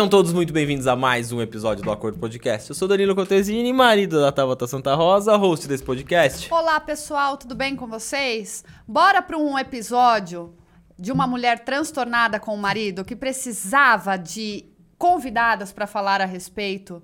[0.00, 2.70] Sejam todos muito bem-vindos a mais um episódio do Acordo Podcast.
[2.70, 6.50] Eu sou Danilo Contesini, marido da Tabata Santa Rosa, host desse podcast.
[6.50, 8.64] Olá, pessoal, tudo bem com vocês?
[8.88, 10.54] Bora para um episódio
[10.98, 14.64] de uma mulher transtornada com o marido que precisava de
[14.96, 17.02] convidadas para falar a respeito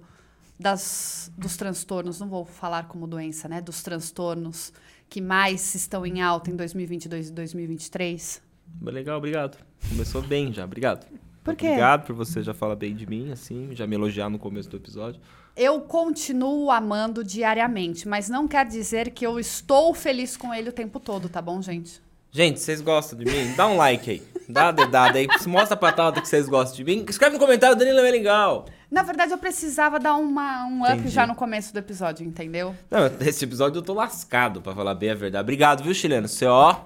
[0.59, 3.61] das, dos transtornos, não vou falar como doença, né?
[3.61, 4.73] Dos transtornos
[5.07, 8.43] que mais estão em alta em 2022 e 2023.
[8.81, 9.59] Legal, obrigado.
[9.87, 11.07] Começou bem já, obrigado.
[11.47, 11.69] Por quê?
[11.69, 14.77] Obrigado por você já falar bem de mim, assim, já me elogiar no começo do
[14.77, 15.21] episódio.
[15.57, 20.73] Eu continuo amando diariamente, mas não quer dizer que eu estou feliz com ele o
[20.73, 22.03] tempo todo, tá bom, gente?
[22.33, 23.55] Gente, vocês gostam de mim?
[23.57, 24.23] Dá um like aí.
[24.49, 25.27] Dá a dedada aí.
[25.47, 27.07] Mostra pra Tata que vocês gostam de mim.
[27.09, 28.67] Escreve no comentário, Danilo é legal.
[28.91, 31.09] Na verdade, eu precisava dar uma, um up Entendi.
[31.09, 32.75] já no começo do episódio, entendeu?
[32.91, 35.43] Não, esse episódio eu tô lascado, pra falar bem a verdade.
[35.43, 36.29] Obrigado, viu, chileno?
[36.29, 36.77] Você, ó,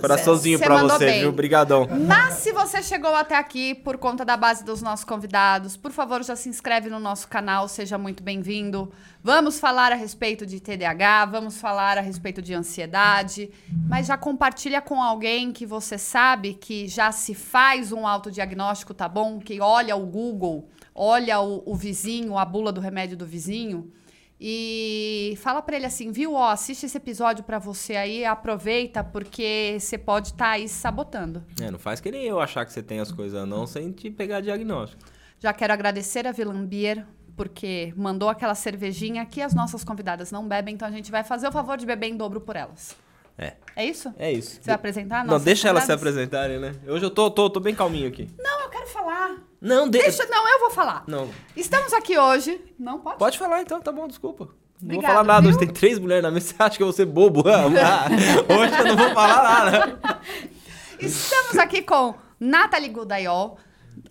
[0.00, 1.20] coraçãozinho mandou você, bem.
[1.20, 1.32] viu?
[1.32, 1.86] Brigadão.
[2.06, 6.22] Mas se você chegou até aqui por conta da base dos nossos convidados, por favor,
[6.22, 8.92] já se inscreve no nosso canal, seja muito bem-vindo.
[9.22, 13.50] Vamos falar a respeito de TDAH, vamos falar a respeito de ansiedade,
[13.88, 19.08] mas já compartilha com alguém que você sabe que já se faz um autodiagnóstico, tá
[19.08, 19.38] bom?
[19.38, 23.92] Que olha o Google, olha o, o vizinho, a bula do remédio do vizinho.
[24.44, 26.34] E fala pra ele assim, viu?
[26.34, 31.44] Ó, assiste esse episódio pra você aí, aproveita, porque você pode estar aí se sabotando.
[31.60, 34.10] É, não faz que nem eu achar que você tem as coisas não sem te
[34.10, 35.00] pegar diagnóstico.
[35.38, 40.74] Já quero agradecer a Vilambier, porque mandou aquela cervejinha que as nossas convidadas não bebem,
[40.74, 42.96] então a gente vai fazer o favor de beber em dobro por elas.
[43.38, 44.12] É, É isso?
[44.18, 44.56] é isso.
[44.56, 46.74] Você vai apresentar Não, deixa elas se apresentarem, né?
[46.88, 48.28] Hoje eu tô, tô, tô bem calminho aqui.
[48.36, 49.36] Não, eu quero falar.
[49.62, 50.00] Não, de...
[50.00, 51.04] Deixa, não, eu vou falar.
[51.06, 51.30] Não.
[51.56, 52.60] Estamos aqui hoje.
[52.76, 53.16] Não pode?
[53.18, 54.48] Pode falar então, tá bom, desculpa.
[54.82, 55.50] Não vou falar nada, viu?
[55.50, 57.44] hoje tem três mulheres na mesa, você acha que eu vou ser bobo?
[57.48, 58.08] Ah,
[58.52, 60.20] hoje eu não vou falar nada.
[60.98, 63.56] Estamos aqui com Nathalie Godaiol,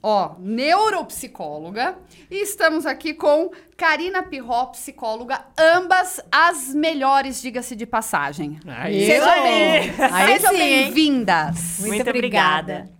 [0.01, 1.97] ó, neuropsicóloga,
[2.29, 8.57] e estamos aqui com Karina Pirró, psicóloga, ambas as melhores, diga-se de passagem.
[8.66, 9.06] Aí.
[9.06, 9.28] Sejam
[10.38, 11.79] Isso bem- bem-vindas.
[11.79, 12.73] Muito, Muito obrigada.
[12.73, 12.91] obrigada.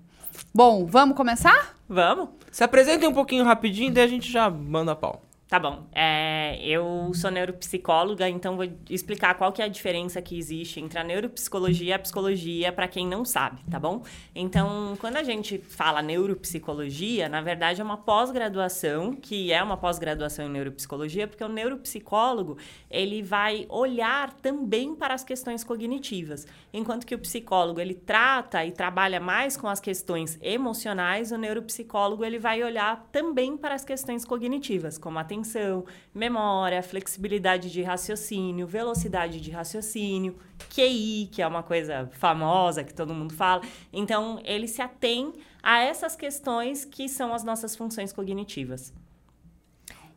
[0.54, 1.78] Bom, vamos começar?
[1.88, 2.41] Vamos?
[2.52, 5.24] Se apresentem um pouquinho rapidinho, daí a gente já manda pau.
[5.52, 5.86] Tá bom.
[5.92, 10.98] É, eu sou neuropsicóloga, então vou explicar qual que é a diferença que existe entre
[10.98, 14.02] a neuropsicologia e a psicologia para quem não sabe, tá bom?
[14.34, 20.46] Então, quando a gente fala neuropsicologia, na verdade é uma pós-graduação, que é uma pós-graduação
[20.46, 22.58] em neuropsicologia, porque o neuropsicólogo,
[22.90, 28.72] ele vai olhar também para as questões cognitivas, enquanto que o psicólogo, ele trata e
[28.72, 34.24] trabalha mais com as questões emocionais, o neuropsicólogo, ele vai olhar também para as questões
[34.24, 40.36] cognitivas, como atenção, memória, flexibilidade de raciocínio, velocidade de raciocínio,
[40.70, 43.62] QI, que é uma coisa famosa que todo mundo fala.
[43.92, 48.94] Então, ele se atém a essas questões que são as nossas funções cognitivas.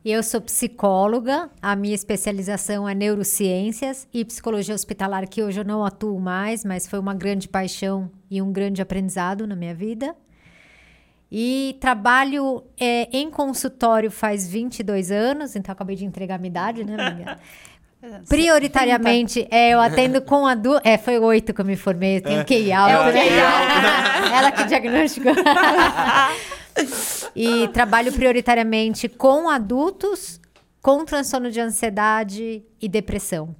[0.03, 5.83] Eu sou psicóloga, a minha especialização é neurociências e psicologia hospitalar, que hoje eu não
[5.83, 10.15] atuo mais, mas foi uma grande paixão e um grande aprendizado na minha vida.
[11.31, 16.83] E trabalho é, em consultório faz 22 anos, então acabei de entregar a minha idade,
[16.83, 17.39] né, amiga?
[18.29, 20.81] Prioritariamente, é, eu atendo com adultos.
[20.83, 24.31] É, foi oito que eu me formei, eu tenho QI alto, É né?
[24.37, 25.33] Ela que diagnosticou.
[27.35, 30.39] e trabalho prioritariamente com adultos
[30.81, 33.55] com transtorno de ansiedade e depressão.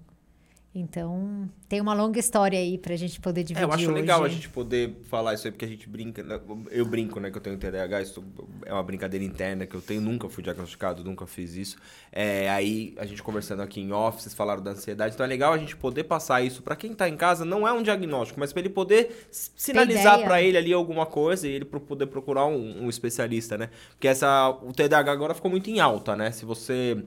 [0.78, 3.94] Então, tem uma longa história aí pra gente poder dividir É, eu acho hoje.
[3.94, 6.22] legal a gente poder falar isso aí, porque a gente brinca.
[6.22, 6.38] né?
[6.69, 8.22] Eu brinco, né, que eu tenho TDAH, isso
[8.66, 11.78] é uma brincadeira interna que eu tenho, nunca fui diagnosticado, nunca fiz isso.
[12.12, 15.53] É, aí, a gente conversando aqui em off, vocês falaram da ansiedade, então é legal
[15.53, 18.51] a gente poder passar isso pra quem tá em casa, não é um diagnóstico, mas
[18.51, 22.89] pra ele poder sinalizar pra ele ali alguma coisa e ele poder procurar um, um
[22.89, 23.69] especialista, né?
[23.92, 26.31] Porque essa, o TDAH agora ficou muito em alta, né?
[26.31, 27.01] Se você.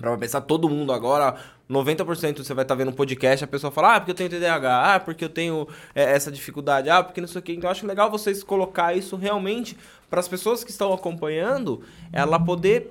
[0.00, 1.36] Pra pensar, todo mundo agora,
[1.68, 4.94] 90% você vai estar vendo um podcast, a pessoa fala, ah, porque eu tenho TDAH,
[4.94, 7.52] ah, porque eu tenho é, essa dificuldade, ah, porque não sei o quê.
[7.52, 9.76] Então, eu acho legal vocês colocar isso realmente
[10.08, 12.90] para as pessoas que estão acompanhando, ela poder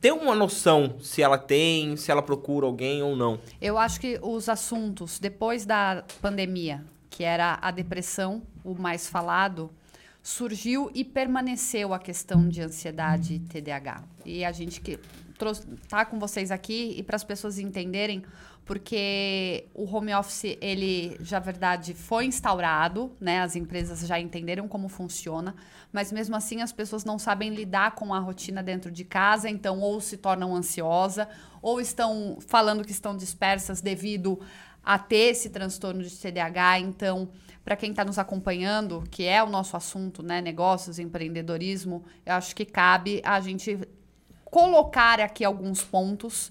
[0.00, 3.40] ter uma noção se ela tem, se ela procura alguém ou não.
[3.60, 9.68] Eu acho que os assuntos depois da pandemia, que era a depressão, o mais falado,
[10.22, 14.04] surgiu e permaneceu a questão de ansiedade e TDAH.
[14.24, 14.98] E a gente que
[15.40, 18.22] trouxe, tá com vocês aqui e para as pessoas entenderem
[18.66, 23.40] porque o home office, ele já, verdade, foi instaurado, né?
[23.40, 25.56] As empresas já entenderam como funciona,
[25.90, 29.80] mas mesmo assim as pessoas não sabem lidar com a rotina dentro de casa, então
[29.80, 31.26] ou se tornam ansiosa,
[31.60, 34.38] ou estão falando que estão dispersas devido
[34.84, 36.78] a ter esse transtorno de TDAH.
[36.80, 37.28] Então,
[37.64, 42.54] para quem está nos acompanhando, que é o nosso assunto, né, negócios, empreendedorismo, eu acho
[42.54, 43.78] que cabe a gente
[44.50, 46.50] colocar aqui alguns pontos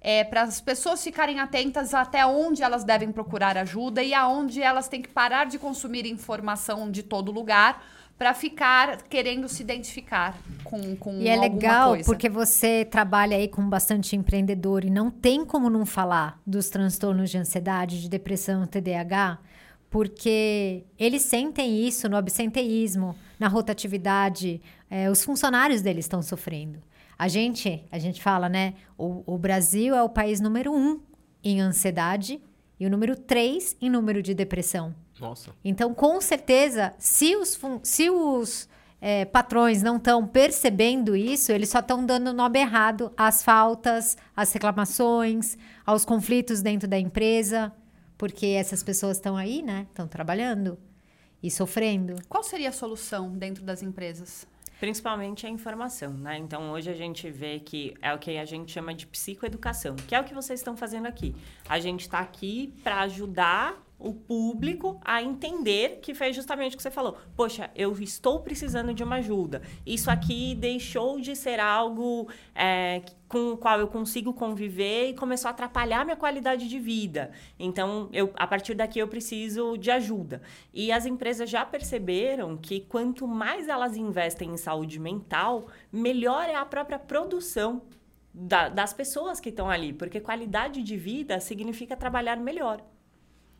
[0.00, 4.88] é, para as pessoas ficarem atentas até onde elas devem procurar ajuda e aonde elas
[4.88, 7.84] têm que parar de consumir informação de todo lugar
[8.16, 12.04] para ficar querendo se identificar com, com E é legal coisa.
[12.04, 17.30] porque você trabalha aí com bastante empreendedor e não tem como não falar dos transtornos
[17.30, 19.38] de ansiedade, de depressão, TDAH,
[19.88, 24.60] porque eles sentem isso no absenteísmo, na rotatividade,
[24.90, 26.78] é, os funcionários deles estão sofrendo.
[27.20, 28.72] A gente, a gente fala, né?
[28.96, 31.02] O, o Brasil é o país número um
[31.44, 32.40] em ansiedade
[32.78, 34.94] e o número três em número de depressão.
[35.20, 35.50] Nossa.
[35.62, 38.66] Então, com certeza, se os, se os
[39.02, 44.50] é, patrões não estão percebendo isso, eles só estão dando nome errado às faltas, às
[44.50, 47.70] reclamações, aos conflitos dentro da empresa,
[48.16, 49.86] porque essas pessoas estão aí, né?
[49.90, 50.78] Estão trabalhando
[51.42, 52.14] e sofrendo.
[52.30, 54.48] Qual seria a solução dentro das empresas?
[54.80, 56.38] Principalmente a informação, né?
[56.38, 60.14] Então, hoje a gente vê que é o que a gente chama de psicoeducação, que
[60.14, 61.36] é o que vocês estão fazendo aqui.
[61.68, 66.82] A gente está aqui para ajudar o público a entender que foi justamente o que
[66.82, 67.18] você falou.
[67.36, 69.60] Poxa, eu estou precisando de uma ajuda.
[69.84, 75.46] Isso aqui deixou de ser algo é, com o qual eu consigo conviver e começou
[75.48, 77.30] a atrapalhar minha qualidade de vida.
[77.56, 80.42] Então, eu, a partir daqui eu preciso de ajuda.
[80.74, 86.56] E as empresas já perceberam que quanto mais elas investem em saúde mental, melhor é
[86.56, 87.82] a própria produção
[88.34, 92.82] da, das pessoas que estão ali, porque qualidade de vida significa trabalhar melhor.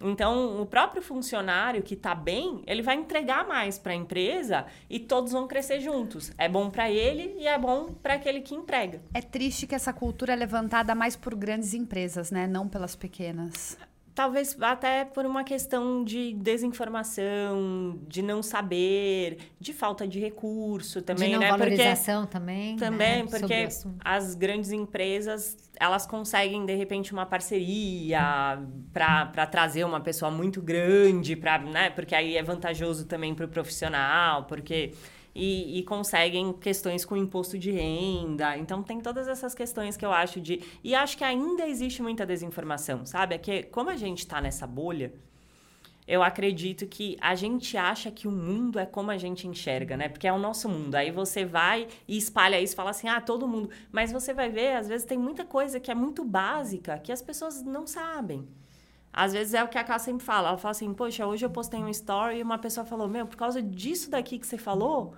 [0.00, 4.98] Então, o próprio funcionário que está bem, ele vai entregar mais para a empresa e
[4.98, 6.32] todos vão crescer juntos.
[6.38, 9.02] É bom para ele e é bom para aquele que emprega.
[9.12, 12.46] É triste que essa cultura é levantada mais por grandes empresas, né?
[12.46, 13.76] Não pelas pequenas.
[14.14, 21.28] Talvez até por uma questão de desinformação, de não saber, de falta de recurso também,
[21.28, 21.50] de não né?
[21.50, 22.76] valorização porque, também.
[22.76, 23.28] Também, né?
[23.30, 23.68] porque
[24.04, 28.60] as grandes empresas elas conseguem de repente uma parceria
[28.92, 31.90] para trazer uma pessoa muito grande, para, né?
[31.90, 34.92] Porque aí é vantajoso também para o profissional, porque
[35.34, 38.56] e, e, conseguem questões com imposto de renda.
[38.58, 40.62] Então, tem todas essas questões que eu acho de.
[40.82, 43.34] E acho que ainda existe muita desinformação, sabe?
[43.34, 45.12] É que, como a gente está nessa bolha,
[46.10, 50.08] eu acredito que a gente acha que o mundo é como a gente enxerga, né?
[50.08, 50.96] Porque é o nosso mundo.
[50.96, 53.70] Aí você vai e espalha isso, fala assim, ah, todo mundo.
[53.92, 57.22] Mas você vai ver, às vezes tem muita coisa que é muito básica que as
[57.22, 58.48] pessoas não sabem.
[59.12, 60.48] Às vezes é o que a Cá sempre fala.
[60.48, 63.36] Ela fala assim, poxa, hoje eu postei um story e uma pessoa falou, meu, por
[63.36, 65.14] causa disso daqui que você falou,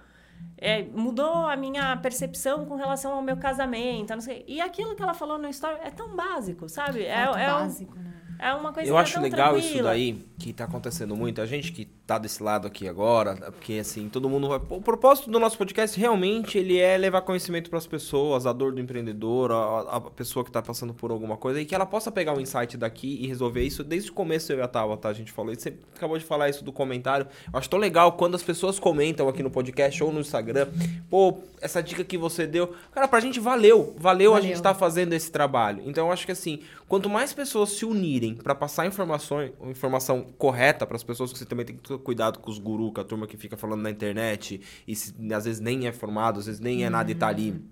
[0.57, 4.15] é, mudou a minha percepção com relação ao meu casamento.
[4.15, 4.45] Não sei.
[4.49, 7.03] E aquilo que ela falou no story é tão básico, sabe?
[7.03, 8.13] É, é, básico, né?
[8.39, 9.75] É uma coisa Eu acho tão legal tranquila.
[9.75, 11.41] isso daí, que tá acontecendo muito.
[11.41, 14.61] A gente que tá desse lado aqui agora, porque assim, todo mundo vai...
[14.69, 18.73] O propósito do nosso podcast realmente, ele é levar conhecimento para as pessoas, a dor
[18.73, 22.11] do empreendedor, a, a, pessoa que tá passando por alguma coisa, e que ela possa
[22.11, 23.85] pegar um insight daqui e resolver isso.
[23.85, 25.09] Desde o começo eu e a Tava, tá?
[25.09, 25.63] A gente falou isso.
[25.63, 27.27] Você acabou de falar isso do comentário.
[27.53, 30.69] Eu acho tão legal quando as pessoas comentam aqui no podcast ou no Instagram,
[31.09, 32.75] pô, essa dica que você deu.
[32.91, 33.95] Cara, pra gente valeu.
[33.97, 34.35] Valeu, valeu.
[34.35, 35.83] a gente tá fazendo esse trabalho.
[35.87, 40.85] Então eu acho que assim, quanto mais pessoas se unirem para passar informações, informação correta
[40.87, 43.05] para as pessoas, que você também tem que ter cuidado com os gurus, com a
[43.05, 46.61] turma que fica falando na internet e se, às vezes nem é formado, às vezes
[46.61, 47.63] nem é nada e tá ali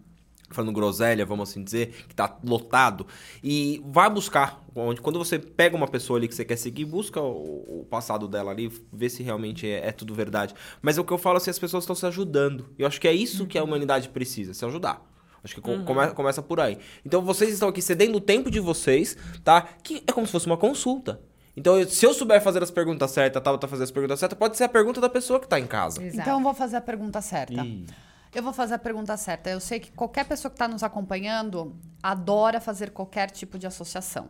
[0.51, 3.07] falando groselha, vamos assim dizer, que tá lotado.
[3.43, 4.61] E vai buscar.
[4.75, 8.29] Onde, quando você pega uma pessoa ali que você quer seguir, busca o, o passado
[8.29, 10.55] dela ali, vê se realmente é, é, tudo verdade.
[10.83, 12.69] Mas é o que eu falo assim, as pessoas estão se ajudando.
[12.79, 15.07] E eu acho que é isso que a humanidade precisa, se ajudar.
[15.43, 15.85] Acho que uhum.
[15.85, 16.79] come, começa por aí.
[17.05, 19.63] Então vocês estão aqui cedendo o tempo de vocês, tá?
[19.83, 21.21] Que é como se fosse uma consulta.
[21.61, 24.57] Então, se eu souber fazer as perguntas certas, a Tabata fazer as perguntas certas, pode
[24.57, 26.03] ser a pergunta da pessoa que está em casa.
[26.03, 26.23] Exato.
[26.23, 27.63] Então, eu vou fazer a pergunta certa.
[27.63, 27.87] Ih.
[28.35, 29.51] Eu vou fazer a pergunta certa.
[29.51, 34.27] Eu sei que qualquer pessoa que está nos acompanhando adora fazer qualquer tipo de associação.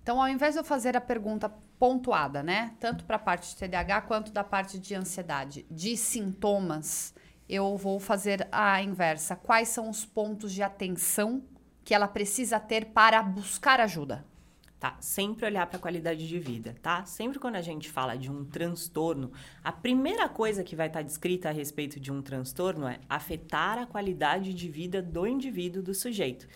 [0.00, 2.72] Então, ao invés de eu fazer a pergunta pontuada, né?
[2.78, 7.12] Tanto para a parte de TDAH quanto da parte de ansiedade, de sintomas,
[7.48, 9.34] eu vou fazer a inversa.
[9.34, 11.42] Quais são os pontos de atenção
[11.82, 14.24] que ela precisa ter para buscar ajuda?
[14.80, 17.04] Tá, sempre olhar para a qualidade de vida, tá?
[17.04, 19.30] Sempre quando a gente fala de um transtorno,
[19.62, 23.76] a primeira coisa que vai estar tá descrita a respeito de um transtorno é afetar
[23.76, 26.48] a qualidade de vida do indivíduo, do sujeito.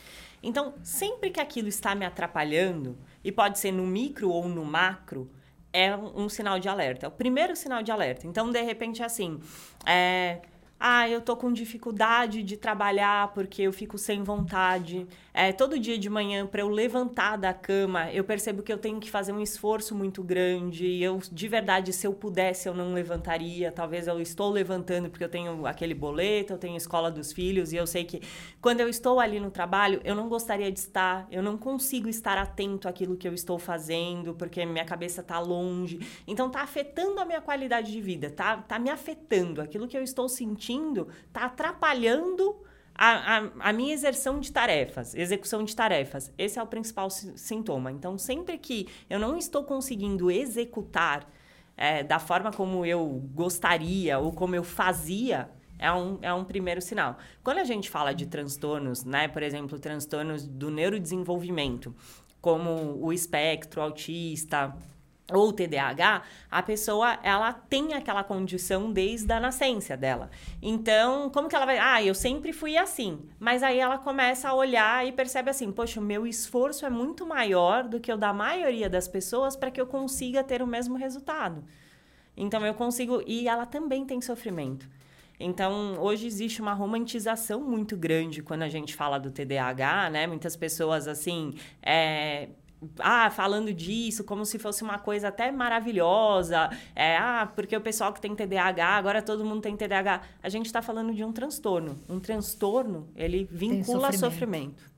[0.42, 5.30] Então, sempre que aquilo está me atrapalhando, e pode ser no micro ou no macro,
[5.70, 7.04] é um, um sinal de alerta.
[7.04, 8.26] É o primeiro sinal de alerta.
[8.26, 9.38] Então, de repente, é assim,
[9.84, 10.40] é,
[10.80, 15.06] ah, eu tô com dificuldade de trabalhar porque eu fico sem vontade.
[15.36, 19.00] É, todo dia de manhã, para eu levantar da cama, eu percebo que eu tenho
[19.00, 20.86] que fazer um esforço muito grande.
[20.86, 23.72] E eu, de verdade, se eu pudesse, eu não levantaria.
[23.72, 27.72] Talvez eu estou levantando porque eu tenho aquele boleto, eu tenho a escola dos filhos,
[27.72, 28.22] e eu sei que
[28.60, 32.38] quando eu estou ali no trabalho, eu não gostaria de estar, eu não consigo estar
[32.38, 35.98] atento àquilo que eu estou fazendo, porque minha cabeça está longe.
[36.28, 39.60] Então tá afetando a minha qualidade de vida, tá, tá me afetando.
[39.60, 42.54] Aquilo que eu estou sentindo tá atrapalhando
[42.94, 46.32] a, a, a, minha exerção de tarefas, execução de tarefas.
[46.38, 47.90] Esse é o principal sintoma.
[47.90, 51.28] Então, sempre que eu não estou conseguindo executar
[51.76, 56.80] é, da forma como eu gostaria ou como eu fazia, é um, é um primeiro
[56.80, 57.18] sinal.
[57.42, 61.94] Quando a gente fala de transtornos, né, por exemplo, transtornos do neurodesenvolvimento,
[62.40, 64.76] como o espectro autista,
[65.32, 70.30] ou TDAH, a pessoa ela tem aquela condição desde a nascença dela.
[70.60, 71.78] Então, como que ela vai?
[71.78, 73.18] Ah, eu sempre fui assim.
[73.38, 77.26] Mas aí ela começa a olhar e percebe assim: poxa, o meu esforço é muito
[77.26, 80.96] maior do que o da maioria das pessoas para que eu consiga ter o mesmo
[80.96, 81.64] resultado.
[82.36, 83.22] Então eu consigo.
[83.26, 84.88] E ela também tem sofrimento.
[85.38, 90.26] Então, hoje existe uma romantização muito grande quando a gente fala do TDAH, né?
[90.28, 92.50] Muitas pessoas, assim, é,
[92.98, 96.70] ah, falando disso como se fosse uma coisa até maravilhosa.
[96.94, 100.22] É, ah, porque o pessoal que tem TDAH, agora todo mundo tem TDAH.
[100.42, 101.96] A gente está falando de um transtorno.
[102.08, 104.20] Um transtorno, ele vincula sofrimento.
[104.20, 104.94] sofrimento.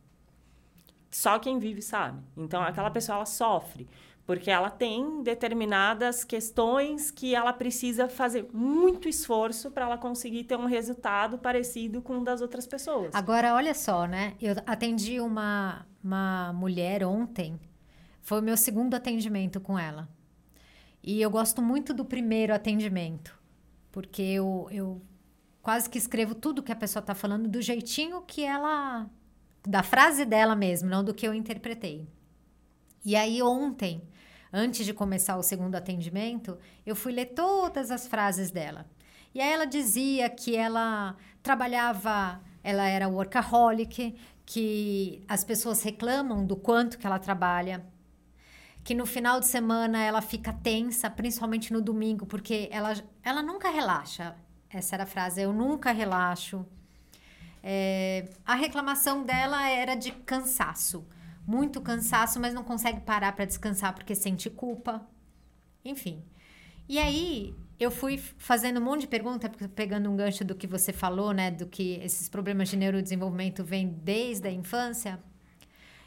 [1.10, 2.20] Só quem vive sabe.
[2.36, 3.88] Então, aquela pessoa, ela sofre.
[4.26, 10.56] Porque ela tem determinadas questões que ela precisa fazer muito esforço para ela conseguir ter
[10.56, 13.14] um resultado parecido com o das outras pessoas.
[13.14, 14.34] Agora, olha só, né?
[14.42, 17.58] Eu atendi uma, uma mulher ontem
[18.26, 20.08] foi o meu segundo atendimento com ela.
[21.00, 23.40] E eu gosto muito do primeiro atendimento,
[23.92, 25.00] porque eu, eu
[25.62, 29.08] quase que escrevo tudo que a pessoa está falando do jeitinho que ela.
[29.64, 32.08] da frase dela mesmo, não do que eu interpretei.
[33.04, 34.02] E aí, ontem,
[34.52, 38.90] antes de começar o segundo atendimento, eu fui ler todas as frases dela.
[39.32, 41.14] E aí ela dizia que ela
[41.44, 47.86] trabalhava, ela era workaholic, que as pessoas reclamam do quanto que ela trabalha,
[48.86, 53.68] que no final de semana ela fica tensa, principalmente no domingo, porque ela, ela nunca
[53.68, 54.36] relaxa.
[54.70, 56.64] Essa era a frase, eu nunca relaxo.
[57.64, 61.04] É, a reclamação dela era de cansaço.
[61.44, 65.04] Muito cansaço, mas não consegue parar para descansar porque sente culpa.
[65.84, 66.22] Enfim.
[66.88, 70.92] E aí, eu fui fazendo um monte de perguntas, pegando um gancho do que você
[70.92, 71.50] falou, né?
[71.50, 75.18] Do que esses problemas de neurodesenvolvimento vêm desde a infância.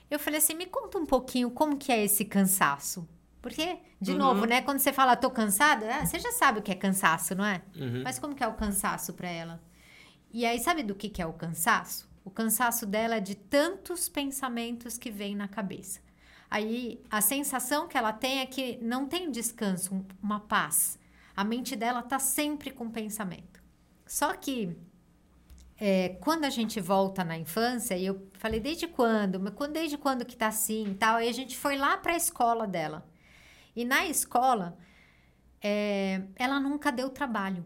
[0.09, 3.07] Eu falei assim, me conta um pouquinho como que é esse cansaço.
[3.41, 4.17] Porque, de uhum.
[4.17, 4.61] novo, né?
[4.61, 7.61] Quando você fala, tô cansada, é, você já sabe o que é cansaço, não é?
[7.75, 8.03] Uhum.
[8.03, 9.61] Mas como que é o cansaço para ela?
[10.31, 12.09] E aí, sabe do que, que é o cansaço?
[12.23, 16.01] O cansaço dela é de tantos pensamentos que vêm na cabeça.
[16.51, 20.99] Aí, a sensação que ela tem é que não tem descanso, uma paz.
[21.35, 23.63] A mente dela tá sempre com pensamento.
[24.05, 24.75] Só que
[25.79, 29.39] é, quando a gente volta na infância, e eu falei, desde quando?
[29.39, 31.15] Mas quando, desde quando que tá assim e tal?
[31.17, 33.07] Aí a gente foi lá para a escola dela.
[33.75, 34.77] E na escola,
[35.61, 37.63] é, ela nunca deu trabalho.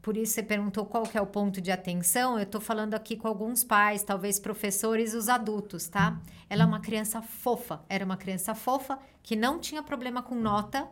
[0.00, 2.36] Por isso você perguntou qual que é o ponto de atenção.
[2.36, 6.20] Eu estou falando aqui com alguns pais, talvez professores, os adultos, tá?
[6.48, 7.80] Ela é uma criança fofa.
[7.88, 10.88] Era uma criança fofa que não tinha problema com nota,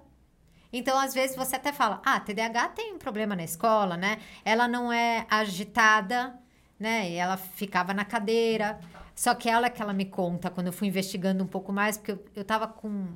[0.73, 4.19] então, às vezes, você até fala, ah, TDAH tem um problema na escola, né?
[4.45, 6.39] Ela não é agitada,
[6.79, 7.11] né?
[7.11, 8.79] E ela ficava na cadeira.
[9.15, 12.13] Só que ela que ela me conta, quando eu fui investigando um pouco mais, porque
[12.13, 13.09] eu, eu tava com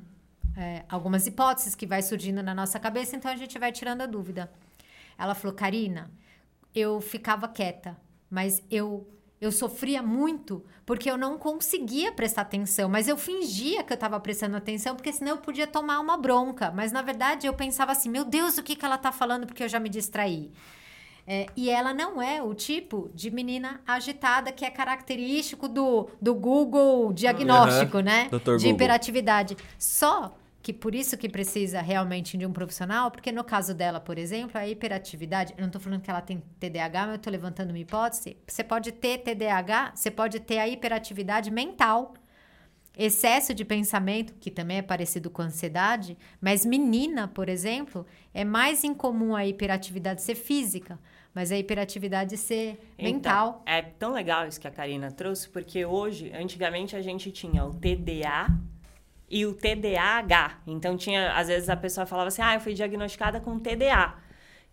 [0.56, 4.06] é, algumas hipóteses que vai surgindo na nossa cabeça, então a gente vai tirando a
[4.06, 4.52] dúvida.
[5.16, 6.10] Ela falou, Karina,
[6.74, 7.96] eu ficava quieta,
[8.28, 9.08] mas eu
[9.40, 14.18] eu sofria muito porque eu não conseguia prestar atenção, mas eu fingia que eu estava
[14.20, 16.70] prestando atenção porque senão eu podia tomar uma bronca.
[16.70, 19.64] Mas na verdade eu pensava assim: meu Deus, o que, que ela está falando porque
[19.64, 20.50] eu já me distraí.
[21.26, 26.34] É, e ela não é o tipo de menina agitada que é característico do, do
[26.34, 28.02] Google diagnóstico, uhum.
[28.02, 28.28] né?
[28.30, 28.36] Dr.
[28.36, 28.70] De Google.
[28.70, 29.56] hiperatividade.
[29.78, 34.16] Só que por isso que precisa realmente de um profissional, porque no caso dela, por
[34.16, 37.68] exemplo, a hiperatividade, eu não estou falando que ela tem TDAH, mas eu estou levantando
[37.68, 38.38] uma hipótese.
[38.46, 42.14] Você pode ter TDAH, você pode ter a hiperatividade mental,
[42.96, 48.84] excesso de pensamento, que também é parecido com ansiedade, mas menina, por exemplo, é mais
[48.84, 50.98] incomum a hiperatividade ser física,
[51.34, 53.62] mas a hiperatividade ser então, mental.
[53.66, 57.74] É tão legal isso que a Karina trouxe, porque hoje, antigamente a gente tinha o
[57.74, 58.48] TDA
[59.34, 60.60] e o TDAH.
[60.64, 64.14] Então tinha, às vezes a pessoa falava assim: "Ah, eu fui diagnosticada com TDA",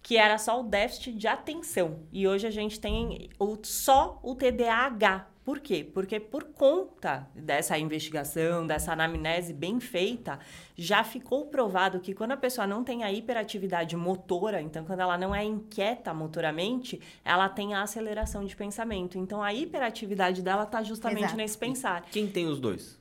[0.03, 2.03] que era só o déficit de atenção.
[2.13, 5.29] E hoje a gente tem o, só o TDAH.
[5.43, 5.83] Por quê?
[5.83, 10.37] Porque por conta dessa investigação, dessa anamnese bem feita,
[10.77, 15.17] já ficou provado que quando a pessoa não tem a hiperatividade motora, então quando ela
[15.17, 19.17] não é inquieta motoramente, ela tem a aceleração de pensamento.
[19.17, 21.37] Então a hiperatividade dela está justamente Exato.
[21.37, 22.03] nesse pensar.
[22.11, 23.00] Quem tem os dois?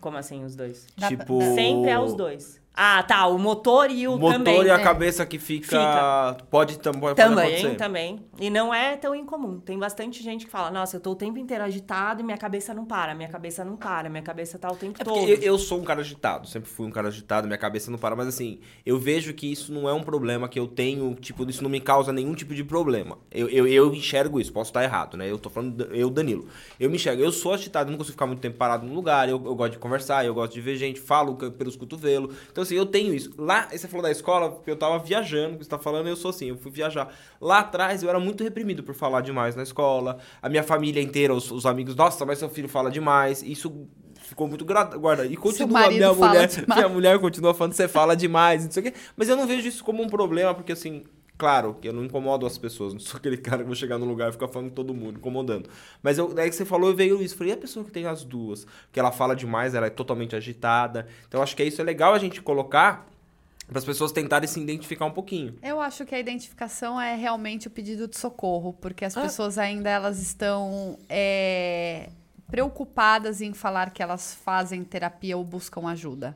[0.00, 0.86] Como assim os dois?
[0.96, 1.38] Dá tipo.
[1.38, 2.60] pra- Sempre é os dois.
[2.80, 3.26] Ah, tá.
[3.26, 4.62] O motor e o, O motor também.
[4.62, 4.82] e a é.
[4.84, 5.66] cabeça que fica.
[5.66, 6.36] Fica.
[6.48, 7.74] Pode, tam- pode Também, acontecer.
[7.76, 8.20] também.
[8.38, 9.58] E não é tão incomum.
[9.58, 12.72] Tem bastante gente que fala, nossa, eu tô o tempo inteiro agitado e minha cabeça
[12.72, 15.28] não para, minha cabeça não para, minha cabeça tá o tempo É todo.
[15.28, 18.14] eu, eu sou um cara agitado, sempre fui um cara agitado, minha cabeça não para,
[18.14, 21.64] mas assim, eu vejo que isso não é um problema que eu tenho, tipo, isso
[21.64, 23.18] não me causa nenhum tipo de problema.
[23.32, 25.28] Eu, eu, eu enxergo isso, posso estar errado, né?
[25.28, 26.46] Eu tô falando, eu, Danilo.
[26.78, 29.42] Eu me enxergo, eu sou agitado, não consigo ficar muito tempo parado num lugar, eu,
[29.44, 32.36] eu gosto de conversar, eu gosto de ver gente, falo pelos cotovelos.
[32.52, 33.32] Então, assim, eu tenho isso.
[33.36, 36.50] Lá, você falou da escola, porque eu tava viajando, você tá falando, eu sou assim,
[36.50, 37.12] eu fui viajar.
[37.40, 41.34] Lá atrás, eu era muito reprimido por falar demais na escola, a minha família inteira,
[41.34, 43.88] os, os amigos, nossa, mas seu filho fala demais, isso
[44.20, 46.66] ficou muito guarda E continua a minha mulher, demais.
[46.68, 48.94] minha mulher continua falando você fala demais, não sei o quê.
[49.16, 51.04] Mas eu não vejo isso como um problema, porque assim,
[51.38, 54.04] claro, que eu não incomodo as pessoas, não sou aquele cara que vou chegar no
[54.04, 55.70] lugar e ficar falando com todo mundo, incomodando.
[56.02, 57.36] Mas eu, daí que você falou, veio isso.
[57.36, 58.64] Falei, e a pessoa que tem as duas?
[58.86, 61.06] Porque ela fala demais, ela é totalmente agitada.
[61.28, 63.06] Então acho que é isso é legal a gente colocar
[63.68, 65.54] para as pessoas tentarem se identificar um pouquinho.
[65.62, 69.20] Eu acho que a identificação é realmente o pedido de socorro, porque as Ah.
[69.22, 72.08] pessoas ainda elas estão é,
[72.50, 76.34] preocupadas em falar que elas fazem terapia ou buscam ajuda.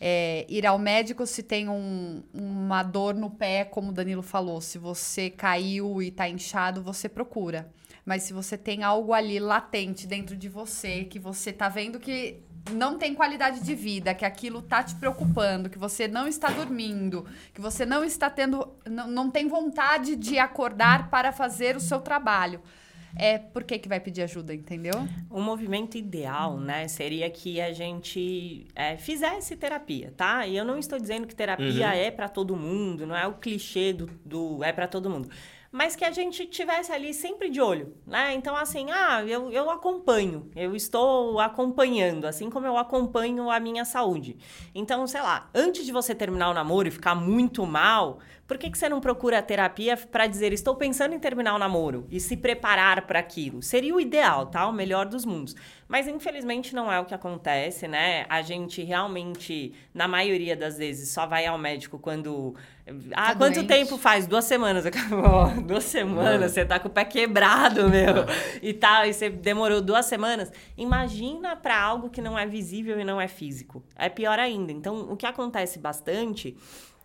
[0.00, 4.60] É, ir ao médico se tem um- uma dor no pé, como o Danilo falou,
[4.60, 7.68] se você caiu e tá inchado, você procura.
[8.04, 12.38] Mas se você tem algo ali latente dentro de você, que você tá vendo que
[12.72, 17.26] não tem qualidade de vida, que aquilo tá te preocupando, que você não está dormindo,
[17.52, 22.00] que você não está tendo, não, não tem vontade de acordar para fazer o seu
[22.00, 22.60] trabalho.
[23.16, 24.94] É por que que vai pedir ajuda, entendeu?
[25.30, 30.46] O movimento ideal, né, seria que a gente é, fizesse terapia, tá?
[30.46, 33.92] E eu não estou dizendo que terapia é para todo mundo, não é o clichê
[33.92, 35.28] do, do é para todo mundo.
[35.70, 38.32] Mas que a gente tivesse ali sempre de olho, né?
[38.32, 43.84] Então, assim, ah, eu, eu acompanho, eu estou acompanhando, assim como eu acompanho a minha
[43.84, 44.38] saúde.
[44.74, 48.70] Então, sei lá, antes de você terminar o namoro e ficar muito mal, por que,
[48.70, 52.18] que você não procura a terapia para dizer, estou pensando em terminar o namoro e
[52.18, 53.62] se preparar para aquilo?
[53.62, 54.66] Seria o ideal, tá?
[54.66, 55.54] O melhor dos mundos.
[55.86, 58.24] Mas infelizmente não é o que acontece, né?
[58.28, 62.54] A gente realmente, na maioria das vezes, só vai ao médico quando.
[63.14, 63.68] Ah, Tá quanto doente.
[63.68, 64.26] tempo faz?
[64.26, 64.84] Duas semanas.
[65.12, 68.14] Ó, Duas semanas, você tá com o pé quebrado, meu.
[68.62, 70.50] E tal, e você demorou duas semanas.
[70.74, 73.82] Imagina para algo que não é visível e não é físico.
[73.94, 74.72] É pior ainda.
[74.72, 76.56] Então, o que acontece bastante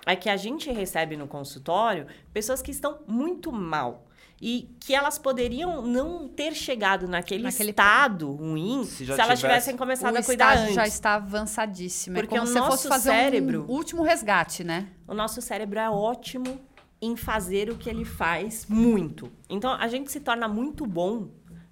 [0.05, 4.05] é que a gente recebe no consultório pessoas que estão muito mal.
[4.41, 9.41] E que elas poderiam não ter chegado naquele, Naquele estado ruim Se se, elas tivesse-
[9.41, 10.75] tivessem começado a cuidar estágio antes.
[10.75, 12.15] já está avançadíssimo.
[12.17, 14.89] Porque é como o se você fosse nosso fazer cérebro- um último resgate, né?
[15.07, 16.59] O nosso cérebro é ótimo
[17.01, 19.31] em fazer o que ele faz muito.
[19.49, 21.29] Então, a gente se torna muito bom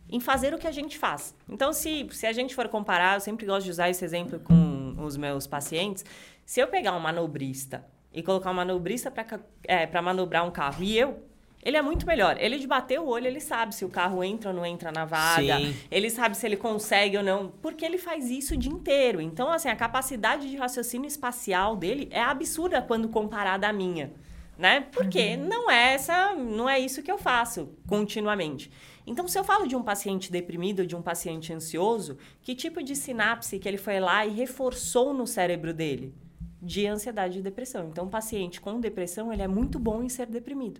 [0.09, 1.35] em fazer o que a gente faz.
[1.49, 4.95] Então, se, se a gente for comparar, eu sempre gosto de usar esse exemplo com
[4.99, 6.05] os meus pacientes.
[6.45, 10.83] Se eu pegar um manobrista e colocar um manobrista para é, pra manobrar um carro
[10.83, 11.23] e eu,
[11.63, 12.37] ele é muito melhor.
[12.39, 15.05] Ele de bater o olho, ele sabe se o carro entra ou não entra na
[15.05, 15.57] vaga.
[15.57, 15.75] Sim.
[15.91, 19.21] Ele sabe se ele consegue ou não, porque ele faz isso o dia inteiro.
[19.21, 24.11] Então, assim, a capacidade de raciocínio espacial dele é absurda quando comparada à minha,
[24.57, 24.87] né?
[24.91, 28.71] Porque não é essa, não é isso que eu faço continuamente.
[29.05, 32.95] Então, se eu falo de um paciente deprimido, de um paciente ansioso, que tipo de
[32.95, 36.13] sinapse que ele foi lá e reforçou no cérebro dele?
[36.61, 37.87] De ansiedade e depressão.
[37.89, 40.79] Então, um paciente com depressão, ele é muito bom em ser deprimido.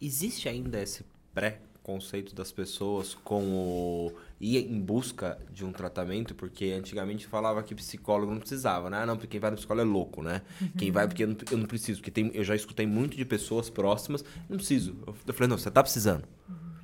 [0.00, 6.34] Existe ainda esse pré-conceito das pessoas com o ir em busca de um tratamento?
[6.34, 8.98] Porque antigamente falava que psicólogo não precisava, né?
[9.02, 10.42] Ah, Não, porque quem vai no psicólogo é louco, né?
[10.78, 12.00] Quem vai porque eu não, eu não preciso.
[12.00, 14.96] Porque tem, eu já escutei muito de pessoas próximas, não preciso.
[15.06, 16.24] Eu, eu falei, não, você tá precisando.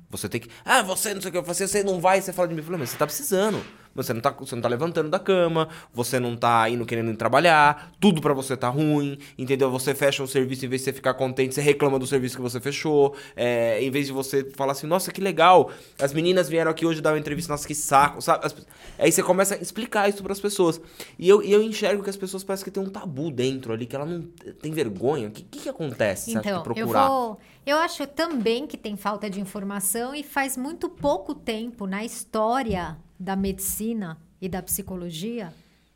[0.09, 0.49] Você tem que.
[0.63, 2.59] Ah, você não sei o que, você, você não vai, você fala de mim.
[2.59, 3.63] Eu falei, mas você tá precisando.
[3.95, 7.15] Você não tá, você não tá levantando da cama, você não tá indo querendo ir
[7.15, 9.69] trabalhar, tudo pra você tá ruim, entendeu?
[9.71, 12.41] Você fecha um serviço, em vez de você ficar contente, você reclama do serviço que
[12.41, 13.15] você fechou.
[13.35, 17.01] É, em vez de você falar assim, nossa, que legal, as meninas vieram aqui hoje
[17.01, 18.45] dar uma entrevista, nossa, que saco, sabe?
[18.45, 18.55] As-
[18.97, 20.81] aí você começa a explicar isso pras pessoas.
[21.19, 23.85] E eu, e eu enxergo que as pessoas parecem que tem um tabu dentro ali,
[23.85, 24.21] que ela não
[24.61, 25.27] tem vergonha.
[25.27, 26.31] O que, que, que acontece?
[26.31, 27.07] Então, eu procurar?
[27.07, 27.39] vou.
[27.65, 32.97] Eu acho também que tem falta de informação e faz muito pouco tempo na história
[33.17, 35.53] da medicina e da psicologia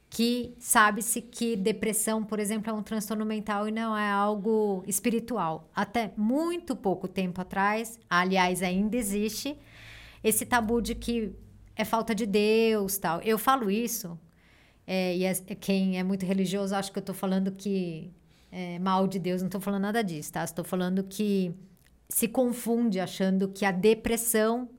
[0.09, 5.69] que sabe-se que depressão, por exemplo, é um transtorno mental e não é algo espiritual.
[5.75, 9.57] Até muito pouco tempo atrás, aliás, ainda existe
[10.23, 11.35] esse tabu de que
[11.75, 13.21] é falta de Deus, tal.
[13.21, 14.17] Eu falo isso
[14.87, 18.09] é, e é, quem é muito religioso acha que eu estou falando que
[18.51, 19.41] é mal de Deus.
[19.41, 20.43] Não estou falando nada disso, tá?
[20.43, 21.53] Estou falando que
[22.09, 24.69] se confunde achando que a depressão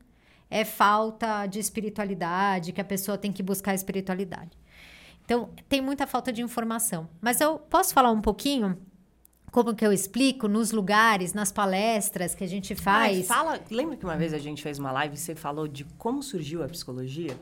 [0.50, 4.56] é falta de espiritualidade, que a pessoa tem que buscar espiritualidade.
[5.24, 7.08] Então, tem muita falta de informação.
[7.20, 8.78] Mas eu posso falar um pouquinho
[9.50, 13.26] como que eu explico nos lugares, nas palestras que a gente faz.
[13.26, 16.22] fala, lembra que uma vez a gente fez uma live e você falou de como
[16.22, 17.38] surgiu a psicologia?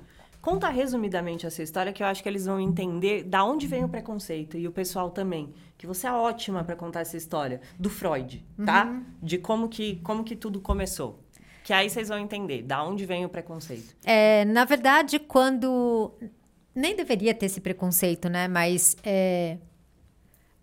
[0.47, 3.89] Conta resumidamente essa história que eu acho que eles vão entender da onde vem o
[3.89, 5.53] preconceito e o pessoal também.
[5.77, 8.85] Que você é ótima para contar essa história do Freud, tá?
[8.85, 9.05] Uhum.
[9.21, 11.19] De como que como que tudo começou.
[11.65, 13.97] Que aí vocês vão entender da onde vem o preconceito.
[14.05, 16.13] É, na verdade, quando
[16.73, 18.47] nem deveria ter esse preconceito, né?
[18.47, 19.59] Mas é,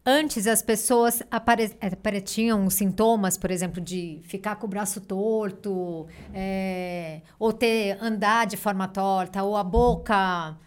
[0.05, 1.69] antes as pessoas apare,
[2.23, 8.57] tinham sintomas, por exemplo, de ficar com o braço torto, é, ou ter andar de
[8.57, 10.57] forma torta, ou a boca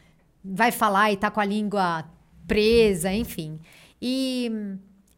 [0.44, 2.04] vai falar e tá com a língua
[2.46, 3.60] presa, enfim.
[4.00, 4.50] E,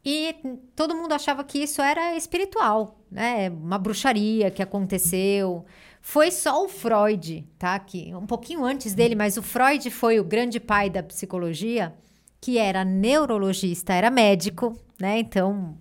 [0.04, 0.34] e
[0.74, 3.50] todo mundo achava que isso era espiritual, né?
[3.50, 5.64] Uma bruxaria que aconteceu.
[6.00, 7.78] Foi só o Freud, tá?
[7.78, 11.94] Que um pouquinho antes dele, mas o Freud foi o grande pai da psicologia,
[12.40, 15.18] que era neurologista, era médico, né?
[15.18, 15.76] Então,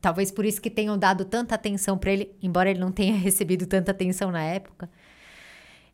[0.00, 3.66] talvez por isso que tenham dado tanta atenção para ele, embora ele não tenha recebido
[3.66, 4.90] tanta atenção na época.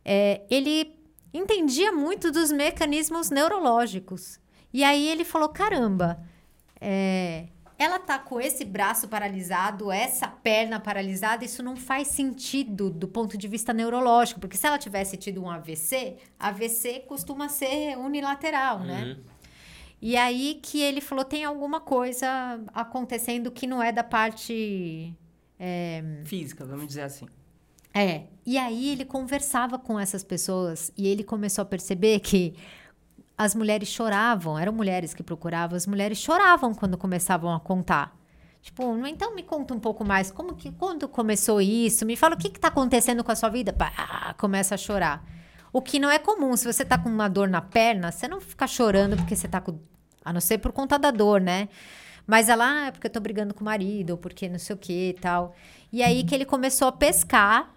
[0.03, 0.95] É, ele
[1.33, 4.39] entendia muito dos mecanismos neurológicos.
[4.73, 6.19] E aí ele falou: caramba,
[6.79, 13.07] é, ela tá com esse braço paralisado, essa perna paralisada, isso não faz sentido do
[13.07, 18.79] ponto de vista neurológico, porque se ela tivesse tido um AVC, AVC costuma ser unilateral,
[18.79, 19.01] né?
[19.01, 19.07] uhum.
[19.09, 19.17] né?
[20.07, 22.27] E aí que ele falou: tem alguma coisa
[22.75, 25.11] acontecendo que não é da parte.
[25.59, 26.21] É...
[26.25, 27.25] Física, vamos dizer assim.
[27.91, 28.25] É.
[28.45, 32.53] E aí ele conversava com essas pessoas e ele começou a perceber que
[33.35, 38.15] as mulheres choravam, eram mulheres que procuravam, as mulheres choravam quando começavam a contar.
[38.61, 42.05] Tipo, então me conta um pouco mais, como que quando começou isso?
[42.05, 43.73] Me fala o que está acontecendo com a sua vida?
[43.73, 45.25] Pá, começa a chorar.
[45.73, 48.39] O que não é comum, se você está com uma dor na perna, você não
[48.39, 49.77] fica chorando porque você está com,
[50.25, 51.69] a não ser por conta da dor, né?
[52.27, 54.75] Mas ela, ah, é porque eu tô brigando com o marido, ou porque não sei
[54.75, 55.55] o que e tal.
[55.93, 57.71] E aí que ele começou a pescar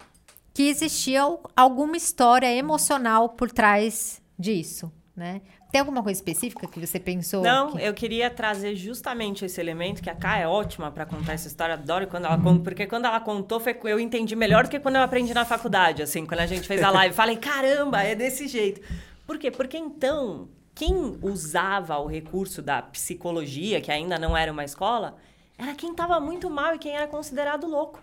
[0.53, 1.21] que existia
[1.55, 5.41] alguma história emocional por trás disso né?
[5.71, 7.43] Tem alguma coisa específica que você pensou?
[7.43, 7.83] Não, que...
[7.83, 11.75] eu queria trazer justamente esse elemento que a Ká é ótima para contar essa história.
[11.75, 14.95] Adoro quando ela conta, porque quando ela contou foi eu entendi melhor do que quando
[14.95, 18.47] eu aprendi na faculdade, assim, quando a gente fez a live, falei, caramba, é desse
[18.47, 18.81] jeito.
[19.27, 19.51] Por quê?
[19.51, 20.47] Porque então
[20.79, 25.17] quem usava o recurso da psicologia, que ainda não era uma escola,
[25.57, 28.01] era quem estava muito mal e quem era considerado louco.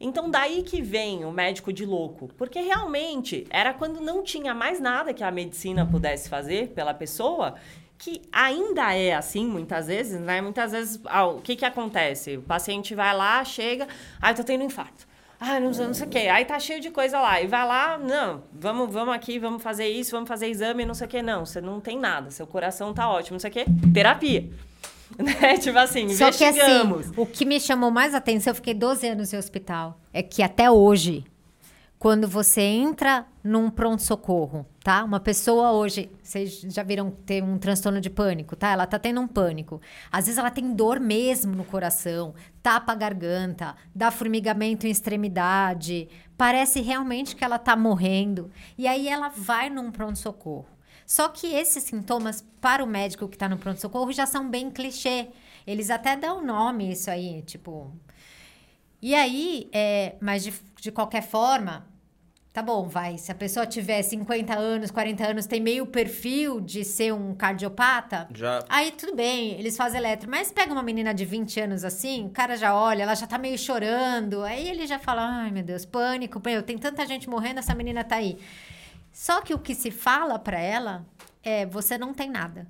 [0.00, 2.28] Então, daí que vem o médico de louco.
[2.38, 7.56] Porque realmente era quando não tinha mais nada que a medicina pudesse fazer pela pessoa,
[7.98, 10.40] que ainda é assim muitas vezes, né?
[10.40, 12.38] Muitas vezes, ah, o que que acontece?
[12.38, 13.86] O paciente vai lá, chega,
[14.18, 15.06] ai, tô tendo infarto.
[15.44, 16.18] Ah, não, não sei o quê.
[16.18, 17.42] Aí tá cheio de coisa lá.
[17.42, 21.08] E vai lá, não, vamos, vamos aqui, vamos fazer isso, vamos fazer exame, não sei
[21.08, 21.20] o quê.
[21.20, 22.30] Não, você não tem nada.
[22.30, 23.64] Seu coração tá ótimo, não sei o quê.
[23.92, 24.48] Terapia.
[25.18, 25.58] Né?
[25.58, 29.30] Tipo assim, Só que assim, o que me chamou mais atenção, eu fiquei 12 anos
[29.30, 31.22] em hospital, é que até hoje,
[31.98, 35.04] quando você entra num pronto-socorro, tá?
[35.04, 38.70] Uma pessoa hoje, vocês já viram ter um transtorno de pânico, tá?
[38.70, 39.80] Ela tá tendo um pânico.
[40.10, 46.08] Às vezes ela tem dor mesmo no coração, tapa a garganta, dá formigamento em extremidade,
[46.36, 48.50] parece realmente que ela tá morrendo.
[48.76, 50.66] E aí ela vai num pronto-socorro.
[51.06, 55.28] Só que esses sintomas, para o médico que está no pronto-socorro, já são bem clichê.
[55.66, 57.92] Eles até dão nome isso aí, tipo.
[59.00, 61.86] E aí, é, mas de, de qualquer forma,
[62.52, 63.16] tá bom, vai.
[63.16, 68.28] Se a pessoa tiver 50 anos, 40 anos, tem meio perfil de ser um cardiopata,
[68.34, 68.62] já.
[68.68, 70.30] aí tudo bem, eles fazem eletro.
[70.30, 73.38] Mas pega uma menina de 20 anos assim, o cara já olha, ela já tá
[73.38, 77.60] meio chorando, aí ele já fala: ai meu Deus, pânico, meu, tem tanta gente morrendo,
[77.60, 78.38] essa menina tá aí.
[79.12, 81.06] Só que o que se fala para ela
[81.42, 82.66] é: você não tem nada.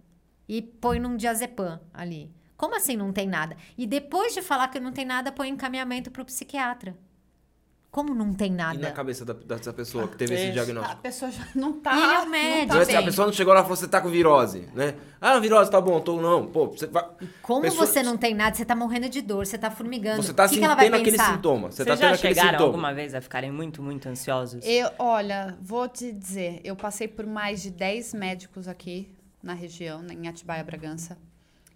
[0.48, 2.30] E põe num diazepam ali.
[2.56, 3.56] Como assim não tem nada?
[3.76, 6.96] E depois de falar que não tem nada, põe encaminhamento para o psiquiatra.
[7.92, 8.74] Como não tem nada?
[8.74, 10.94] E na cabeça da, dessa pessoa que teve esse diagnóstico?
[10.94, 11.94] A pessoa já não tá.
[11.94, 12.86] E ele é o médico.
[12.86, 14.94] Tá a pessoa não chegou lá e falou: você tá com virose, né?
[15.20, 16.46] Ah, virose tá bom, tô não.
[16.46, 17.06] Pô, você vai.
[17.42, 17.86] Como pessoa...
[17.86, 20.22] você não tem nada, você tá morrendo de dor, você tá formigando.
[20.22, 21.70] Você tá que sentindo que aquele sintoma.
[21.70, 22.64] Você Vocês tá já tendo chegaram sintoma.
[22.64, 24.64] alguma vez a ficarem muito, muito ansiosos?
[24.64, 30.02] Eu, olha, vou te dizer, eu passei por mais de 10 médicos aqui na região,
[30.10, 31.18] em Atibaia, Bragança.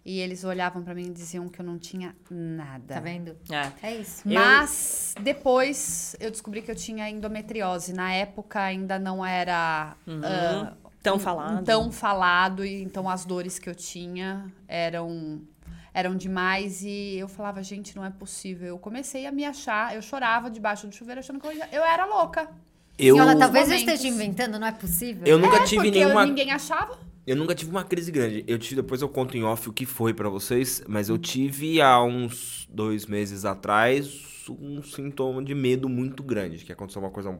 [0.09, 2.93] E eles olhavam pra mim e diziam que eu não tinha nada.
[2.93, 3.35] Tá vendo?
[3.51, 3.87] É.
[3.89, 4.21] É isso.
[4.25, 7.91] Eu- Mas depois eu descobri que eu tinha endometriose.
[7.91, 11.65] Na época ainda não era ah, Tão falado.
[11.65, 15.41] tão falado, e então as dores que eu tinha eram
[15.93, 18.67] eram demais e eu falava, gente, não é possível.
[18.67, 22.05] Eu comecei a me achar, eu chorava debaixo do chuveiro achando que eu, eu era
[22.05, 22.49] louca.
[22.97, 25.27] Eu, Senhora, talvez eu esteja inventando, não é possível?
[25.27, 26.21] eu nunca é, tive porque nenhuma.
[26.21, 26.97] eu, ninguém achava.
[27.27, 28.45] Eu nunca tive uma crise grande.
[28.47, 31.81] Eu tive, depois eu conto em off o que foi pra vocês, mas eu tive
[31.81, 37.37] há uns dois meses atrás um sintoma de medo muito grande, que aconteceu uma coisa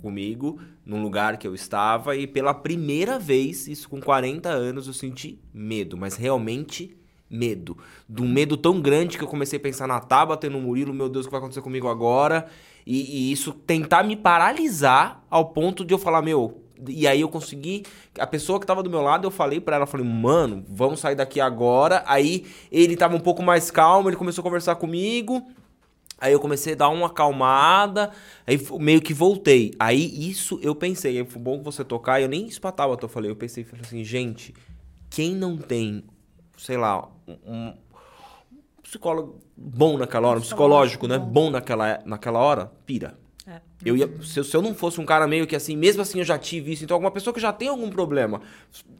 [0.00, 4.92] comigo, num lugar que eu estava, e pela primeira vez, isso com 40 anos, eu
[4.92, 6.96] senti medo, mas realmente
[7.28, 7.76] medo.
[8.08, 10.94] De um medo tão grande que eu comecei a pensar na Tabata e no Murilo,
[10.94, 12.46] meu Deus, o que vai acontecer comigo agora?
[12.86, 17.28] E, e isso tentar me paralisar ao ponto de eu falar, meu, e aí eu
[17.28, 17.84] consegui.
[18.18, 21.14] A pessoa que tava do meu lado, eu falei pra ela, falei, mano, vamos sair
[21.14, 22.02] daqui agora.
[22.06, 25.42] Aí ele tava um pouco mais calmo, ele começou a conversar comigo.
[26.18, 28.10] Aí eu comecei a dar uma acalmada,
[28.46, 29.72] aí meio que voltei.
[29.78, 33.36] Aí isso eu pensei, aí foi bom você tocar, eu nem espatava, eu falei, eu
[33.36, 34.54] pensei, falei assim, gente,
[35.10, 36.04] quem não tem,
[36.56, 37.74] sei lá, um, um
[38.82, 43.18] psicólogo bom naquela hora, um psicológico, né, bom naquela, naquela hora, pira.
[43.84, 46.18] Eu ia, se, eu- se eu não fosse um cara meio que assim, mesmo assim
[46.18, 48.40] eu já tive isso, então alguma pessoa que já tem algum problema,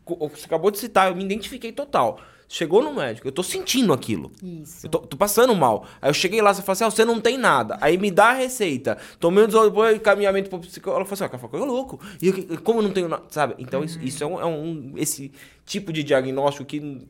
[0.05, 2.21] você acabou de citar, eu me identifiquei total.
[2.49, 4.31] Chegou no médico, eu tô sentindo aquilo.
[4.41, 4.87] Isso.
[4.87, 5.85] Eu tô, tô passando mal.
[6.01, 7.77] Aí eu cheguei lá, você falou assim, ah, você não tem nada.
[7.81, 8.97] Aí me dá a receita.
[9.19, 11.01] Tomei um desenvolvimento, encaminhamento pro psicólogo.
[11.01, 11.99] Ela falou assim, ó, falou, eu louco.
[12.23, 13.57] E eu, como eu não tenho nada, sabe?
[13.59, 15.33] Então isso, isso é, um, é um- esse
[15.65, 17.05] tipo de diagnóstico que,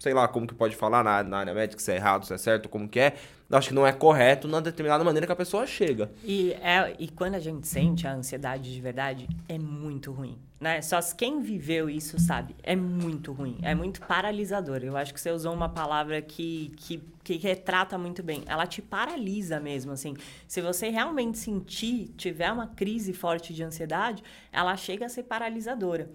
[0.00, 2.38] sei lá, como que pode falar na, na área médica, se é errado, se é
[2.38, 3.14] certo, como que é.
[3.52, 6.10] Acho que não é correto na determinada maneira que a pessoa chega.
[6.24, 10.80] E, é, e quando a gente sente a ansiedade de verdade, é muito ruim, né?
[10.80, 14.80] Só quem viveu isso sabe, é muito ruim, é muito paralisador.
[14.82, 18.42] Eu acho que você usou uma palavra que, que, que retrata muito bem.
[18.46, 20.14] Ela te paralisa mesmo, assim.
[20.48, 26.10] Se você realmente sentir, tiver uma crise forte de ansiedade, ela chega a ser paralisadora.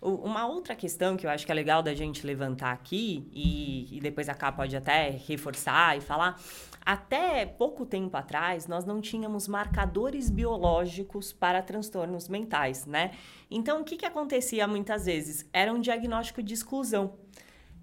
[0.00, 3.96] O- Uma outra questão que eu acho que é legal da gente levantar aqui, e,
[3.96, 6.40] e depois a Cá pode até reforçar e falar,
[6.84, 13.12] até pouco tempo atrás, nós não tínhamos marcadores biológicos para transtornos mentais, né?
[13.50, 15.48] Então, o que, que acontecia muitas vezes?
[15.52, 17.14] Era um diagnóstico de exclusão.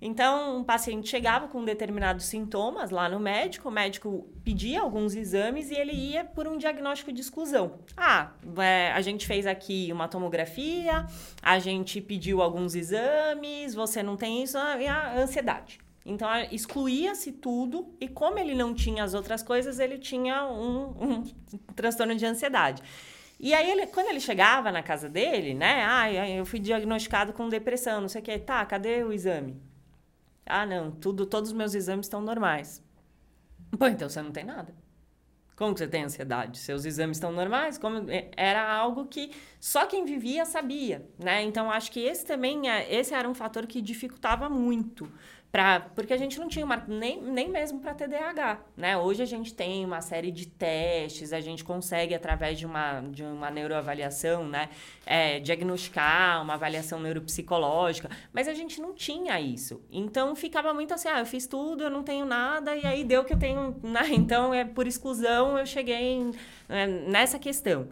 [0.02, 5.70] Então, um paciente chegava com determinados sintomas lá no médico, o médico pedia alguns exames
[5.72, 7.80] e ele ia por um diagnóstico de exclusão.
[7.98, 11.06] Ah, é, a gente fez aqui uma tomografia,
[11.42, 15.80] a gente pediu alguns exames, você não tem isso, ah, e a ansiedade.
[16.06, 21.24] Então, excluía-se tudo e como ele não tinha as outras coisas, ele tinha um, um
[21.76, 22.82] transtorno de ansiedade.
[23.38, 25.86] E aí, ele, quando ele chegava na casa dele, né?
[25.86, 28.38] Ah, eu fui diagnosticado com depressão, não sei o quê.
[28.40, 29.69] Tá, cadê o exame?
[30.50, 32.84] Ah, não, tudo, todos os meus exames estão normais.
[33.78, 34.74] Pô, então você não tem nada.
[35.56, 36.58] Como que você tem ansiedade?
[36.58, 37.78] Seus exames estão normais?
[37.78, 41.44] Como é, era algo que só quem vivia sabia, né?
[41.44, 45.12] Então acho que esse também é, esse era um fator que dificultava muito.
[45.52, 48.96] Pra, porque a gente não tinha mar- nem, nem mesmo para TDAH, né?
[49.00, 53.24] Hoje a gente tem uma série de testes, a gente consegue através de uma, de
[53.24, 54.70] uma neuroavaliação, né,
[55.08, 59.82] é, diagnosticar uma avaliação neuropsicológica, mas a gente não tinha isso.
[59.90, 63.24] Então ficava muito assim, ah, eu fiz tudo, eu não tenho nada e aí deu
[63.24, 64.02] que eu tenho, né?
[64.14, 66.32] Então é por exclusão eu cheguei em-
[66.68, 67.88] é, nessa questão.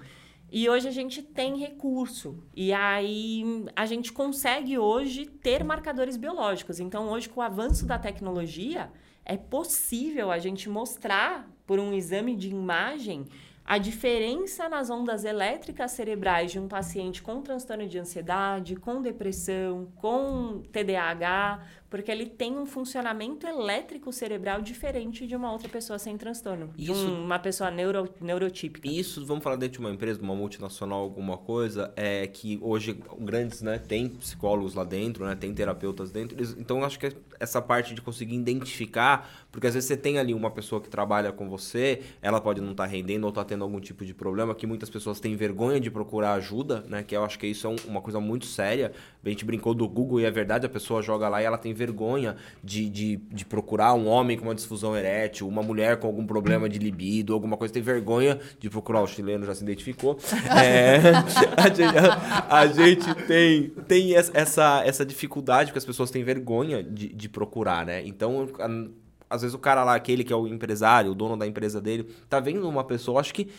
[0.49, 2.41] E hoje a gente tem recurso.
[2.55, 6.79] E aí a gente consegue hoje ter marcadores biológicos.
[6.79, 8.89] Então, hoje, com o avanço da tecnologia,
[9.25, 13.25] é possível a gente mostrar por um exame de imagem
[13.65, 19.91] a diferença nas ondas elétricas cerebrais de um paciente com transtorno de ansiedade, com depressão,
[19.97, 26.17] com TDAH, porque ele tem um funcionamento elétrico cerebral diferente de uma outra pessoa sem
[26.17, 28.87] transtorno, de Isso- um- uma pessoa neuro, neurotípica.
[28.87, 32.99] Isso, vamos falar dentro de uma empresa, de uma multinacional, alguma coisa, é que hoje
[33.19, 36.37] grandes, né, tem psicólogos lá dentro, né, tem terapeutas dentro.
[36.37, 40.33] eles- Então, acho que essa parte de conseguir identificar, porque às vezes você tem ali
[40.33, 43.79] uma pessoa que trabalha com você, ela pode não estar rendendo ou estar tendo algum
[43.79, 47.39] tipo de problema, que muitas pessoas têm vergonha de procurar ajuda, né, que eu acho
[47.39, 48.91] que isso é um- uma coisa muito séria.
[49.23, 51.73] A gente brincou do Google e é verdade, a pessoa joga lá e ela tem
[51.77, 56.25] vergonha de, de, de procurar um homem com uma disfunção erétil, uma mulher com algum
[56.25, 60.17] problema de libido, alguma coisa, tem vergonha de procurar, o chileno já se identificou.
[60.57, 60.99] É,
[61.55, 66.23] a, gente, a- a gente tem, tem es- essa, essa dificuldade, porque as pessoas têm
[66.23, 68.05] vergonha de, de procurar, né?
[68.05, 68.87] Então, a-
[69.35, 72.09] às vezes o cara lá, aquele que é o empresário, o dono da empresa dele,
[72.29, 73.49] tá vendo uma pessoa, acho que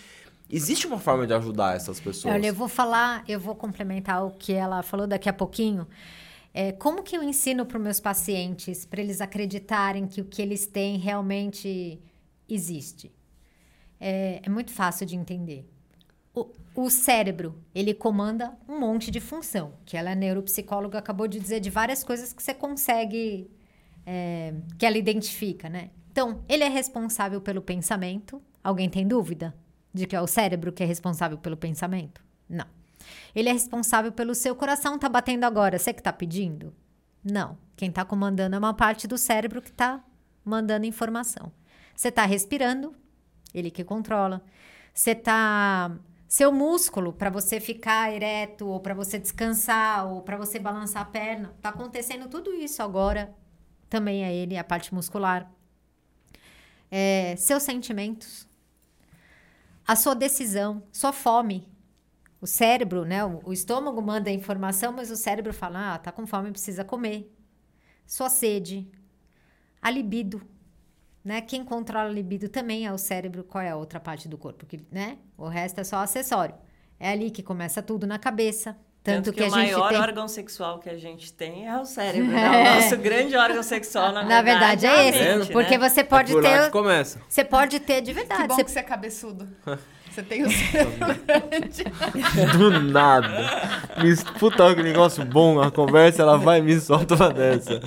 [0.51, 2.35] existe uma forma de ajudar essas pessoas.
[2.35, 5.87] Olha, eu vou falar, eu vou complementar o que ela falou daqui a pouquinho.
[6.61, 10.42] É, como que eu ensino para os meus pacientes para eles acreditarem que o que
[10.42, 12.03] eles têm realmente
[12.49, 13.12] existe?
[14.01, 15.71] É, é muito fácil de entender.
[16.35, 21.38] O, o, cérebro, ele comanda um monte de função, que ela, a neuropsicóloga, acabou de
[21.38, 23.49] dizer de várias coisas que você consegue,
[24.05, 25.90] é, que ela identifica, né?
[26.11, 28.42] Então, ele é responsável pelo pensamento.
[28.64, 29.55] Alguém tem dúvida
[29.94, 32.21] de que é o cérebro que é responsável pelo pensamento?
[32.49, 32.78] Não.
[33.35, 35.79] Ele é responsável pelo seu coração tá batendo agora.
[35.79, 36.75] Você que tá pedindo?
[37.23, 37.59] Não.
[37.77, 40.05] Quem tá comandando é uma parte do cérebro que tá
[40.45, 41.53] mandando informação.
[41.95, 42.95] Você tá respirando,
[43.55, 44.43] ele que controla.
[44.95, 45.93] Você tá
[46.29, 51.07] seu músculo para você ficar ereto ou para você descansar ou para você balançar a
[51.07, 53.35] perna, tá acontecendo tudo isso agora.
[53.88, 55.51] Também é ele, a parte muscular.
[56.91, 58.47] É, seus sentimentos,
[59.87, 61.67] a sua decisão, sua fome.
[62.40, 63.24] O cérebro, né?
[63.24, 66.85] O, o estômago manda a informação, mas o cérebro fala: ah, tá com fome, precisa
[66.85, 67.35] comer.
[68.07, 68.90] Sua sede,
[69.83, 70.40] a libido,
[71.24, 71.40] né?
[71.40, 74.66] Quem controla a libido também é o cérebro, qual é a outra parte do corpo,
[74.66, 75.18] que, né?
[75.37, 76.55] O resto é só acessório.
[76.98, 78.77] É ali que começa tudo na cabeça.
[79.03, 79.98] Tanto, Tanto que, que, o maior tem...
[79.98, 82.31] órgão sexual que a gente tem é o cérebro.
[82.35, 82.51] É.
[82.51, 82.70] Né?
[82.70, 85.38] O nosso grande órgão sexual, na, na verdade, é esse.
[85.38, 85.88] Mente, porque né?
[85.88, 86.70] você pode é ter.
[86.70, 87.20] começa.
[87.29, 88.42] Você pode ter de verdade.
[88.42, 88.64] Que bom você...
[88.64, 89.48] que você é cabeçudo.
[90.11, 91.85] Você tem o cérebro grande.
[92.57, 93.29] Do nada.
[94.03, 95.61] Me, puta, que negócio bom.
[95.61, 97.81] A conversa, ela vai e me solta uma dessa.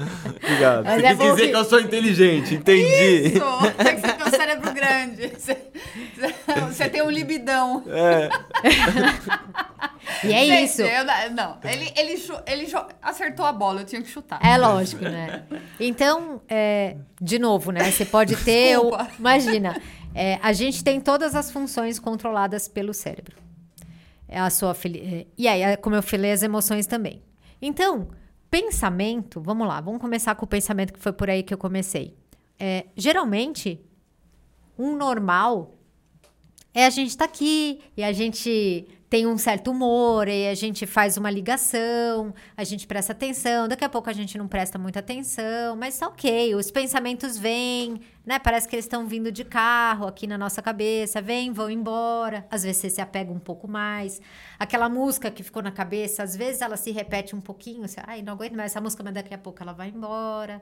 [0.43, 0.86] Obrigado.
[0.86, 1.49] Mas você é quis dizer que...
[1.49, 1.55] que...
[1.55, 3.36] eu sou inteligente, entendi.
[3.36, 3.41] Isso!
[3.77, 5.27] Tem que você tem um cérebro grande.
[5.38, 5.57] Você,
[6.69, 7.84] você tem um libidão.
[7.88, 8.29] É.
[10.23, 10.81] E é Gente, isso.
[10.81, 14.39] Eu, não, ele, ele, ele acertou a bola, eu tinha que chutar.
[14.43, 15.43] É lógico, né?
[15.79, 17.89] Então, é, de novo, né?
[17.89, 18.77] Você pode ter.
[18.77, 19.79] O, imagina,
[20.13, 23.38] é, a gente tem todas as funções controladas pelo cérebro.
[24.28, 27.21] É a sua é, e aí, como eu falei, as emoções também.
[27.62, 28.08] Então,
[28.50, 32.15] pensamento, vamos lá, vamos começar com o pensamento que foi por aí que eu comecei.
[32.60, 33.80] É, geralmente,
[34.78, 35.78] um normal
[36.74, 40.86] é a gente tá aqui e a gente tem um certo humor, e a gente
[40.86, 45.00] faz uma ligação, a gente presta atenção, daqui a pouco a gente não presta muita
[45.00, 48.39] atenção, mas tá ok, os pensamentos vêm, né?
[48.39, 52.47] Parece que eles estão vindo de carro aqui na nossa cabeça, vêm, vão embora.
[52.50, 54.21] Às vezes você se apega um pouco mais.
[54.58, 58.21] Aquela música que ficou na cabeça, às vezes ela se repete um pouquinho, você, ai,
[58.21, 60.62] não aguento mais essa música, mas daqui a pouco ela vai embora.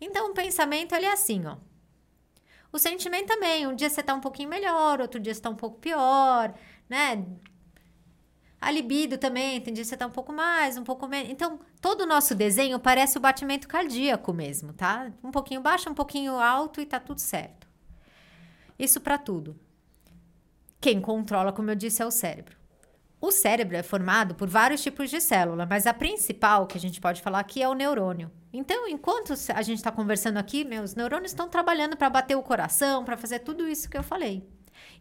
[0.00, 1.56] Então o pensamento ele é assim, ó.
[2.72, 5.56] O sentimento também, um dia você tá um pouquinho melhor, outro dia você tá um
[5.56, 6.54] pouco pior,
[6.88, 7.26] né?
[8.60, 11.30] A libido também, tem dia que você tá um pouco mais, um pouco menos.
[11.30, 15.10] Então, todo o nosso desenho parece o batimento cardíaco mesmo, tá?
[15.24, 17.66] Um pouquinho baixo, um pouquinho alto e tá tudo certo.
[18.78, 19.58] Isso para tudo.
[20.78, 22.56] Quem controla, como eu disse, é o cérebro.
[23.18, 27.00] O cérebro é formado por vários tipos de célula, mas a principal que a gente
[27.00, 28.30] pode falar aqui é o neurônio.
[28.52, 33.04] Então, enquanto a gente está conversando aqui, meus neurônios estão trabalhando para bater o coração,
[33.04, 34.46] para fazer tudo isso que eu falei.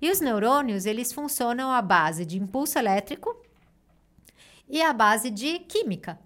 [0.02, 3.49] E os neurônios, eles funcionam à base de impulso elétrico
[4.70, 6.20] e a base de química.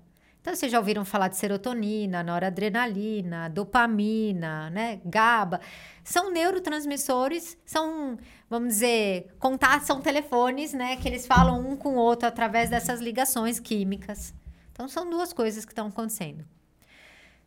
[0.44, 5.62] Então, vocês já ouviram falar de serotonina, noradrenalina, dopamina, né, GABA.
[6.04, 8.18] São neurotransmissores, são,
[8.50, 13.00] vamos dizer, contatos, são telefones, né, que eles falam um com o outro através dessas
[13.00, 14.34] ligações químicas.
[14.74, 16.44] Então, são duas coisas que estão acontecendo.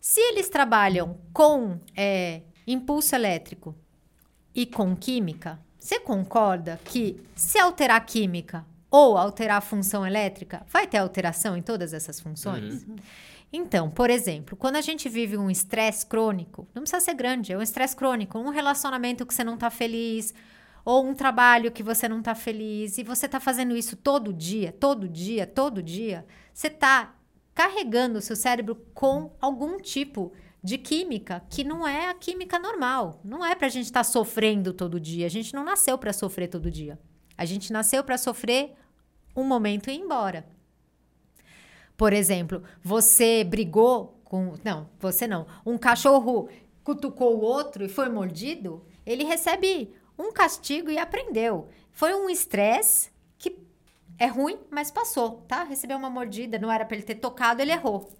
[0.00, 3.74] Se eles trabalham com é, impulso elétrico
[4.54, 8.64] e com química, você concorda que se alterar química
[8.96, 12.82] ou alterar a função elétrica, vai ter alteração em todas essas funções?
[12.84, 12.96] Uhum.
[13.52, 17.58] Então, por exemplo, quando a gente vive um estresse crônico, não precisa ser grande, é
[17.58, 20.32] um estresse crônico, um relacionamento que você não está feliz,
[20.82, 24.72] ou um trabalho que você não está feliz, e você está fazendo isso todo dia,
[24.72, 27.14] todo dia, todo dia, você está
[27.54, 30.32] carregando o seu cérebro com algum tipo
[30.62, 33.20] de química que não é a química normal.
[33.22, 35.26] Não é para a gente estar tá sofrendo todo dia.
[35.26, 36.98] A gente não nasceu para sofrer todo dia.
[37.38, 38.74] A gente nasceu para sofrer
[39.36, 40.46] um momento e ir embora.
[41.96, 44.54] Por exemplo, você brigou com.
[44.62, 45.46] Não, você não.
[45.64, 46.48] Um cachorro
[46.84, 51.68] cutucou o outro e foi mordido, ele recebe um castigo e aprendeu.
[51.90, 53.58] Foi um estresse que
[54.18, 55.64] é ruim, mas passou, tá?
[55.64, 58.12] Recebeu uma mordida, não era para ele ter tocado, ele errou.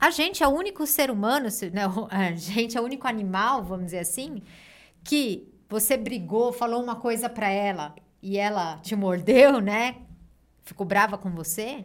[0.00, 1.82] A gente é o único ser humano, né?
[2.10, 4.42] a gente é o único animal, vamos dizer assim,
[5.02, 7.94] que você brigou, falou uma coisa para ela
[8.24, 9.96] e ela te mordeu, né?
[10.62, 11.84] Ficou brava com você.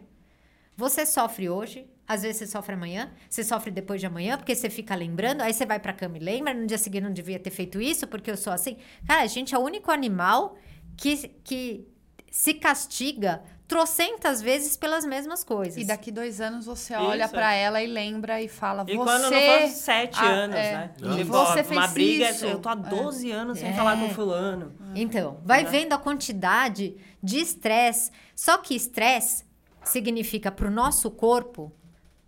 [0.74, 4.70] Você sofre hoje, às vezes você sofre amanhã, você sofre depois de amanhã, porque você
[4.70, 7.50] fica lembrando, aí você vai pra cama e lembra, no dia seguinte não devia ter
[7.50, 8.78] feito isso, porque eu sou assim.
[9.06, 10.56] Cara, a gente é o único animal
[10.96, 11.86] que, que
[12.30, 15.80] se castiga trocentas vezes pelas mesmas coisas.
[15.80, 17.02] E daqui dois anos você Isso.
[17.02, 19.04] olha pra ela e lembra e fala, E você...
[19.04, 20.72] quando não for sete Ah, anos, é.
[20.72, 20.90] né?
[20.98, 22.44] E Tipo, você ó, fez uma briga, isso.
[22.46, 23.72] eu tô há 12 anos sem É.
[23.72, 24.72] falar com fulano.
[24.94, 25.70] Então, vai Né?
[25.70, 28.10] vendo a quantidade de estresse.
[28.34, 29.44] Só que estresse
[29.84, 31.72] significa para o nosso corpo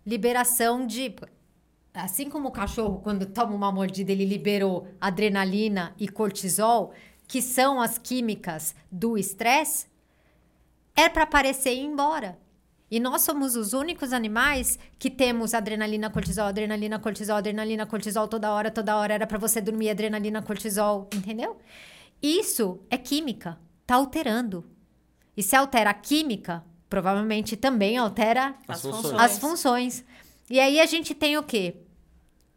[0.05, 1.13] liberação de.
[1.93, 6.91] Assim como o cachorro, quando toma uma mordida, ele liberou adrenalina e cortisol,
[7.27, 9.85] que são as químicas do estresse,
[10.95, 12.37] é para aparecer e ir embora.
[12.89, 18.51] E nós somos os únicos animais que temos adrenalina, cortisol, adrenalina, cortisol, adrenalina, cortisol toda
[18.51, 19.15] hora, toda hora.
[19.15, 21.57] Era para você dormir adrenalina, cortisol, entendeu?
[22.21, 24.63] Isso é química, tá alterando.
[25.35, 29.21] E se altera a química, provavelmente também altera As As funções.
[29.21, 30.05] as funções.
[30.47, 31.77] E aí a gente tem o quê?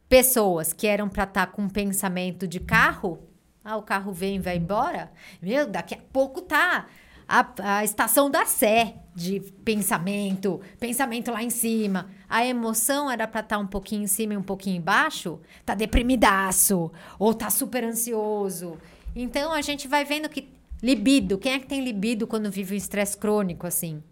[0.07, 3.27] Pessoas que eram para estar com um pensamento de carro.
[3.65, 5.11] Ah, o carro vem e vai embora.
[5.41, 6.87] Meu, daqui a pouco tá
[7.29, 12.11] a, a estação da Sé de pensamento, pensamento lá em cima.
[12.29, 15.41] A emoção era para estar um pouquinho em cima e um pouquinho embaixo.
[15.65, 18.79] Tá deprimidaço ou tá super ansioso.
[19.15, 20.49] Então a gente vai vendo que
[20.83, 24.03] libido, quem é que tem libido quando vive um estresse crônico assim?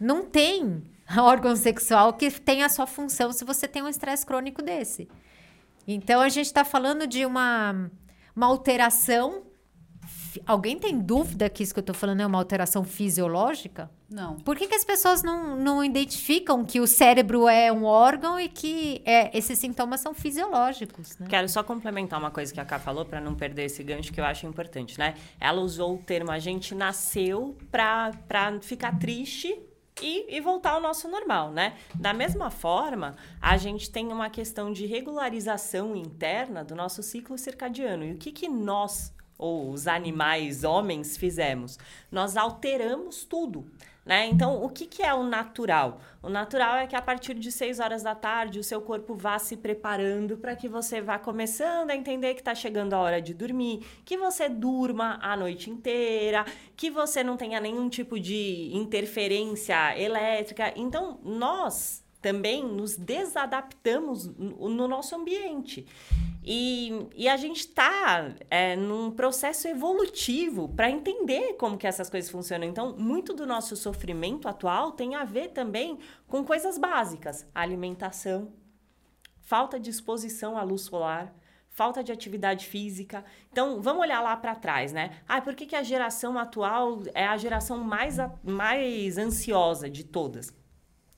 [0.00, 0.82] Não tem
[1.16, 5.08] órgão sexual que tenha a sua função se você tem um estresse crônico desse.
[5.86, 7.90] Então a gente está falando de uma,
[8.34, 9.42] uma alteração.
[10.46, 13.90] Alguém tem dúvida que isso que eu estou falando é uma alteração fisiológica?
[14.10, 14.36] Não.
[14.36, 18.48] Por que, que as pessoas não, não identificam que o cérebro é um órgão e
[18.48, 21.18] que é, esses sintomas são fisiológicos?
[21.18, 21.26] Né?
[21.28, 24.20] Quero só complementar uma coisa que a Ká falou para não perder esse gancho que
[24.20, 25.14] eu acho importante, né?
[25.38, 29.58] Ela usou o termo a gente nasceu pra, pra ficar triste
[30.02, 31.76] e, e voltar ao nosso normal, né?
[31.94, 38.04] Da mesma forma, a gente tem uma questão de regularização interna do nosso ciclo circadiano.
[38.04, 41.78] E o que, que nós, ou os animais homens, fizemos?
[42.10, 43.70] Nós alteramos tudo.
[44.08, 44.26] Né?
[44.26, 46.00] Então, o que, que é o natural?
[46.22, 49.38] O natural é que a partir de 6 horas da tarde o seu corpo vá
[49.38, 53.34] se preparando para que você vá começando a entender que está chegando a hora de
[53.34, 59.94] dormir, que você durma a noite inteira, que você não tenha nenhum tipo de interferência
[60.00, 60.72] elétrica.
[60.74, 65.86] Então, nós também nos desadaptamos no no nosso ambiente.
[66.50, 68.34] E, e a gente está
[68.78, 72.66] num processo evolutivo para entender como que essas coisas funcionam.
[72.66, 77.46] Então, muito do nosso sofrimento atual tem a ver também com coisas básicas.
[77.54, 78.52] Alimentação,
[79.42, 81.34] falta de exposição à luz solar,
[81.68, 83.24] falta de atividade física.
[83.52, 85.20] Então, vamos olhar lá para trás, né?
[85.28, 90.57] Ah, por que, que a geração atual é a geração mais, mais ansiosa de todas?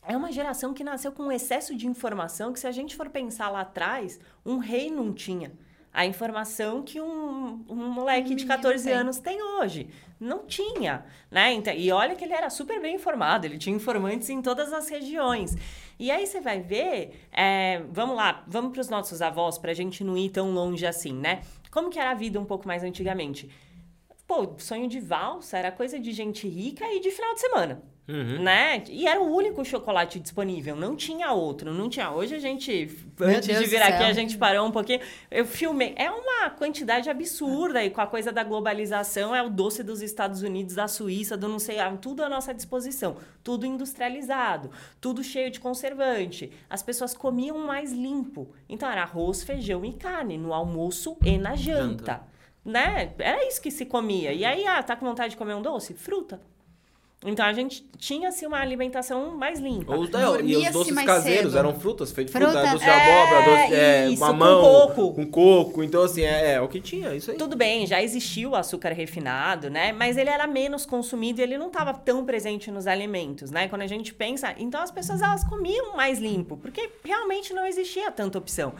[0.06, 3.08] É uma geração que nasceu com um excesso de informação que, se a gente for
[3.10, 5.52] pensar lá atrás, um rei não tinha.
[5.92, 8.92] A informação que um, um moleque de menino 14 tem.
[8.92, 9.88] anos tem hoje.
[10.20, 11.52] Não tinha, né?
[11.52, 14.88] Então, e olha que ele era super bem informado, ele tinha informantes em todas as
[14.88, 15.56] regiões.
[15.98, 19.74] E aí você vai ver, é, vamos lá, vamos para os nossos avós, para a
[19.74, 21.42] gente não ir tão longe assim, né?
[21.70, 23.50] Como que era a vida um pouco mais antigamente?
[24.26, 27.82] Pô, sonho de valsa era coisa de gente rica e de final de semana.
[28.10, 28.42] Uhum.
[28.42, 28.82] Né?
[28.88, 32.10] E era o único chocolate disponível, não tinha outro, não tinha.
[32.10, 35.00] Hoje a gente, Meu antes Deus de vir aqui, a gente parou um pouquinho.
[35.30, 35.94] Eu filmei.
[35.96, 40.42] É uma quantidade absurda, e com a coisa da globalização, é o doce dos Estados
[40.42, 43.16] Unidos, da Suíça, do não sei, ah, tudo à nossa disposição.
[43.44, 46.50] Tudo industrializado, tudo cheio de conservante.
[46.68, 48.52] As pessoas comiam mais limpo.
[48.68, 52.04] Então era arroz, feijão e carne no almoço e na janta.
[52.04, 52.30] Janta.
[52.64, 53.14] Né?
[53.18, 54.32] Era isso que se comia.
[54.32, 55.94] E aí, ah, tá com vontade de comer um doce?
[55.94, 56.40] Fruta.
[57.22, 59.94] Então a gente tinha assim uma alimentação mais limpa.
[59.94, 60.06] Ou,
[60.42, 61.58] e os doces mais caseiros cedo.
[61.58, 62.52] eram frutas, feitas de Fruta.
[62.58, 65.14] fruta, doce de É, abóbora, doce, é, isso, com mamão, coco.
[65.14, 65.82] com coco.
[65.82, 67.36] Então, assim, é, é o que tinha, isso aí.
[67.36, 69.92] Tudo bem, já existiu o açúcar refinado, né?
[69.92, 73.68] Mas ele era menos consumido e ele não estava tão presente nos alimentos, né?
[73.68, 78.10] Quando a gente pensa, então as pessoas elas comiam mais limpo, porque realmente não existia
[78.10, 78.72] tanta opção.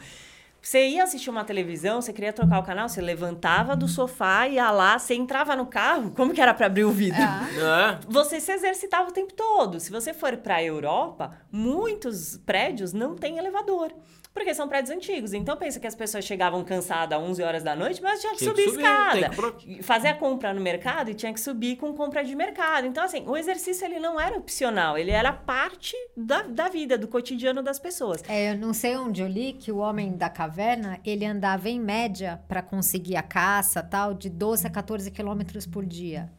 [0.61, 4.69] Você ia assistir uma televisão, você queria trocar o canal, você levantava do sofá, ia
[4.69, 7.19] lá, você entrava no carro, como que era para abrir o vidro?
[7.19, 7.99] Ah, É.
[8.07, 9.79] Você se exercitava o tempo todo.
[9.79, 13.91] Se você for para a Europa, muitos prédios não têm elevador.
[14.33, 15.33] Porque são prédios antigos.
[15.33, 18.43] Então pensa que as pessoas chegavam cansadas às 11 horas da noite, mas tinha que
[18.43, 19.29] subir subir, escada.
[19.57, 22.87] que Fazer a compra no mercado e tinha que subir com compra de mercado.
[22.87, 27.07] Então, assim, o exercício ele não era opcional, ele era parte da, da vida, do
[27.07, 28.23] cotidiano das pessoas.
[28.27, 31.79] É, eu não sei onde eu li que o homem da caverna, ele andava em
[31.79, 36.31] média para conseguir a caça, tal, de 12 a 14 quilômetros por dia.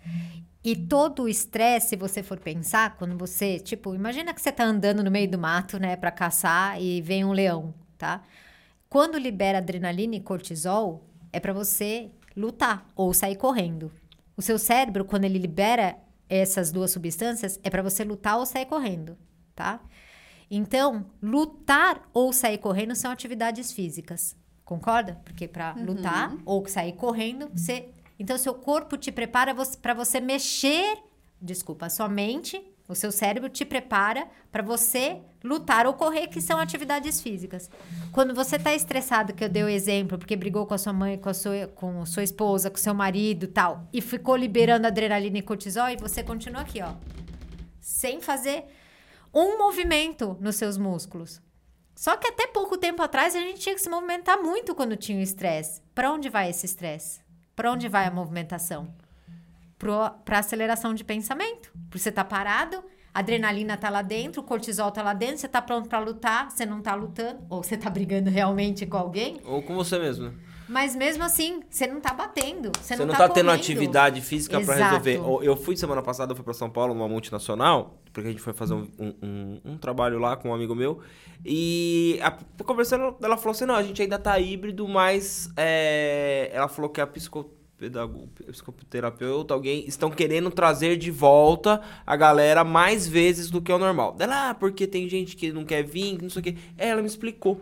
[0.65, 4.63] E todo o estresse, se você for pensar, quando você, tipo, imagina que você tá
[4.63, 8.21] andando no meio do mato, né, para caçar e vem um leão, tá?
[8.89, 13.93] Quando libera adrenalina e cortisol, é para você lutar ou sair correndo.
[14.37, 15.97] O seu cérebro, quando ele libera
[16.29, 19.17] essas duas substâncias é para você lutar ou sair correndo,
[19.55, 19.81] tá?
[20.51, 24.35] Então, lutar ou sair correndo são atividades físicas.
[24.65, 25.21] Concorda?
[25.25, 27.89] Porque para lutar ou sair correndo, você
[28.19, 30.99] então seu corpo te prepara para você mexer,
[31.41, 32.61] desculpa, a sua mente,
[32.93, 37.71] o seu cérebro te prepara para você lutar ou correr, que são atividades físicas.
[38.13, 41.19] Quando você tá estressado, que eu dei o exemplo, porque brigou com a sua mãe,
[41.19, 45.39] com a sua, com a sua esposa, com seu marido, tal, e ficou liberando adrenalina
[45.39, 46.93] e cortisol, e você continua aqui, ó,
[47.81, 48.67] sem fazer
[49.35, 51.41] um movimento nos seus músculos.
[51.95, 55.19] Só que até pouco tempo atrás a gente tinha que se movimentar muito quando tinha
[55.19, 55.83] o estresse.
[55.95, 57.21] Para onde vai esse estresse?
[57.55, 58.89] Para onde vai a movimentação?
[60.25, 61.73] Para aceleração de pensamento.
[61.85, 65.49] Porque você tá parado, a adrenalina tá lá dentro, o cortisol tá lá dentro, você
[65.49, 69.41] tá pronto para lutar, você não tá lutando, ou você tá brigando realmente com alguém,
[69.45, 70.33] Ou com você mesmo,
[70.69, 73.61] mas mesmo assim, você não tá batendo, você, Você não, não, tá, tendo correndo.
[73.61, 74.81] atividade física Exato.
[74.81, 75.21] resolver.
[75.45, 78.55] Eu- fui semana passada, eu fui pra São Paulo, numa multinacional, porque a gente foi
[78.55, 81.01] fazer um, um- um- trabalho lá com um amigo meu.
[81.45, 82.31] E a,
[82.65, 87.01] conversando, ela falou assim: não, a gente ainda tá híbrido, mas é, ela falou que
[87.01, 87.07] a
[87.83, 93.79] psicopedago- psicoterapeuta, alguém, estão querendo trazer de volta a galera mais vezes do que o
[93.79, 94.17] normal.
[94.19, 96.57] Ela, ah, porque tem gente que não quer vir, que não sei o quê.
[96.79, 97.61] Ela me explicou.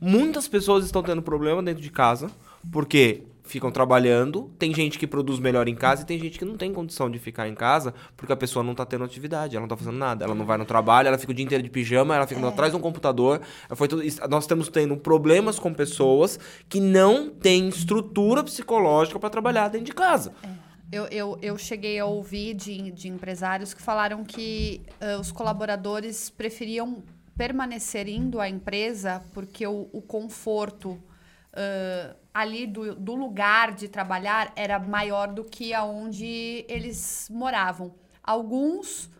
[0.00, 2.30] Muitas pessoas estão tendo problema dentro de casa,
[2.72, 3.22] porque
[3.52, 6.72] ficam trabalhando, tem gente que produz melhor em casa e tem gente que não tem
[6.72, 9.76] condição de ficar em casa porque a pessoa não tá tendo atividade, ela não tá
[9.76, 12.26] fazendo nada, ela não vai no trabalho, ela fica o dia inteiro de pijama, ela
[12.26, 13.42] fica atrás de um computador.
[13.74, 14.02] Foi tudo.
[14.30, 19.92] Nós estamos tendo problemas com pessoas que não têm estrutura psicológica para trabalhar dentro de
[19.92, 20.32] casa.
[20.90, 26.30] Eu, eu, eu cheguei a ouvir de, de empresários que falaram que ah, os colaboradores
[26.30, 27.02] preferiam
[27.36, 30.98] permanecer indo à empresa porque o, o conforto
[31.54, 37.94] ah, ali do, do lugar de trabalhar era maior do que aonde eles moravam.
[38.22, 39.10] Alguns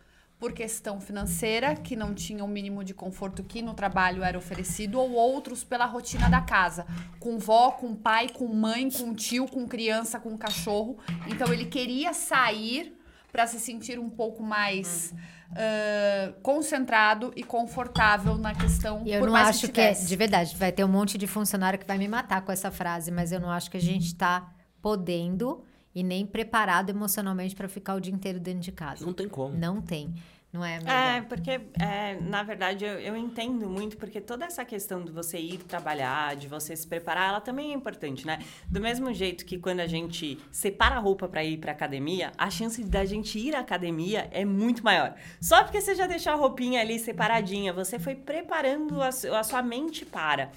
[0.42, 4.98] por questão financeira, que não tinham o mínimo de conforto que no trabalho era oferecido,
[4.98, 6.84] ou outros pela rotina da casa,
[7.20, 10.98] com vó, com pai, com mãe, com tio, com criança, com cachorro.
[11.28, 12.92] Então ele queria sair
[13.33, 15.14] para se sentir um pouco mais
[15.55, 19.03] ah, concentrado e confortável na questão.
[19.05, 20.07] E eu por não mais acho que, é tivesse.
[20.07, 23.11] de verdade, vai ter um monte de funcionário que vai me matar com essa frase,
[23.11, 25.62] mas eu não acho que a gente tá podendo
[25.95, 29.05] e nem preparado emocionalmente para ficar o dia inteiro dentro de casa.
[29.05, 29.57] Não tem como.
[29.57, 30.14] Não tem.
[30.53, 30.92] Não é, amiga?
[30.92, 35.38] É, porque, é, na verdade, eu, eu entendo muito, porque toda essa questão de você
[35.38, 38.38] ir trabalhar, de você se preparar, ela também é importante, né?
[38.68, 42.50] Do mesmo jeito que quando a gente separa a roupa para ir pra academia, a
[42.50, 45.14] chance da gente ir à academia é muito maior.
[45.40, 49.62] Só porque você já deixou a roupinha ali separadinha, você foi preparando a, a sua
[49.62, 50.53] mente para.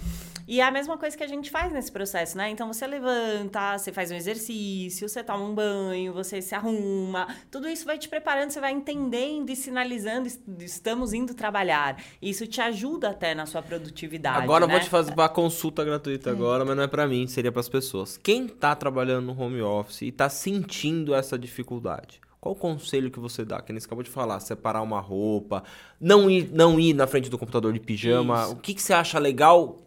[0.47, 2.49] E é a mesma coisa que a gente faz nesse processo, né?
[2.51, 7.27] Então você levanta, você faz um exercício, você toma um banho, você se arruma.
[7.49, 11.99] Tudo isso vai te preparando, você vai entendendo e sinalizando, "Est- estamos indo trabalhar.
[12.21, 14.43] Isso te ajuda até na sua produtividade.
[14.43, 14.75] Agora eu né?
[14.75, 18.17] vou te fazer uma consulta gratuita agora, mas não é pra mim, seria pras pessoas.
[18.17, 22.21] Quem tá trabalhando no home office e tá sentindo essa dificuldade?
[22.39, 23.59] Qual o conselho que você dá?
[23.59, 25.63] Que nem você acabou de falar, separar uma roupa,
[25.99, 28.43] não ir, não ir na frente do computador de pijama.
[28.43, 28.51] Isso.
[28.53, 29.79] O que, que você acha legal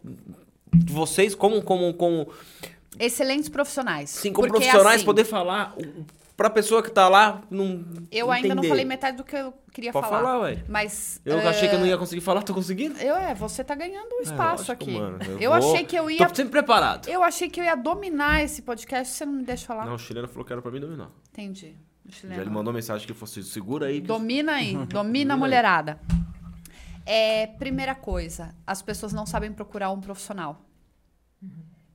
[0.87, 2.27] vocês como como como
[2.99, 4.09] Excelentes profissionais.
[4.09, 5.73] sim, como Porque, profissionais assim, poder falar
[6.35, 8.67] pra pessoa que tá lá não Eu ainda não entender.
[8.69, 10.21] falei metade do que eu queria Pode falar.
[10.21, 10.63] falar, ué.
[10.67, 11.21] Mas.
[11.25, 12.97] Eu eh, achei que eu não ia conseguir falar, tô conseguindo.
[12.99, 14.91] Eu é, você tá ganhando um espaço lógico, aqui.
[14.91, 16.27] mano, eu eu vou- achei que eu ia.
[16.27, 17.07] Tô sempre preparado.
[17.07, 19.85] Eu achei que eu ia dominar esse podcast, você não me deixa falar.
[19.85, 21.09] Não, o chileno falou que era pra mim dominar.
[21.31, 21.75] Entendi.
[22.07, 22.35] O chileno.
[22.37, 24.01] Já ele mandou mensagem que fosse segura aí.
[24.01, 25.49] que- Domina aí, domina a Domina aí.
[27.11, 30.63] É, primeira coisa, as pessoas não sabem procurar um profissional.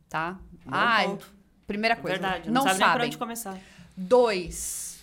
[0.08, 0.38] Tá?
[0.64, 1.34] Bom Ai, ponto.
[1.66, 3.06] primeira coisa, Verdade, não, não, sabe sabem.
[3.06, 3.58] onde começar.
[3.96, 4.98] Dois,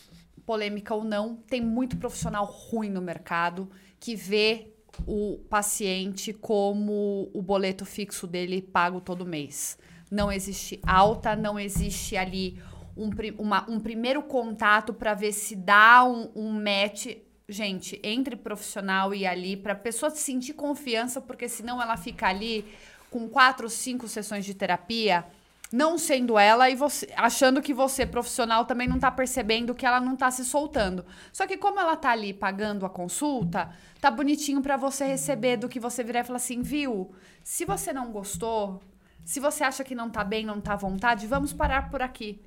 [0.46, 4.74] polêmica ou não, tem muito profissional ruim no mercado que vê
[5.08, 9.78] o paciente como o boleto fixo dele pago todo mês.
[10.10, 12.62] Não existe alta, não existe ali
[12.98, 17.08] um, uma- um primeiro contato para ver se dá um, um match.
[17.52, 22.66] Gente, entre profissional e ali, para a pessoa sentir confiança, porque senão ela fica ali
[23.10, 25.26] com quatro, cinco sessões de terapia
[25.70, 30.02] não sendo ela e você achando que você profissional também não tá percebendo que ela
[30.02, 31.06] não tá se soltando.
[31.32, 35.70] Só que como ela tá ali pagando a consulta, tá bonitinho pra você receber do
[35.70, 37.14] que você virar e falar assim, viu?
[37.44, 38.82] Se você não gostou,
[39.24, 42.42] se você acha que não tá bem, não tá à vontade, vamos parar por aqui.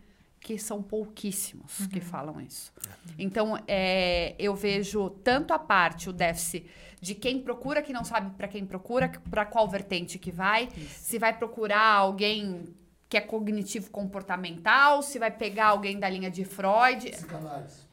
[0.45, 2.71] Que são pouquíssimos que falam isso.
[3.19, 6.67] Então, é, eu vejo tanto a parte, o déficit
[7.01, 11.19] de quem procura, que não sabe para quem procura, para qual vertente que vai, se
[11.19, 12.75] vai procurar alguém
[13.09, 17.11] que é cognitivo comportamental, se vai pegar alguém da linha de Freud.
[17.11, 17.87] Psicanálise.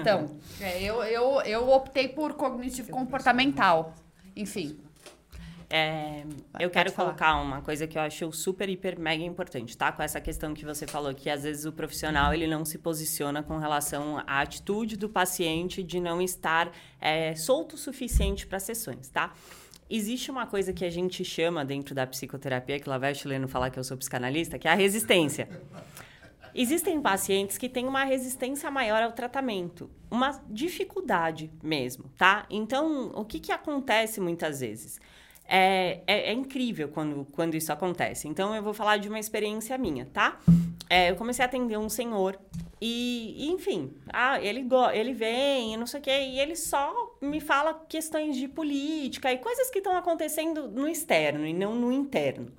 [0.00, 3.92] Então, é, eu, eu, eu optei por cognitivo comportamental.
[4.34, 4.80] Enfim.
[5.70, 6.24] É,
[6.58, 9.92] eu quero colocar uma coisa que eu acho super, hiper, mega importante, tá?
[9.92, 13.42] Com essa questão que você falou, que às vezes o profissional ele não se posiciona
[13.42, 19.08] com relação à atitude do paciente de não estar é, solto o suficiente para sessões,
[19.08, 19.34] tá?
[19.90, 23.48] Existe uma coisa que a gente chama dentro da psicoterapia, que lá vai o chileno
[23.48, 25.48] falar que eu sou psicanalista, que é a resistência.
[26.54, 32.46] Existem pacientes que têm uma resistência maior ao tratamento, uma dificuldade mesmo, tá?
[32.50, 34.98] Então, o que, que acontece muitas vezes?
[35.50, 38.28] É, é, é incrível quando, quando isso acontece.
[38.28, 40.38] Então, eu vou falar de uma experiência minha, tá?
[40.90, 42.38] É, eu comecei a atender um senhor
[42.80, 47.74] e, enfim, ah, ele, ele vem não sei o quê, e ele só me fala
[47.88, 52.52] questões de política e coisas que estão acontecendo no externo e não no interno.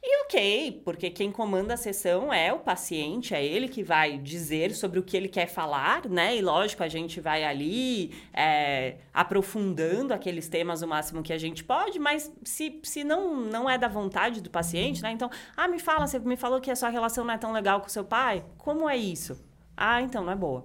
[0.00, 4.72] E ok, porque quem comanda a sessão é o paciente, é ele que vai dizer
[4.72, 6.36] sobre o que ele quer falar, né?
[6.36, 11.64] E lógico, a gente vai ali é, aprofundando aqueles temas o máximo que a gente
[11.64, 15.10] pode, mas se, se não, não é da vontade do paciente, né?
[15.10, 17.80] Então, ah, me fala, você me falou que a sua relação não é tão legal
[17.80, 18.44] com seu pai?
[18.56, 19.44] Como é isso?
[19.76, 20.64] Ah, então não é boa.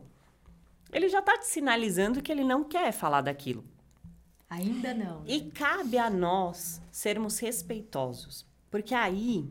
[0.91, 3.65] Ele já tá te sinalizando que ele não quer falar daquilo.
[4.47, 5.21] Ainda não.
[5.21, 5.25] né?
[5.25, 8.52] E cabe a nós sermos respeitosos.
[8.73, 9.47] Porque aí,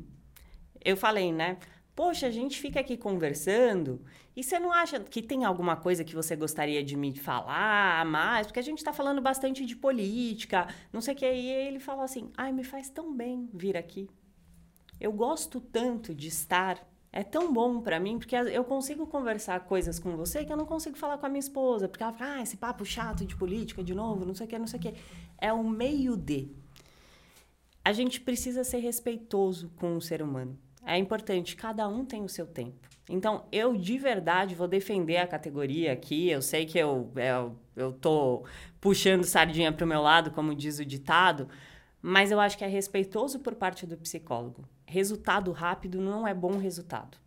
[0.84, 1.56] eu falei, né?
[1.94, 4.04] Poxa, a gente fica aqui conversando
[4.34, 8.48] e você não acha que tem alguma coisa que você gostaria de me falar mais?
[8.48, 11.24] Porque a gente tá falando bastante de política, não sei o que.
[11.24, 14.10] E ele falou assim: ai, me faz tão bem vir aqui.
[15.00, 16.84] Eu gosto tanto de estar.
[17.12, 20.66] É tão bom pra mim, porque eu consigo conversar coisas com você que eu não
[20.66, 21.88] consigo falar com a minha esposa.
[21.88, 24.58] Porque ela fala, ah, esse papo chato de política de novo, não sei o que,
[24.58, 24.94] não sei o que.
[25.38, 26.60] É o meio de.
[27.84, 30.58] A gente precisa ser respeitoso com o ser humano.
[30.84, 32.88] É importante, cada um tem o seu tempo.
[33.08, 36.28] Então, eu de verdade vou defender a categoria aqui.
[36.28, 38.44] Eu sei que eu, eu, eu tô
[38.80, 41.48] puxando sardinha pro meu lado, como diz o ditado,
[42.00, 44.64] mas eu acho que é respeitoso por parte do psicólogo.
[44.86, 47.21] Resultado rápido não é bom resultado.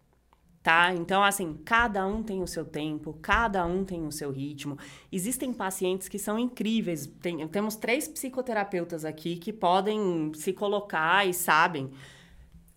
[0.66, 0.92] Tá?
[0.96, 4.80] Então, assim, cada um tem o seu tempo, cada um tem o seu ritmo.
[5.12, 7.06] Existem pacientes que são incríveis.
[7.22, 11.92] Tem- temos três psicoterapeutas aqui que podem se colocar e sabem.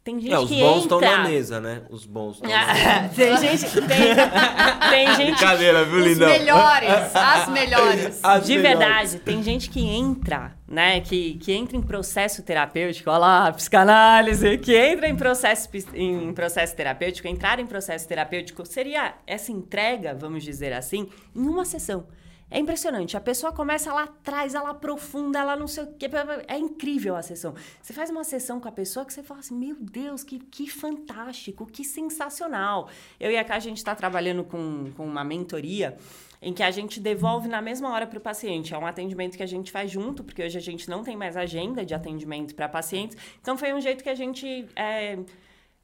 [0.08, 1.82] Tem gente É, os que bons estão na mesa, né?
[1.90, 3.08] Os bons estão na mesa.
[3.14, 6.28] Tem gente, tem, tem gente Brincadeira, viu, Os lindão?
[6.30, 8.20] melhores, as melhores.
[8.22, 8.78] As de melhores.
[8.80, 11.02] verdade, tem gente que entra, né?
[11.02, 16.74] Que, que entra em processo terapêutico, olha lá, psicanálise, que entra em processo, em processo
[16.74, 17.28] terapêutico.
[17.28, 22.06] Entrar em processo terapêutico seria essa entrega, vamos dizer assim, em uma sessão.
[22.50, 23.16] É impressionante.
[23.16, 26.08] A pessoa começa lá atrás, ela aprofunda, ela não sei o quê.
[26.46, 27.54] É incrível a sessão.
[27.82, 30.68] Você faz uma sessão com a pessoa que você fala assim: meu Deus, que, que
[30.68, 32.88] fantástico, que sensacional.
[33.20, 35.96] Eu e a Cá, a gente está trabalhando com, com uma mentoria
[36.40, 38.72] em que a gente devolve na mesma hora para o paciente.
[38.72, 41.36] É um atendimento que a gente faz junto, porque hoje a gente não tem mais
[41.36, 43.16] agenda de atendimento para pacientes.
[43.42, 44.66] Então, foi um jeito que a gente.
[44.74, 45.18] é,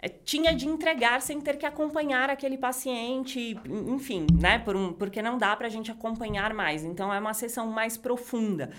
[0.08, 4.58] tinha de entregar sem ter que acompanhar aquele paciente, enfim, né?
[4.58, 6.84] Por um, porque não dá para a gente acompanhar mais.
[6.84, 8.70] Então, é uma sessão mais profunda.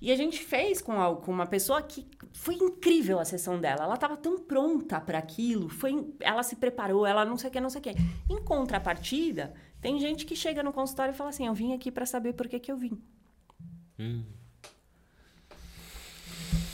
[0.00, 3.84] E a gente fez com, a- com uma pessoa que foi incrível a sessão dela.
[3.84, 7.60] Ela estava tão pronta para aquilo, foi, ela se preparou, ela não sei o que,
[7.60, 7.94] não sei o que.
[8.28, 12.04] Em contrapartida, tem gente que chega no consultório e fala assim: Eu vim aqui para
[12.04, 13.00] saber por que, que eu vim.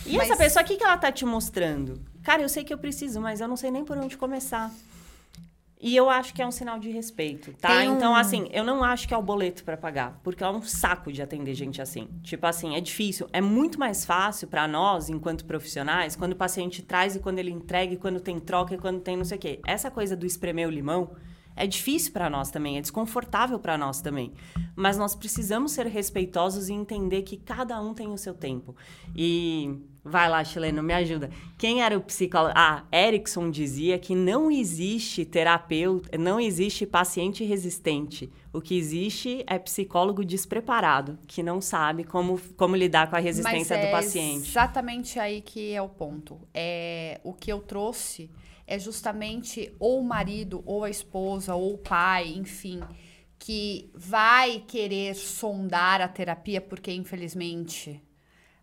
[0.06, 2.00] E Mas- essa pessoa, o que, que ela tá te mostrando?
[2.22, 4.70] Cara, eu sei que eu preciso, mas eu não sei nem por onde começar.
[5.82, 7.70] E eu acho que é um sinal de respeito, tá?
[7.78, 10.60] Um- Então, assim, eu não acho que é o boleto pra pagar, porque é um
[10.60, 12.06] saco de atender gente assim.
[12.22, 13.26] Tipo assim, é difícil.
[13.32, 17.50] É muito mais fácil pra nós, enquanto profissionais, quando o paciente traz e quando ele
[17.50, 19.60] entrega, e quando tem troca e quando tem não sei o quê.
[19.66, 21.12] Essa coisa do espremer o limão
[21.56, 24.34] é difícil pra nós também, é desconfortável pra nós também.
[24.76, 28.76] Mas nós precisamos ser respeitosos e entender que cada um tem o seu tempo.
[29.16, 31.30] E vai lá, chileno, me ajuda.
[31.58, 32.54] Quem era o psicólogo?
[32.56, 38.30] Ah, Erickson dizia que não existe terapeuta, não existe paciente resistente.
[38.52, 43.76] O que existe é psicólogo despreparado, que não sabe como, como lidar com a resistência
[43.76, 44.48] Mas do é paciente.
[44.48, 46.40] exatamente aí que é o ponto.
[46.52, 48.30] É, o que eu trouxe
[48.66, 52.80] é justamente ou o marido, ou a esposa, ou o pai, enfim,
[53.38, 58.00] que vai querer sondar a terapia, porque infelizmente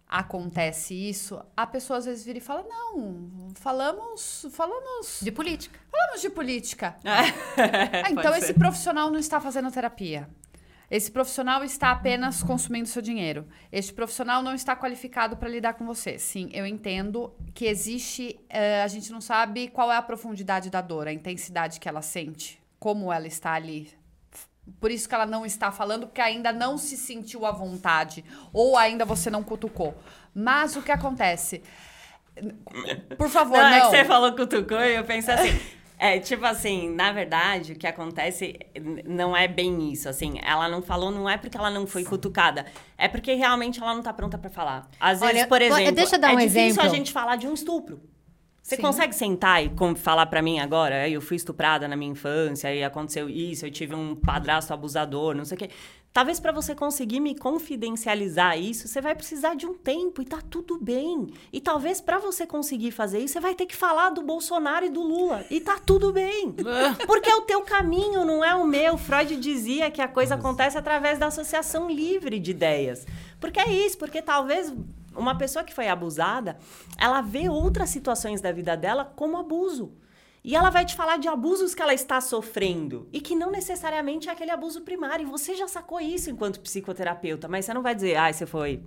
[0.09, 1.41] acontece isso.
[1.55, 5.79] A pessoa às vezes vira e fala: Não, falamos, falamos, De política.
[5.91, 6.95] falamos de política.
[7.57, 10.29] É, Ah, então esse profissional não está fazendo terapia.
[10.89, 13.45] Esse profissional está apenas consumindo seu dinheiro.
[13.71, 16.17] Este profissional não está qualificado para lidar com você.
[16.17, 18.39] Sim, eu entendo que existe.
[18.49, 22.01] eh, a gente não sabe qual é a profundidade da dor, a intensidade que ela
[22.01, 23.91] sente, como ela está ali.
[24.79, 28.23] Por isso que ela não está falando, porque ainda não se sentiu à vontade.
[28.53, 29.95] Ou ainda você não cutucou.
[30.33, 31.63] Mas o que acontece?
[33.17, 33.75] Por favor, Não, não.
[33.77, 35.59] é que você falou cutucou e eu pensei assim.
[35.99, 38.55] É, tipo assim, na verdade, o que acontece
[39.05, 40.35] não é bem isso, assim.
[40.43, 42.67] Ela não falou, não é porque ela não foi cutucada.
[42.95, 44.87] É porque realmente ela não tá pronta pra falar.
[44.99, 46.85] Às vezes, Olha, por vo- exemplo, deixa eu dar é um difícil exemplo.
[46.85, 47.99] a gente falar de um estupro.
[48.67, 48.81] Você Sim.
[48.81, 52.83] consegue sentar e falar pra mim agora, "Ai, eu fui estuprada na minha infância e
[52.83, 55.69] aconteceu isso, eu tive um padrasto abusador, não sei o quê.
[56.11, 60.39] Talvez pra você conseguir me confidencializar isso, você vai precisar de um tempo e tá
[60.49, 61.27] tudo bem.
[61.53, 64.89] E talvez pra você conseguir fazer isso, você vai ter que falar do Bolsonaro e
[64.89, 66.53] do Lula e tá tudo bem.
[67.07, 68.97] Porque é o teu caminho, não é o meu.
[68.97, 73.07] Freud dizia que a coisa acontece através da associação livre de ideias.
[73.39, 74.73] Porque é isso, porque talvez
[75.17, 76.57] uma pessoa que foi abusada,
[76.97, 79.91] ela vê outras situações da vida dela como abuso.
[80.43, 84.29] E ela vai te falar de abusos que ela está sofrendo e que não necessariamente
[84.29, 85.27] é aquele abuso primário.
[85.27, 88.81] E você já sacou isso enquanto psicoterapeuta, mas você não vai dizer, ai, você foi.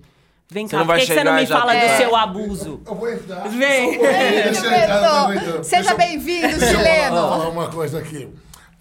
[0.48, 2.80] Vem cá, por que, você não me fala do tentar- seu abuso?
[2.84, 3.46] Eu vou entrar.
[3.48, 4.00] Vem.
[4.04, 5.64] Aguentando.
[5.64, 7.14] Seja bem-vindo, chileno.
[7.16, 8.28] falar uma coisa aqui.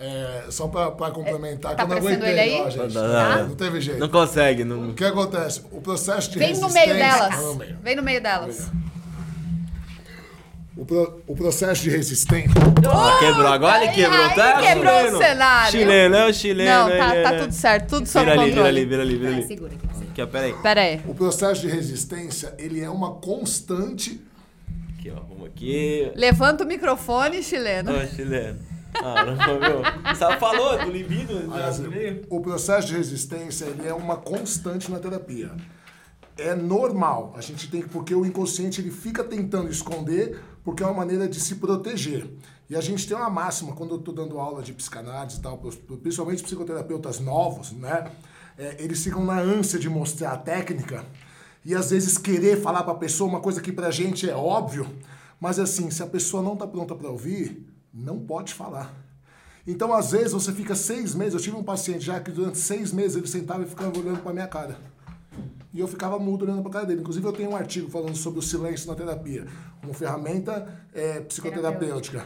[0.02, 2.62] É, só pra, pra complementar, tá que eu não aparecendo aguentei, ele aí?
[2.62, 2.94] ó, gente.
[2.94, 3.48] Não, não, não.
[3.50, 4.00] Não teve jeito.
[4.00, 4.64] Não consegue.
[4.64, 4.90] Não...
[4.92, 5.62] O que acontece?
[5.72, 6.94] O processo de Vem no resistência...
[6.94, 7.34] meio delas.
[7.38, 7.78] Ah, no meio.
[7.84, 8.72] Vem no meio delas.
[10.78, 12.50] O, pro- o processo de resistência...
[12.90, 13.48] Ah, quebrou.
[13.48, 14.62] Agora ele quebrou, aí tá?
[14.62, 15.18] quebrou o Chileno.
[15.18, 15.72] cenário.
[15.72, 16.72] Chileno, é o chileno.
[16.72, 18.86] Não, tá, tá é- tudo certo, tudo sob ali, vira ali, controle.
[18.86, 19.48] vira ali, vira ali.
[19.48, 20.04] Segura aqui.
[20.12, 20.54] Aqui, ó, peraí.
[20.64, 21.02] Pera aí.
[21.06, 24.22] O processo de resistência, ele é uma constante...
[24.98, 26.10] Aqui, ó, vamos aqui.
[26.16, 27.92] Levanta o microfone, chileno.
[27.94, 28.69] Ó, chileno.
[28.96, 30.16] Ah, não, meu.
[30.16, 31.54] Só falou do libido?
[31.54, 31.84] Assim,
[32.30, 35.52] o processo de resistência, ele é uma constante na terapia.
[36.38, 37.34] É normal.
[37.36, 37.90] A gente tem que...
[37.90, 42.28] Porque o inconsciente, ele fica tentando esconder porque é uma maneira de se proteger.
[42.70, 45.58] E a gente tem uma máxima, quando eu estou dando aula de psicanálise e tal,
[45.58, 48.12] principalmente psicoterapeutas novos, né?
[48.58, 51.04] É, eles ficam na ânsia de mostrar a técnica
[51.66, 54.86] e às vezes querer falar para a pessoa uma coisa que pra gente é óbvio,
[55.40, 58.94] mas assim, se a pessoa não tá pronta para ouvir, não pode falar.
[59.68, 61.34] Então, às vezes, você fica seis meses.
[61.34, 64.34] Eu tive um paciente já que durante seis meses ele sentava e ficava olhando pra
[64.34, 64.78] minha cara.
[65.74, 67.02] E eu ficava mudo olhando pra cara dele.
[67.02, 69.46] Inclusive, eu tenho um artigo falando sobre o silêncio na terapia,
[69.80, 72.26] como ferramenta é, psicoterapêutica.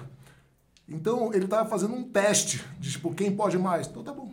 [0.88, 3.88] Então, ele tava fazendo um teste de tipo, quem pode mais?
[3.88, 4.32] Então, tá bom.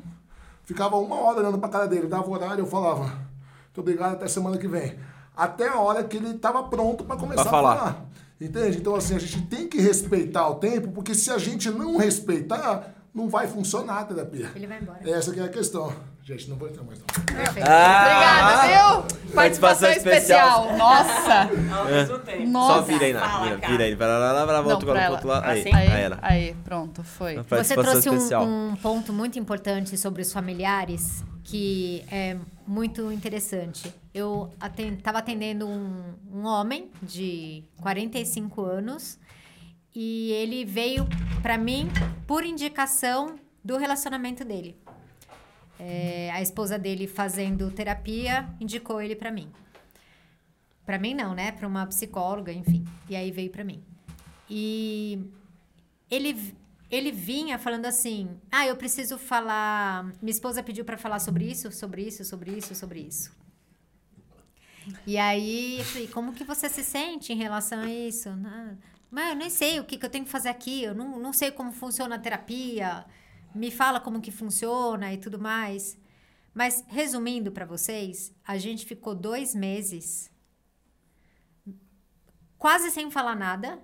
[0.65, 4.29] Ficava uma hora olhando pra cara dele, dava o horário, eu falava, muito obrigado, até
[4.29, 4.97] semana que vem.
[5.37, 7.73] Até a hora que ele tava pronto pra começar Pra falar.
[7.73, 8.07] a falar.
[8.41, 8.79] Entende?
[8.79, 12.95] Então, assim, a gente tem que respeitar o tempo, porque se a gente não respeitar,
[13.13, 14.51] não vai funcionar a terapia.
[14.55, 15.11] Ele vai embora.
[15.11, 15.93] Essa que é a questão.
[16.31, 17.07] Gente, não vou entrar mais não.
[17.07, 17.67] Perfeito.
[17.67, 19.35] Obrigada, viu?
[19.35, 20.65] Participação Participação especial.
[20.65, 20.79] especial.
[20.79, 22.19] Nossa.
[22.25, 22.49] Tempo.
[22.49, 22.75] Nossa.
[22.75, 23.95] Só vira aí, na, Fala, vira, aí.
[23.97, 25.41] Vai lá, lá, lá, lá, volta pra pro outro ela.
[25.41, 25.51] lado.
[25.51, 25.75] Aí, Assim?
[25.75, 27.37] Aí, aí pronto, foi.
[27.43, 33.93] Você trouxe um, um ponto muito importante sobre os familiares que é muito interessante.
[34.15, 39.19] Eu estava atendendo um, um homem de 45 anos
[39.93, 41.09] e ele veio
[41.43, 41.91] para mim
[42.25, 44.77] por indicação do relacionamento dele.
[45.83, 49.51] É, a esposa dele fazendo terapia indicou ele para mim.
[50.85, 51.53] Para mim não, né?
[51.53, 52.85] Para uma psicóloga, enfim.
[53.09, 53.83] E aí veio para mim.
[54.49, 55.25] E
[56.11, 56.55] ele,
[56.91, 60.05] ele vinha falando assim: Ah, eu preciso falar.
[60.21, 63.33] Minha esposa pediu para falar sobre isso, sobre isso, sobre isso, sobre isso.
[65.07, 68.29] E aí eu falei: Como que você se sente em relação a isso?
[68.45, 68.75] "Ah,
[69.11, 71.33] Mas eu nem sei o que, que eu tenho que fazer aqui, eu não, não
[71.33, 73.05] sei como funciona a terapia,
[73.55, 75.99] me fala como que funciona e tudo mais.
[76.55, 80.31] Mas resumindo para vocês, a gente ficou dois meses
[82.59, 83.83] quase sem falar nada.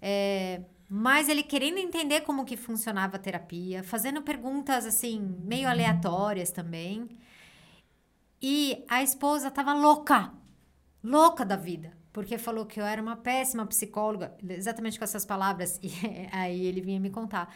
[0.00, 6.50] É, mas ele querendo entender como que funcionava a terapia, fazendo perguntas assim, meio aleatórias
[6.50, 7.08] também.
[8.40, 10.32] E a esposa tava louca,
[11.02, 15.80] louca da vida, porque falou que eu era uma péssima psicóloga, exatamente com essas palavras,
[15.82, 15.90] e
[16.30, 17.54] aí ele vinha me contar.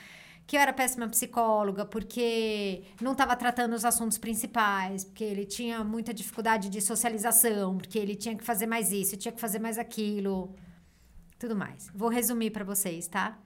[0.49, 5.85] Que eu era péssima psicóloga porque não estava tratando os assuntos principais, porque ele tinha
[5.85, 9.79] muita dificuldade de socialização, porque ele tinha que fazer mais isso, tinha que fazer mais
[9.79, 10.55] aquilo
[11.39, 11.89] tudo mais.
[11.95, 13.39] Vou resumir para vocês, tá?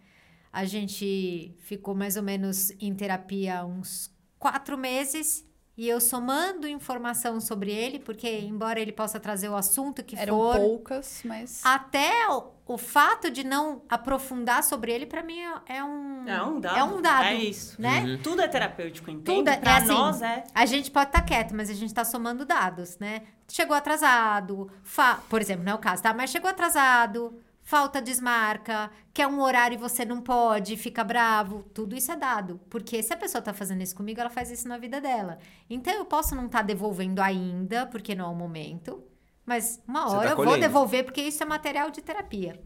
[0.52, 5.44] A gente ficou mais ou menos em terapia uns quatro meses
[5.76, 10.36] e eu somando informação sobre ele, porque embora ele possa trazer o assunto que Eram
[10.36, 11.60] for, poucas, mas.
[11.64, 16.60] até o, o fato de não aprofundar sobre ele, pra mim, é- um, É um
[16.60, 16.78] dado.
[16.78, 17.24] É um dado.
[17.24, 17.80] É isso.
[17.80, 18.18] Né?
[18.22, 19.24] Tudo é terapêutico, entende?
[19.38, 20.44] Tudo é- pra é assim, nós é.
[20.54, 23.22] A gente pode estar quieto, mas a gente tá somando dados, né?
[23.48, 26.14] Chegou atrasado, fa- por exemplo, não é o caso, tá?
[26.14, 31.64] Mas chegou atrasado, falta desmarca, quer um horário e você não pode, fica bravo.
[31.74, 32.60] Tudo isso é dado.
[32.70, 35.38] Porque se a pessoa tá fazendo isso comigo, ela faz isso na vida dela.
[35.68, 39.02] Então eu posso não estar devolvendo ainda, porque não é o momento.
[39.44, 42.60] Mas uma Você hora tá eu vou devolver, porque isso é material de terapia.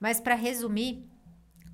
[0.00, 1.08] Mas para resumir,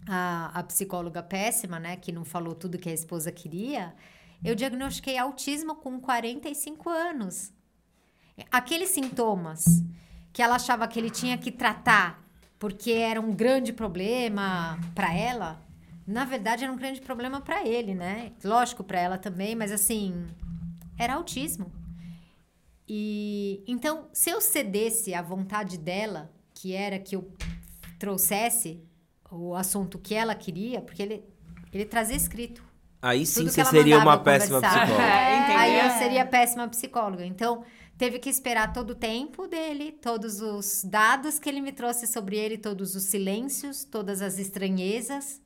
[0.08, 3.94] a, a psicóloga péssima, né, que não falou tudo que a esposa queria,
[4.42, 7.52] eu diagnostiquei autismo com 45 anos.
[8.50, 9.64] Aqueles sintomas
[10.32, 12.24] que ela achava que ele tinha que tratar
[12.58, 15.62] porque era um grande problema para ela,
[16.06, 18.32] na verdade era um grande problema para ele, né?
[18.42, 20.26] Lógico para ela também, mas assim,
[20.96, 21.70] era autismo.
[22.88, 27.30] E então, se eu cedesse à vontade dela, que era que eu
[27.98, 28.82] trouxesse
[29.30, 31.24] o assunto que ela queria, porque ele
[31.72, 32.62] ele trazia escrito.
[33.00, 35.02] Aí sim você seria uma péssima psicóloga.
[35.02, 35.56] É?
[35.56, 37.24] Aí eu seria péssima psicóloga.
[37.24, 37.64] Então,
[37.96, 42.36] teve que esperar todo o tempo dele, todos os dados que ele me trouxe sobre
[42.36, 45.40] ele, todos os silêncios, todas as estranhezas,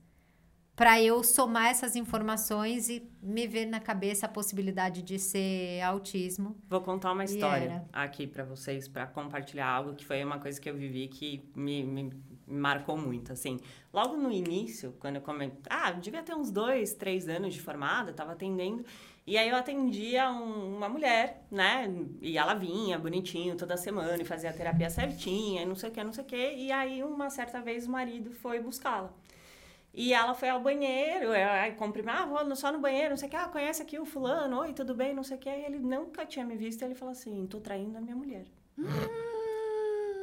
[0.74, 6.56] para eu somar essas informações e me ver na cabeça a possibilidade de ser autismo.
[6.68, 10.68] Vou contar uma história aqui pra vocês, pra compartilhar algo que foi uma coisa que
[10.68, 12.10] eu vivi que me, me
[12.46, 13.58] marcou muito, assim.
[13.92, 15.58] Logo no início, quando eu comecei...
[15.68, 18.84] Ah, eu devia ter uns dois, três anos de formada, eu tava atendendo.
[19.24, 21.88] E aí eu atendia um- uma mulher, né?
[22.20, 25.92] E ela vinha bonitinho toda semana e fazia a terapia certinha, e não sei o
[25.92, 26.54] que, não sei o que.
[26.56, 29.12] E aí, uma certa vez, o marido foi buscá-la.
[29.94, 33.30] E ela foi ao banheiro, aí cumprimento, ah, vou só no banheiro, não sei o
[33.30, 35.50] que, ah, conhece aqui o fulano, oi, tudo bem, não sei o que.
[35.50, 38.44] Ele nunca tinha me visto, ele falou assim, tô traindo a minha mulher.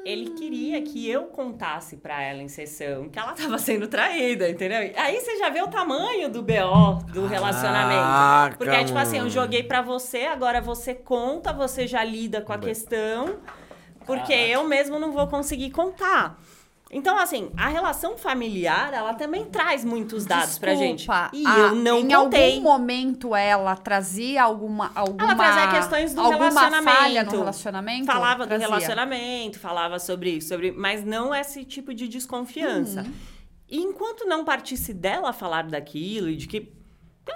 [0.03, 4.91] Ele queria que eu contasse pra ela em sessão que ela tava sendo traída, entendeu?
[4.95, 8.01] Aí você já vê o tamanho do BO do relacionamento.
[8.01, 12.41] Caraca, Porque é tipo assim, eu joguei pra você, agora você conta, você já lida
[12.41, 12.69] com a Bem.
[12.69, 13.37] questão,
[14.05, 16.39] porque eu mesmo não vou conseguir contar.
[16.91, 21.05] Então, assim, a relação familiar, ela também traz muitos dados pra gente.
[21.07, 22.53] Desculpa, E a- eu não em contei.
[22.55, 26.97] algum momento ela trazia alguma alguma Ela trazia questões do alguma relacionamento.
[26.97, 28.05] falha no relacionamento?
[28.07, 28.67] Falava do Trazia.
[28.67, 33.01] relacionamento, falava sobre isso, sobre, mas não esse tipo de desconfiança.
[33.03, 33.11] Uhum.
[33.69, 36.73] E enquanto não partisse dela falar daquilo e de que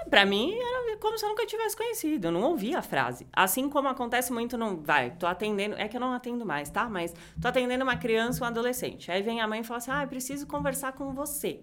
[0.09, 2.27] Pra mim, era como se eu nunca tivesse conhecido.
[2.27, 3.27] Eu não ouvia a frase.
[3.33, 4.81] Assim como acontece muito no.
[4.81, 5.75] Vai, tô atendendo.
[5.75, 6.89] É que eu não atendo mais, tá?
[6.89, 9.11] Mas tô atendendo uma criança, um adolescente.
[9.11, 11.61] Aí vem a mãe e fala assim: ah, preciso conversar com você.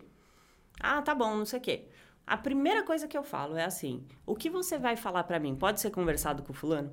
[0.81, 1.89] Ah, tá bom, não sei o quê.
[2.26, 5.55] A primeira coisa que eu falo é assim: o que você vai falar pra mim
[5.55, 6.93] pode ser conversado com o fulano?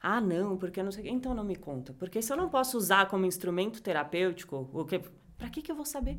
[0.00, 1.10] Ah, não, porque eu não sei o quê.
[1.10, 1.92] Então não me conta.
[1.94, 5.00] Porque se eu não posso usar como instrumento terapêutico, o que.
[5.38, 6.18] Pra que, que eu vou saber?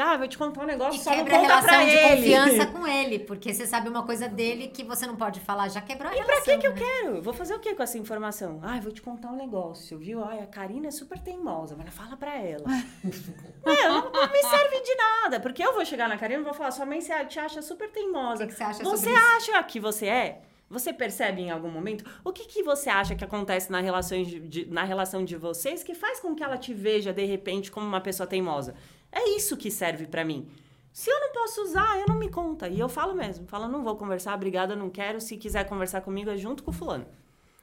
[0.00, 1.84] Ah, eu vou te contar um negócio, E só não quebra a conta relação pra
[1.84, 2.16] de ele.
[2.16, 5.80] confiança com ele, porque você sabe uma coisa dele que você não pode falar, já
[5.80, 6.44] quebrou a E relação.
[6.44, 6.80] pra que que eu né?
[6.80, 7.22] quero?
[7.22, 8.60] Vou fazer o que com essa informação?
[8.62, 10.22] Ah, vou te contar um negócio, viu?
[10.24, 12.64] Ai, a Karina é super teimosa, mas fala pra ela.
[13.66, 16.54] é, não, não me serve de nada, porque eu vou chegar na Karina e vou
[16.54, 18.44] falar, sua mãe se- te acha super teimosa.
[18.44, 19.50] O que que você acha Você sobre isso?
[19.52, 20.40] acha que você é?
[20.70, 22.04] Você percebe em algum momento?
[22.22, 25.82] O que, que você acha que acontece na, relações de, de- na relação de vocês
[25.82, 28.74] que faz com que ela te veja, de repente, como uma pessoa teimosa?
[29.12, 30.48] É isso que serve pra mim.
[30.92, 32.68] Se eu não posso usar, eu não me conta.
[32.68, 33.46] E eu falo mesmo.
[33.46, 35.20] Falo, não vou conversar, obrigada, não quero.
[35.20, 37.06] Se quiser conversar comigo, é junto com o fulano.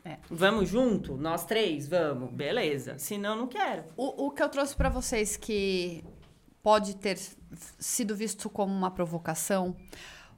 [0.04, 0.18] É.
[0.30, 1.18] Vamos junto?
[1.18, 1.88] Nós três?
[1.88, 2.32] Vamos.
[2.32, 2.98] Beleza.
[3.00, 3.84] Se não, não quero.
[3.98, 6.04] O, o que eu trouxe pra vocês que
[6.62, 7.18] pode ter
[7.80, 9.76] sido visto como uma provocação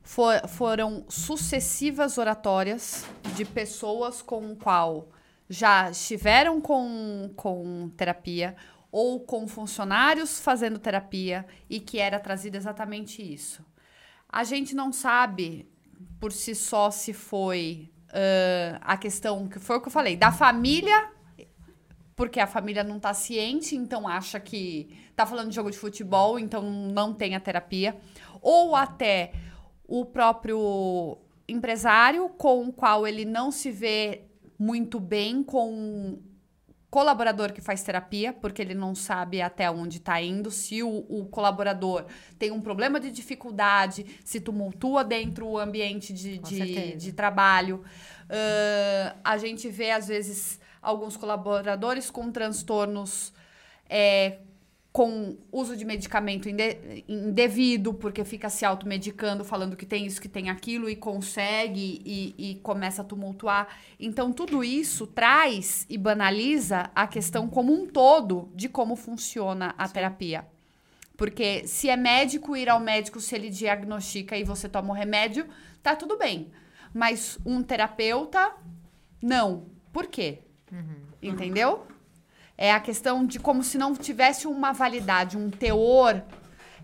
[0.01, 3.05] fo- foram sucessivas oratórias
[3.36, 5.10] de pessoas com o qual
[5.49, 8.55] já estiveram com, com terapia
[8.97, 13.63] ou com funcionários fazendo terapia e que era trazido exatamente isso.
[14.27, 15.69] A gente não sabe
[16.19, 20.31] por si só se foi ãh, a questão que foi o que eu falei da
[20.31, 21.11] família
[22.15, 26.39] porque a família não tá ciente, então acha que tá falando de jogo de futebol,
[26.39, 27.95] então não tem a terapia.
[28.41, 29.31] Ou até
[29.87, 34.23] o próprio empresário com o qual ele não se vê
[34.57, 36.17] muito bem com
[36.97, 41.27] colaborador que faz terapia, porque ele não sabe até onde está indo, se o, o
[41.27, 42.07] colaborador
[42.39, 47.83] tem um problema de dificuldade, se tumultua dentro do ambiente de, de, de trabalho.
[48.27, 53.31] Ahn, a gente vê, às vezes, alguns colaboradores com transtornos
[53.87, 54.39] é,
[54.97, 60.27] com uso de medicamento inde- indevido, porque fica se automedicando, falando que tem isso, que
[60.27, 63.67] tem aquilo, e consegue e, e começa a tumultuar.
[63.99, 69.87] Então, tudo isso traz e banaliza a questão como um todo de como funciona a
[69.87, 70.47] terapia.
[71.15, 75.45] Porque se é médico, ir ao médico, se ele diagnostica e você toma o remédio,
[75.83, 76.47] tá tudo bem.
[76.91, 78.51] Mas um terapeuta,
[79.21, 79.65] não.
[79.93, 80.39] Por quê?
[81.21, 81.85] Entendeu?
[82.58, 86.24] É a questão de como se não tivesse uma validade, um teor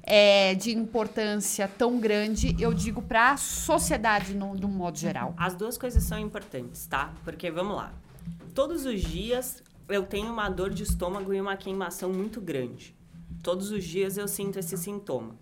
[0.04, 5.34] é, de importância tão grande, eu digo, para a sociedade no, de um modo geral.
[5.36, 7.12] As duas coisas são importantes, tá?
[7.24, 7.92] Porque vamos lá.
[8.54, 12.96] Todos os dias eu tenho uma dor de estômago e uma queimação muito grande.
[13.42, 15.36] Todos os dias eu sinto esse sintoma.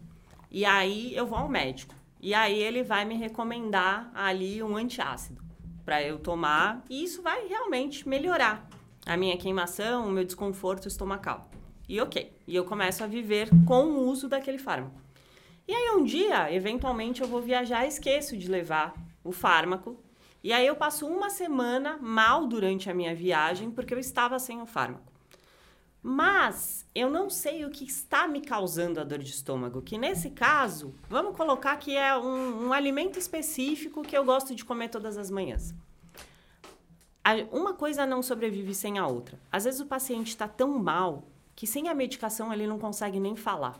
[0.49, 1.93] E aí eu vou ao médico.
[2.21, 5.41] E aí ele vai me recomendar ali um antiácido
[5.83, 8.70] para eu tomar e isso vai realmente melhorar
[9.11, 11.49] a minha queimação, o meu desconforto estomacal.
[11.87, 12.31] E ok.
[12.47, 14.99] E eu começo a viver com o uso daquele fármaco.
[15.67, 18.93] E aí um dia, eventualmente, eu vou viajar e esqueço de levar
[19.23, 20.01] o fármaco.
[20.43, 24.61] E aí eu passo uma semana mal durante a minha viagem porque eu estava sem
[24.61, 25.11] o fármaco.
[26.01, 30.31] Mas eu não sei o que está me causando a dor de estômago, que nesse
[30.31, 35.17] caso, vamos colocar que é um, um alimento específico que eu gosto de comer todas
[35.17, 35.75] as manhãs.
[37.51, 39.39] Uma coisa não sobrevive sem a outra.
[39.51, 43.35] Às vezes o paciente está tão mal que sem a medicação ele não consegue nem
[43.35, 43.79] falar.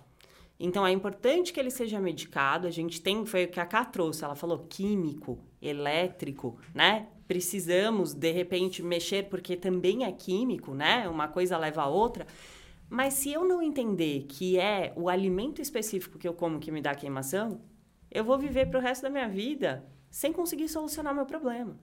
[0.60, 2.68] Então é importante que ele seja medicado.
[2.68, 7.08] A gente tem, foi o que a Ká trouxe, ela falou químico, elétrico, né?
[7.28, 11.10] Precisamos de repente mexer porque também é químico, né?
[11.10, 12.28] Uma coisa leva a outra.
[12.88, 16.82] Mas se eu não entender que é o alimento específico que eu como que me
[16.82, 17.62] dá queimação,
[18.12, 21.80] eu vou viver pro resto da minha vida sem conseguir solucionar meu problema.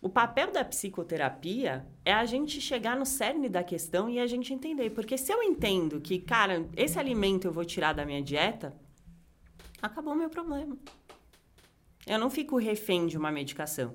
[0.00, 4.52] O papel da psicoterapia é a gente chegar no cerne da questão e a gente
[4.52, 4.90] entender.
[4.90, 8.74] Porque se eu entendo que, cara, esse alimento eu vou tirar da minha dieta,
[9.80, 10.76] acabou o meu problema.
[12.06, 13.94] Eu não fico refém de uma medicação.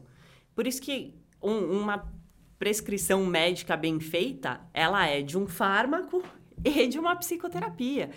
[0.54, 2.12] Por isso que um- uma
[2.60, 6.22] prescrição médica bem feita, ela é de um fármaco
[6.64, 8.12] e de uma psicoterapia.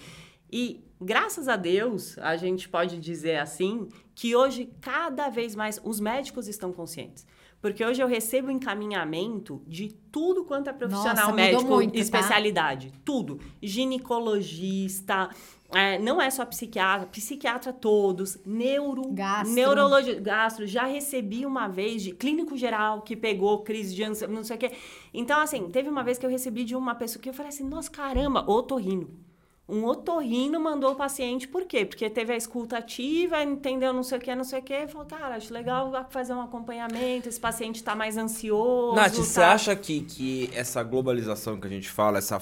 [0.50, 6.00] E graças a Deus, a gente pode dizer assim, que hoje cada vez mais os
[6.00, 7.26] médicos estão conscientes.
[7.64, 11.98] Porque hoje eu recebo encaminhamento de tudo quanto é profissional Nossa, médico, muito, tá?
[11.98, 12.92] especialidade.
[13.02, 13.40] Tudo.
[13.62, 15.30] Ginecologista,
[15.72, 19.54] é, não é só psiquiatra, psiquiatra todos, neuro, Gastro.
[19.54, 20.66] neurologia, gastro.
[20.66, 24.58] Já recebi uma vez de clínico geral que pegou crise de ânsia, não sei o
[24.58, 24.72] quê.
[25.14, 27.64] Então, assim, teve uma vez que eu recebi de uma pessoa que eu falei assim,
[27.66, 29.08] nossa, caramba, otorrino.
[29.66, 31.86] Um otorrino mandou o paciente, por quê?
[31.86, 35.06] Porque teve a escuta ativa, entendeu não sei o que, não sei o que, falou,
[35.06, 38.94] cara, acho legal fazer um acompanhamento, esse paciente tá mais ansioso.
[38.94, 39.52] Nath, você tá...
[39.52, 42.38] acha que, que essa globalização que a gente fala, essa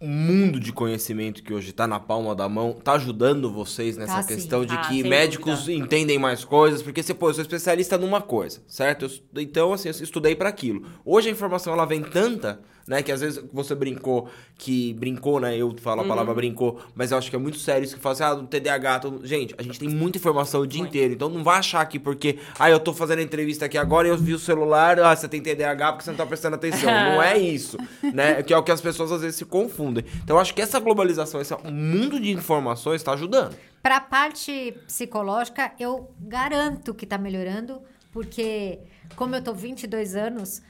[0.00, 4.14] o mundo de conhecimento que hoje tá na palma da mão, tá ajudando vocês nessa
[4.14, 4.28] Tá, sim.
[4.36, 5.72] questão de Ah, que médicos dúvida.
[5.84, 9.06] entendem mais coisas, porque você, pô, eu sou especialista numa coisa, certo?
[9.34, 10.86] Eu então, assim, eu estudei para aquilo.
[11.04, 15.56] Hoje a informação ela vem tanta, né, que às vezes você brincou, que brincou, né,
[15.56, 16.08] eu falo a Uhum.
[16.08, 18.46] palavra brincou, mas eu acho que é muito sério isso que fala assim, ah, do
[18.46, 20.90] TDAH, todo- gente, a gente tem muita informação o dia Muito.
[20.90, 24.08] inteiro, então não vai achar que porque, ah, eu tô fazendo a entrevista aqui agora
[24.08, 26.88] e eu vi o celular, ah, você tem TDAH porque você não tá prestando atenção.
[26.90, 27.76] não é isso,
[28.14, 28.42] né?
[28.42, 30.04] Que é o que as pessoas às vezes se confundem.
[30.24, 33.54] Então eu acho que essa globalização, esse mundo de informações está ajudando.
[33.82, 37.80] Para a parte psicológica, eu garanto que está melhorando,
[38.12, 38.78] porque
[39.16, 40.60] como eu tô 22 anos,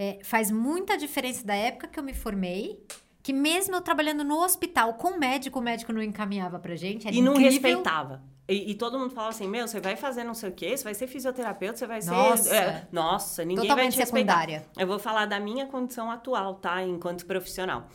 [0.00, 2.78] é, faz muita diferença da época que eu me formei,
[3.20, 7.20] que mesmo eu trabalhando no hospital com médico, o médico não encaminhava pra gente, E
[7.20, 7.50] não incrível.
[7.50, 8.22] respeitava.
[8.48, 10.84] E, e todo mundo falava assim, meu, você vai fazer não sei o quê, você
[10.84, 12.12] vai ser fisioterapeuta, você vai ser...
[12.12, 12.54] Nossa.
[12.56, 14.32] é, nossa, ninguém vai Totalmente te respeitar.
[14.34, 14.66] secundária.
[14.78, 16.80] Eu vou falar da minha condição atual, tá?
[16.82, 17.88] Enquanto profissional.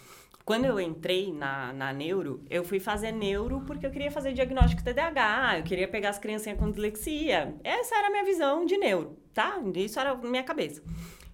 [0.46, 4.84] Quando eu entrei na, na neuro, eu fui fazer neuro porque eu queria fazer diagnóstico
[4.84, 7.56] TDAH, eu queria pegar as criancinhas com dislexia.
[7.64, 9.58] Essa era a minha visão de neuro, tá?
[9.74, 10.84] Isso era a minha cabeça.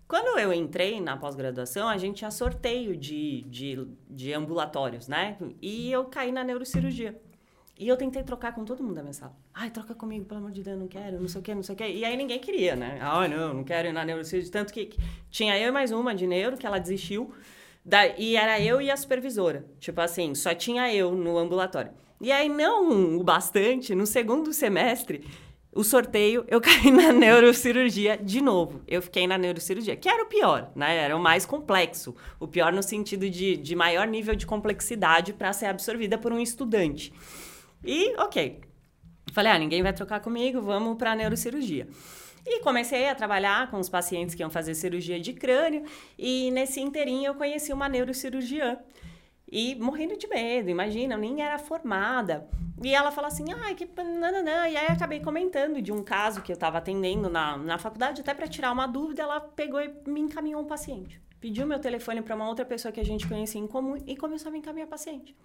[0.10, 5.38] Quando eu entrei na pós-graduação, a gente tinha sorteio de, de, de ambulatórios, né?
[5.62, 7.22] E eu caí na neurocirurgia.
[7.78, 9.38] E eu tentei trocar com todo mundo da minha sala.
[9.54, 11.76] Ai, troca comigo, pelo amor de Deus, não quero, não sei o quê, não sei
[11.76, 11.88] o quê.
[11.90, 12.98] E aí ninguém queria, né?
[13.00, 14.52] Ah, não, não quero ir na neurocirurgia.
[14.52, 14.90] Tanto que
[15.30, 17.32] tinha eu e mais uma de neuro, que ela desistiu.
[17.86, 19.64] Da, e era eu e a supervisora.
[19.80, 21.92] Tipo assim, só tinha eu no ambulatório.
[22.20, 25.24] E aí, não o bastante, no segundo semestre,
[25.74, 28.82] o sorteio, eu caí na neurocirurgia de novo.
[28.88, 30.98] Eu fiquei na neurocirurgia, que era o pior, né?
[30.98, 32.16] Era o mais complexo.
[32.40, 36.40] O pior no sentido de, de maior nível de complexidade para ser absorvida por um
[36.40, 37.14] estudante.
[37.84, 38.62] E, ok.
[39.32, 41.88] Falei, ah, ninguém vai trocar comigo, vamos para neurocirurgia.
[42.46, 45.84] E comecei a trabalhar com os pacientes que iam fazer cirurgia de crânio.
[46.18, 48.80] E nesse inteirinho eu conheci uma neurocirurgiã.
[49.52, 52.48] E morrendo de medo, imagina, eu nem era formada.
[52.82, 53.86] E ela fala assim, ai, que...
[53.86, 54.68] Nananã.
[54.68, 58.34] E aí acabei comentando de um caso que eu estava atendendo na, na faculdade, até
[58.34, 61.22] para tirar uma dúvida, ela pegou e me encaminhou um paciente.
[61.42, 64.50] Pediu meu telefone para uma outra pessoa que a gente conhecia em comum e começou
[64.50, 65.36] a me encaminhar paciente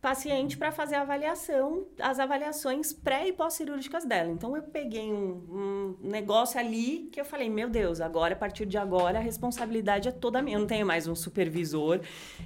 [0.00, 4.30] paciente para fazer a avaliação, as avaliações pré e pós-cirúrgicas dela.
[4.30, 8.66] Então, eu peguei um, um, negócio ali que eu falei, meu Deus, agora, a partir
[8.66, 10.56] de agora, a responsabilidade é toda minha.
[10.56, 12.00] Eu não tenho mais um supervisor,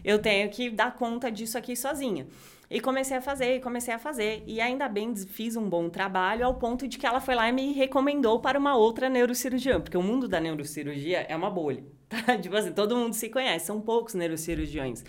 [0.04, 2.26] eu tenho que dar conta disso aqui sozinha.
[2.70, 4.44] E comecei a fazer, e comecei a fazer.
[4.46, 7.52] E ainda bem, fiz um bom trabalho ao ponto de que ela foi lá e
[7.52, 12.38] me recomendou para uma outra neurocirurgiã, porque o mundo da neurocirurgia é uma bolha, tá?
[12.38, 15.04] Tipo assim, todo mundo se conhece, são poucos neurocirurgiões.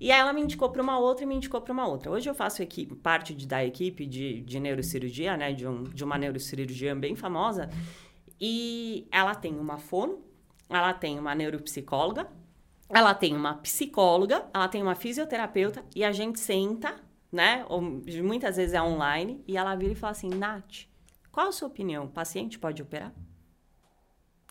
[0.00, 2.08] E aí ela me indicou para uma outra e me indicou para uma outra.
[2.08, 5.52] Hoje eu faço equipe, parte de, da equipe de, de neurocirurgia, né?
[5.52, 7.68] De, um, de uma neurocirurgiã bem famosa.
[8.40, 10.20] E ela tem uma fono,
[10.68, 12.28] ela tem uma neuropsicóloga,
[12.92, 16.94] ela tem uma psicóloga, ela tem uma fisioterapeuta e a gente senta,
[17.30, 17.64] né?
[17.68, 20.86] Ou, muitas vezes é online, e ela vira e fala assim: Nath,
[21.30, 22.04] qual a sua opinião?
[22.04, 23.12] O paciente pode operar?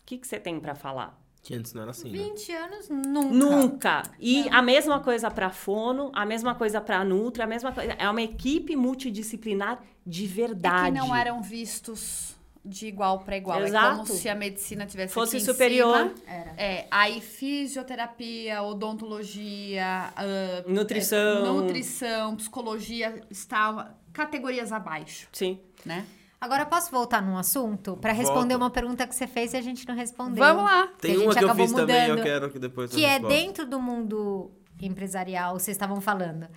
[0.00, 1.22] O que, que você tem para falar?
[1.42, 2.58] Que antes não era assim, 20 né?
[2.58, 3.32] anos, nunca.
[3.32, 4.02] Nunca.
[4.18, 4.58] E não.
[4.58, 7.92] a mesma coisa para fono, a mesma coisa para Nutra, a mesma coisa.
[7.92, 10.96] É uma equipe multidisciplinar de verdade.
[10.96, 13.60] É que não eram vistos de igual para igual.
[13.62, 13.86] Exato.
[13.86, 16.08] É como se a medicina tivesse fosse superior.
[16.08, 16.14] Cima,
[16.56, 25.28] é, aí fisioterapia, odontologia, uh, nutrição, é, nutrição, psicologia estava categorias abaixo.
[25.32, 25.58] Sim.
[25.84, 26.06] Né?
[26.40, 28.64] Agora, posso voltar num assunto para responder Volta.
[28.64, 30.44] uma pergunta que você fez e a gente não respondeu?
[30.44, 30.88] Vamos lá.
[31.00, 33.64] Tem que uma que eu fiz mudando, também, eu quero que depois Que é dentro
[33.64, 34.50] do mundo
[34.80, 36.48] empresarial, vocês estavam falando.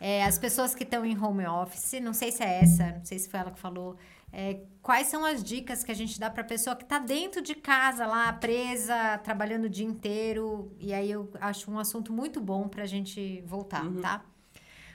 [0.00, 3.18] É, as pessoas que estão em home office, não sei se é essa, não sei
[3.18, 3.96] se foi ela que falou.
[4.38, 7.40] É, quais são as dicas que a gente dá para a pessoa que está dentro
[7.40, 10.76] de casa, lá, presa, trabalhando o dia inteiro?
[10.78, 13.98] E aí eu acho um assunto muito bom para a gente voltar, uhum.
[13.98, 14.22] tá?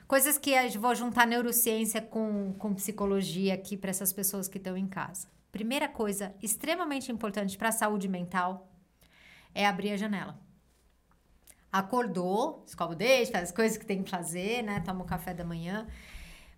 [0.08, 4.78] Coisas que eu vou juntar neurociência com, com psicologia aqui para essas pessoas que estão
[4.78, 5.28] em casa.
[5.52, 8.70] Primeira coisa extremamente importante para a saúde mental
[9.56, 10.40] é abrir a janela.
[11.72, 14.82] Acordou, escova o dente, faz as coisas que tem que fazer, né?
[14.82, 15.88] Toma o café da manhã.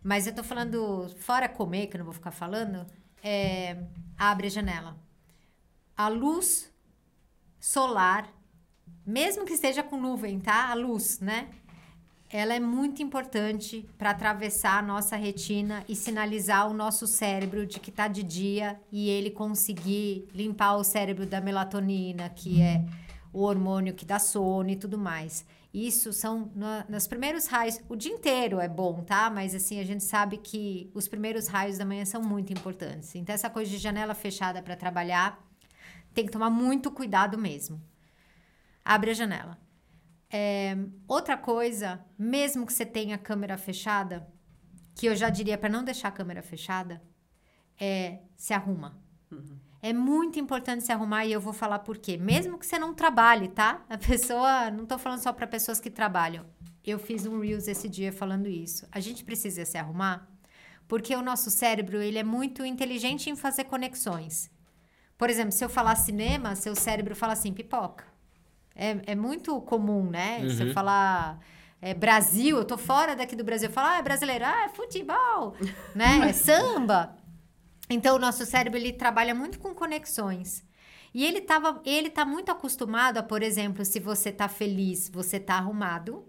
[0.03, 2.85] Mas eu tô falando, fora comer, que eu não vou ficar falando,
[3.23, 3.77] é,
[4.17, 4.97] abre a janela.
[5.95, 6.71] A luz
[7.59, 8.27] solar,
[9.05, 10.69] mesmo que esteja com nuvem, tá?
[10.69, 11.49] A luz, né?
[12.33, 17.79] ela é muito importante para atravessar a nossa retina e sinalizar o nosso cérebro de
[17.79, 22.83] que está de dia e ele conseguir limpar o cérebro da melatonina, que é
[23.31, 25.45] o hormônio que dá sono e tudo mais.
[25.73, 29.29] Isso são na, nos primeiros raios, o dia inteiro é bom, tá?
[29.31, 33.15] Mas assim, a gente sabe que os primeiros raios da manhã são muito importantes.
[33.15, 35.43] Então, essa coisa de janela fechada para trabalhar,
[36.13, 37.81] tem que tomar muito cuidado mesmo.
[38.85, 39.57] Abre a janela.
[40.29, 44.27] É, outra coisa, mesmo que você tenha a câmera fechada,
[44.95, 47.01] que eu já diria para não deixar a câmera fechada,
[47.79, 49.01] é se arruma.
[49.31, 49.57] Uhum.
[49.83, 52.15] É muito importante se arrumar e eu vou falar por quê.
[52.15, 53.81] Mesmo que você não trabalhe, tá?
[53.89, 56.45] A pessoa, não tô falando só para pessoas que trabalham.
[56.85, 58.87] Eu fiz um Reels esse dia falando isso.
[58.93, 60.25] A gente precisa se arrumar
[60.87, 64.49] porque o nosso cérebro, ele é muito inteligente em fazer conexões.
[65.17, 68.05] Por exemplo, se eu falar cinema, seu cérebro fala assim, pipoca.
[68.73, 70.39] É, é muito comum, né?
[70.39, 70.49] Uhum.
[70.49, 71.39] Você falar
[71.81, 75.57] é, Brasil, eu tô fora daqui do Brasil, falar, ah, é brasileiro, ah, é futebol,
[75.93, 76.29] né?
[76.29, 77.17] É samba.
[77.89, 80.63] Então, o nosso cérebro, ele trabalha muito com conexões.
[81.13, 85.39] E ele, tava, ele tá muito acostumado a, por exemplo, se você tá feliz, você
[85.39, 86.25] tá arrumado.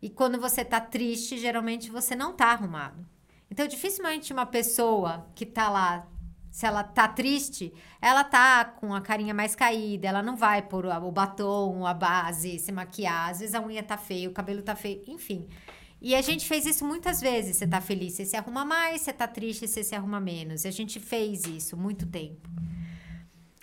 [0.00, 3.06] E quando você tá triste, geralmente você não tá arrumado.
[3.50, 6.08] Então, dificilmente uma pessoa que tá lá
[6.50, 10.84] se ela tá triste, ela tá com a carinha mais caída, ela não vai pôr
[10.84, 14.74] o batom, a base, se maquiar, às vezes a unha tá feia, o cabelo tá
[14.74, 15.48] feio, enfim.
[16.00, 17.56] E a gente fez isso muitas vezes.
[17.56, 20.64] Você tá feliz, você se arruma mais, você tá triste, você se arruma menos.
[20.64, 22.48] E a gente fez isso muito tempo.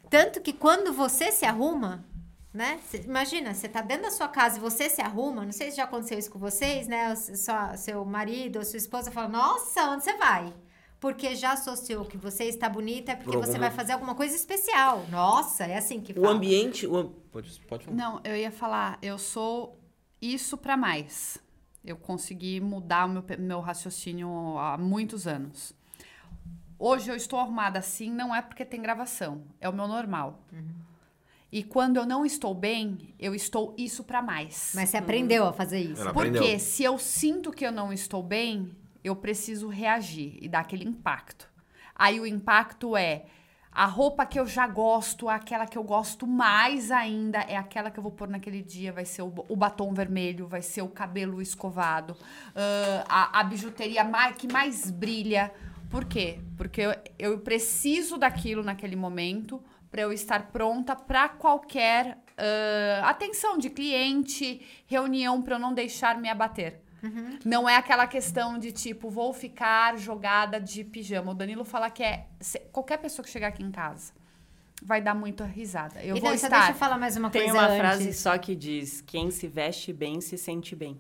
[0.10, 2.06] Tanto que quando você se arruma,
[2.54, 2.80] né?
[2.88, 5.78] Cê, imagina, você tá dentro da sua casa e você se arruma, não sei se
[5.78, 7.12] já aconteceu isso com vocês, né?
[7.12, 10.54] O, sua, seu marido ou sua esposa fala: Nossa, onde você vai?
[11.00, 14.36] porque já associou que você está bonita é porque Por você vai fazer alguma coisa
[14.36, 15.06] especial.
[15.10, 16.28] Nossa, é assim que fala.
[16.28, 16.88] O ambiente...
[16.88, 17.06] O...
[17.32, 17.96] Pode, pode falar.
[17.96, 19.80] Não, eu ia falar, eu sou
[20.22, 21.38] isso para mais.
[21.88, 25.74] Eu consegui mudar o meu, meu raciocínio há muitos anos.
[26.78, 30.44] Hoje eu estou arrumada assim, não é porque tem gravação, é o meu normal.
[30.52, 30.88] Uhum.
[31.52, 34.74] E quando eu não estou bem, eu estou isso para mais.
[34.76, 36.02] Mas você aprendeu a fazer isso.
[36.02, 36.60] Ela Porque aprendeu.
[36.60, 38.70] se eu sinto que eu não estou bem,
[39.02, 41.50] eu preciso reagir e dar aquele impacto.
[41.96, 43.26] Aí o impacto é
[43.78, 48.00] A roupa que eu já gosto, aquela que eu gosto mais ainda, é aquela que
[48.00, 48.92] eu vou pôr naquele dia.
[48.92, 52.18] Vai ser o, o batom vermelho, vai ser o cabelo escovado,
[52.56, 55.54] ah, a, a bijuteria mais, que mais brilha.
[55.92, 56.40] Por quê?
[56.58, 63.60] Porque eu, eu preciso daquilo naquele momento para eu estar pronta para qualquer ah, atenção
[63.60, 66.82] de cliente, reunião, para eu não deixar me abater.
[67.46, 71.32] Não é aquela questão de tipo, vou ficar jogada de pijama.
[71.32, 72.28] O Danilo fala que é.
[72.40, 74.14] se- qualquer pessoa que chegar aqui em casa
[74.84, 76.04] vai dar muita risada.
[76.04, 76.50] Eu e vou estar.
[76.50, 77.78] deixa eu falar mais uma Tem coisa uma antes.
[77.80, 81.00] frase só que diz: quem se veste bem se sente bem.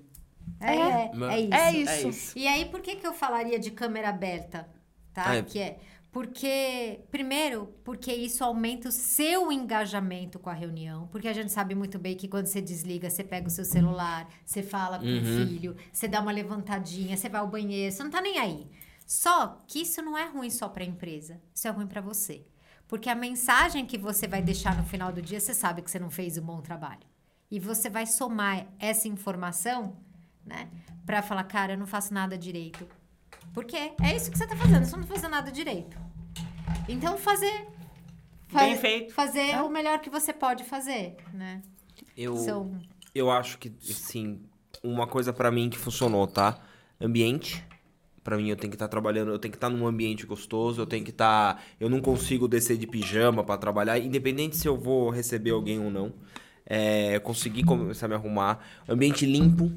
[0.60, 1.54] É, é, é isso.
[1.54, 1.90] É isso.
[1.92, 2.40] É isso.
[2.40, 4.68] E aí, por que, que eu falaria de câmera aberta?
[5.14, 5.24] Tá?
[5.32, 5.42] Ah, é.
[5.44, 5.78] Que é.
[6.12, 11.08] Porque, primeiro, porque isso aumenta o seu engajamento com a reunião.
[11.08, 14.28] Porque a gente sabe muito bem que quando você desliga, você pega o seu celular,
[14.46, 18.12] você fala com o filho, você dá uma levantadinha, você vai ao banheiro, você não
[18.12, 18.68] tá nem aí.
[19.06, 22.46] Só que isso não é ruim só para a empresa, isso é ruim para você.
[22.88, 26.00] Porque a mensagem que você vai deixar no final do dia, você sabe que você
[26.00, 27.06] não fez um bom trabalho.
[27.52, 29.98] E você vai somar essa informação,
[30.46, 30.70] né?
[31.06, 32.88] Pra falar, cara, eu não faço nada direito.
[33.54, 35.98] Porque é isso que você tá fazendo, você não tá fazendo nada direito.
[36.88, 37.68] Então, fazer.
[38.52, 39.14] Bem fa- feito.
[39.14, 41.62] Fazer o melhor que você pode fazer, né?
[42.16, 42.78] Eu, São-
[43.14, 44.40] eu acho que, assim,
[44.84, 46.60] uma coisa pra mim que funcionou, tá?
[47.02, 47.64] Ambiente.
[48.24, 50.86] Pra mim, eu tenho que estar trabalhando, eu tenho que estar num ambiente gostoso, eu
[50.86, 51.64] tenho que estar.
[51.80, 55.90] eu não consigo descer de pijama pra trabalhar, independente se eu vou receber alguém ou
[55.90, 56.14] não.
[56.66, 58.60] É, conseguir começar a me arrumar.
[58.88, 59.72] Ambiente limpo,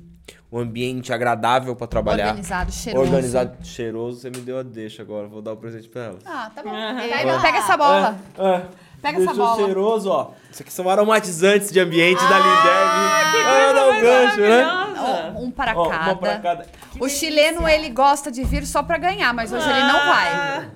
[0.51, 2.29] um ambiente agradável pra trabalhar.
[2.29, 3.05] Organizado, cheiroso.
[3.07, 4.21] Organizado, cheiroso.
[4.21, 6.19] Você me deu a deixa agora, vou dar o presente pra ela.
[6.27, 6.71] Ah, tá bom.
[6.71, 8.17] Pega, pega essa bola.
[8.39, 8.63] É,
[9.03, 9.65] Pega deixou essa bola.
[9.65, 10.31] cheiroso, ó.
[10.51, 13.47] Isso aqui são aromatizantes de ambiente da Lindev.
[13.47, 14.65] Ah, dá um gancho, né?
[14.65, 15.39] Maravilhosa.
[15.39, 16.05] Um para Ó, cada.
[16.05, 16.67] uma pra cada.
[16.99, 20.71] O chileno, ele gosta de vir só pra ganhar, mas hoje ele não vai.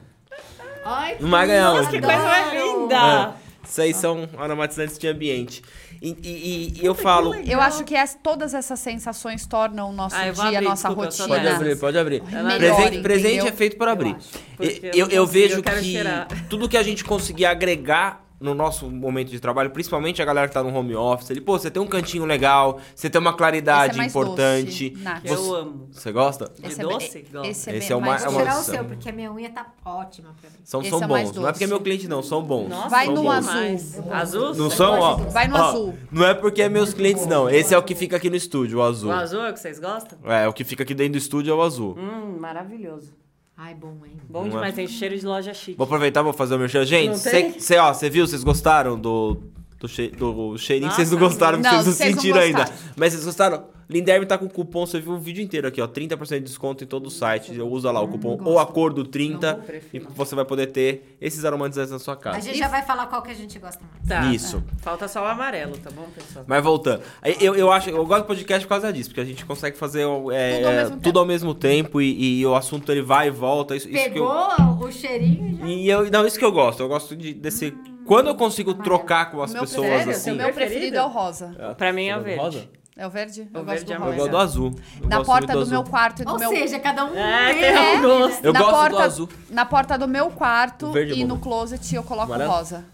[0.87, 1.89] Ai, Não vai ganhar hoje.
[1.91, 2.95] Que coisa mais linda!
[2.97, 5.63] É, Isso aí são aromatizantes de ambiente.
[6.03, 7.35] E, e- e- e eu falo.
[7.35, 10.59] Eu acho que as- todas essas sensações tornam o nosso Ah, eu vou dia, a
[10.59, 11.43] abrir, nossa desculpa, eu sou rotina.
[11.51, 12.23] Pode abrir, pode abrir.
[12.23, 13.47] Melhor, presente, presente entendeu?
[13.47, 14.15] é feito para abrir.
[14.17, 14.29] acho.
[14.57, 16.29] Porque eu Eu, não eu consigo, vejo eu quero que cheirar.
[16.51, 20.53] tudo que a gente conseguir agregar no nosso momento de trabalho, principalmente a galera que
[20.55, 23.93] tá no home office, ele, pô, você tem um cantinho legal, você tem uma claridade
[23.93, 24.91] Esse é mais importante.
[24.91, 25.21] doce, Nath.
[25.25, 25.89] Eu Você- amo.
[25.93, 26.53] Você gosta?
[26.59, 27.27] De Esse é doce?
[27.33, 27.49] Gosto.
[27.51, 29.51] Esse é, Esse é uma- mais é Vou tirar o seu, porque a minha unha
[29.51, 30.57] tá ótima pra mim.
[30.65, 31.37] São, Esse são é mais bons.
[31.37, 32.69] Não é porque é meu cliente, não, são bons.
[32.69, 33.53] Nossa, Vai bom no azul.
[33.53, 33.99] demais.
[34.11, 34.55] Azul?
[34.55, 35.15] Não são, ó.
[35.17, 35.95] Vai no ó, azul.
[36.11, 37.49] Não é porque é meus clientes, não.
[37.49, 39.11] Esse é o que fica aqui no estúdio, o azul.
[39.11, 40.19] O azul é o que vocês gostam?
[40.25, 41.97] É, o que fica aqui dentro do estúdio é o azul.
[41.99, 43.24] Hum, maravilhoso.
[43.57, 44.17] Ai, bom, hein?
[44.29, 44.49] Bom é?
[44.49, 45.79] demais, tem cheiro de loja chique.
[45.79, 46.85] Vou aproveitar, vou fazer o meu cheiro.
[46.85, 47.61] Gente, Não cê, tem?
[47.61, 48.27] cê, ó, você viu?
[48.27, 49.41] Vocês gostaram do,
[49.79, 50.91] do, che, do cheirinho?
[50.91, 52.69] Vocês não gostaram, não, vocês não sentiram ainda.
[52.97, 53.65] Mas vocês gostaram?
[53.89, 55.87] Linderme tá com cupom, você viu o vídeo inteiro aqui, ó.
[55.87, 57.61] 30% de desconto em todo o site.
[57.61, 60.07] Usa lá o cupom ou acordo 30 Não, prefiro.
[60.11, 62.41] e você vai poder ter esses aromatizantes na sua A casa.
[62.41, 64.09] gente já vai falar qual que a gente gosta mais.
[64.09, 64.33] Tá.
[64.33, 64.63] Isso.
[64.79, 66.45] Falta só o amarelo, tá bom, pessoal?
[66.49, 67.03] Mas voltando.
[67.41, 70.07] Eu, eu acho, eu gosto do podcast por causa disso, porque a gente consegue fazer
[70.33, 73.31] é, Tudo ao mesmo tudo ao mesmo tempo e, e o assunto ele vai e
[73.31, 73.77] volta.
[73.77, 75.67] Isso, isso que eu, Pegou o cheirinho já...
[75.67, 76.81] E eu, não, isso que eu gosto.
[76.83, 77.73] Eu gosto de, desse.
[78.07, 80.33] Quando eu consigo trocar com as pessoas preferido, assim.
[80.33, 81.75] o meu preferido é o rosa.
[81.79, 82.41] Pra mim é o verde.
[82.41, 82.69] rosa?
[82.97, 83.43] É o verde?
[83.53, 84.17] O eu verde gosto é do Eu rosa.
[84.17, 84.75] gosto do azul.
[85.03, 86.49] Eu Na gosto porta muito do meu quarto e do Ou meu...
[86.51, 87.15] seja, cada um...
[87.17, 88.45] É, tem tem um gosto.
[88.45, 89.29] Eu na gosto do porta, azul.
[89.51, 91.27] Na porta do meu quarto é e bom.
[91.35, 92.53] no closet eu coloco Amarelo?
[92.53, 92.85] rosa.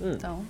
[0.00, 0.12] Hum.
[0.12, 0.44] Então,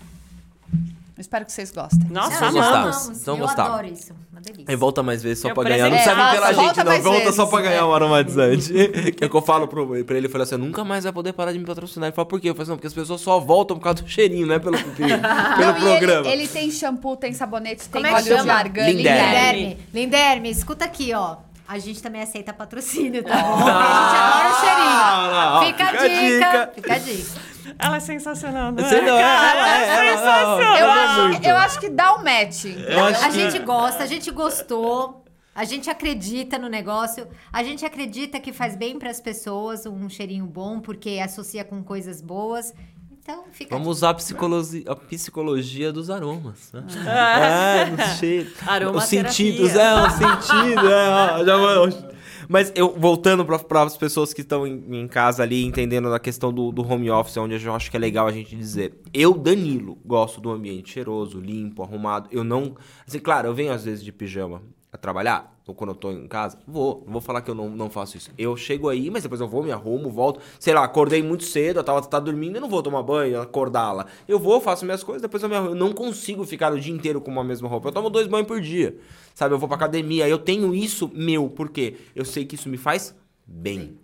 [1.20, 2.07] espero que vocês gostem.
[2.11, 3.09] Nossa, Vocês Não, amamos.
[3.20, 3.73] Então eu gostaram.
[3.74, 4.12] adoro isso.
[4.32, 4.65] Uma delícia.
[4.69, 5.89] Aí volta mais vezes só Eu pra ganhar.
[5.91, 6.85] Não serve pela gente, não.
[6.86, 7.51] mais Volta só vezes.
[7.51, 8.73] pra ganhar um aromatizante.
[9.16, 10.27] que é o que eu falo pro, pra ele.
[10.27, 12.09] Eu falei assim: nunca mais vai poder parar de me patrocinar.
[12.09, 12.51] Ele fala, por quê?
[12.51, 14.59] Eu falei assim, não, porque as pessoas só voltam por causa do cheirinho, não é
[14.59, 16.27] pelo, pelo Não, e programa.
[16.28, 18.53] Ele, ele tem shampoo, tem sabonete, tem Como é que óleo de chama?
[18.55, 18.86] argan.
[18.89, 19.20] Linderme.
[19.23, 19.78] Linderme.
[19.95, 21.36] Linderme, escuta aqui, ó.
[21.66, 23.57] A gente também aceita patrocínio, tá bom?
[23.57, 24.85] Porque a gente adora o cheirinho.
[24.91, 27.53] Ah, ó, Fica, a dica, Fica a dica.
[27.78, 31.05] Ela é sensacional, não Você não é, ela é, ela é, Eu ela é
[31.36, 32.65] acho, eu acho que dá o match.
[32.66, 35.23] Eu acho A que- gente gosta, a gente gostou.
[35.55, 40.09] A gente acredita no negócio, a gente acredita que faz bem para as pessoas um
[40.09, 42.74] cheirinho bom, porque associa com coisas boas.
[43.23, 46.73] Então, fica Vamos usar a psicologia, a psicologia dos aromas.
[46.73, 46.82] né?
[47.07, 47.41] Ah.
[47.41, 48.51] É, no cheiro.
[48.61, 49.31] Os Aromaterapia.
[49.32, 52.14] sentidos, é, os sentidos, é, ó, já vou-
[52.49, 56.53] Mas eu, voltando para as pessoas que estão em, em casa ali, entendendo a questão
[56.53, 58.95] do, do home office, onde eu acho que é legal a gente dizer.
[59.12, 62.29] Eu, Danilo, gosto do ambiente cheiroso, limpo, arrumado.
[62.31, 62.77] Eu não.
[63.07, 64.62] Assim, claro, eu venho às vezes de pijama
[64.95, 67.03] a trabalhar, ou quando eu tô em casa, vou.
[67.05, 68.31] Não vou falar que eu não, não faço isso.
[68.39, 70.39] Eu chego aí, mas depois eu vou, me arrumo, volto.
[70.61, 74.07] Sei lá, acordei muito cedo, eu tava tá dormindo, eu não vou tomar banho, acordá-la.
[74.29, 75.73] Eu vou, faço minhas coisas, depois eu me arrumo.
[75.73, 77.89] Eu não consigo ficar o dia inteiro com uma mesma roupa.
[77.89, 78.97] Eu tomo dois banhos por dia.
[79.35, 82.77] Sabe, eu vou pra academia, eu tenho isso meu, porque eu sei que isso me
[82.77, 83.99] faz bem.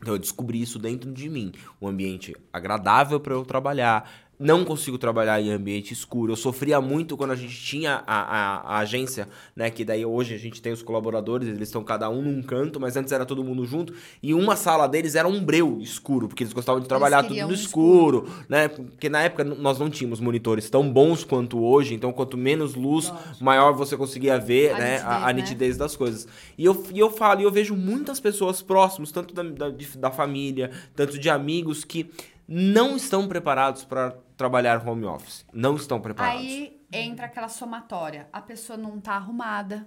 [0.00, 1.52] Então eu descobri isso dentro de mim.
[1.82, 4.10] Um ambiente agradável para eu trabalhar.
[4.40, 6.32] Não consigo trabalhar em ambiente escuro.
[6.32, 9.68] Eu sofria muito quando a gente tinha a, a, a agência, né?
[9.70, 12.96] Que daí hoje a gente tem os colaboradores, eles estão cada um num canto, mas
[12.96, 13.92] antes era todo mundo junto.
[14.22, 17.48] E uma sala deles era um breu escuro, porque eles gostavam de trabalhar tudo no
[17.48, 18.68] um escuro, né?
[18.68, 23.12] Porque na época nós não tínhamos monitores tão bons quanto hoje, então quanto menos luz,
[23.38, 24.92] maior você conseguia ver, A né?
[24.92, 25.32] nitidez, a, a né?
[25.34, 26.26] nitidez das coisas.
[26.56, 30.10] E eu, e eu falo, e eu vejo muitas pessoas próximas, tanto da, da, da
[30.10, 32.10] família, tanto de amigos, que
[32.52, 34.12] não estão preparados para
[34.44, 35.44] trabalhar home office.
[35.52, 36.40] Não estão preparados.
[36.40, 38.26] Aí entra aquela somatória.
[38.32, 39.86] A pessoa não tá arrumada.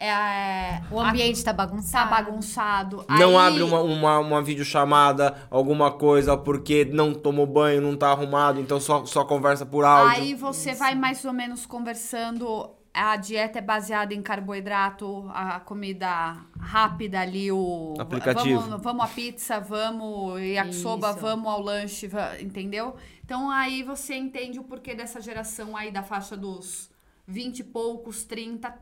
[0.00, 2.10] É, O ambiente tá tá bagunçado.
[2.10, 3.04] bagunçado.
[3.08, 8.10] Não Aí- abre uma, uma, uma videochamada, alguma coisa, porque não tomou banho, não tá
[8.12, 10.12] arrumado, então só, só conversa por áudio.
[10.22, 12.70] Aí você vai mais ou menos conversando.
[12.94, 17.94] A dieta é baseada em carboidrato, a comida rápida ali, o.
[17.98, 18.60] Aplicativo.
[18.60, 21.20] Vamos, vamos à pizza, vamos yakisoba, Isso.
[21.20, 22.94] vamos ao lanche, va- entendeu?
[23.28, 26.90] Então aí você entende o porquê dessa geração aí da faixa dos
[27.26, 28.74] 20 e poucos, 30,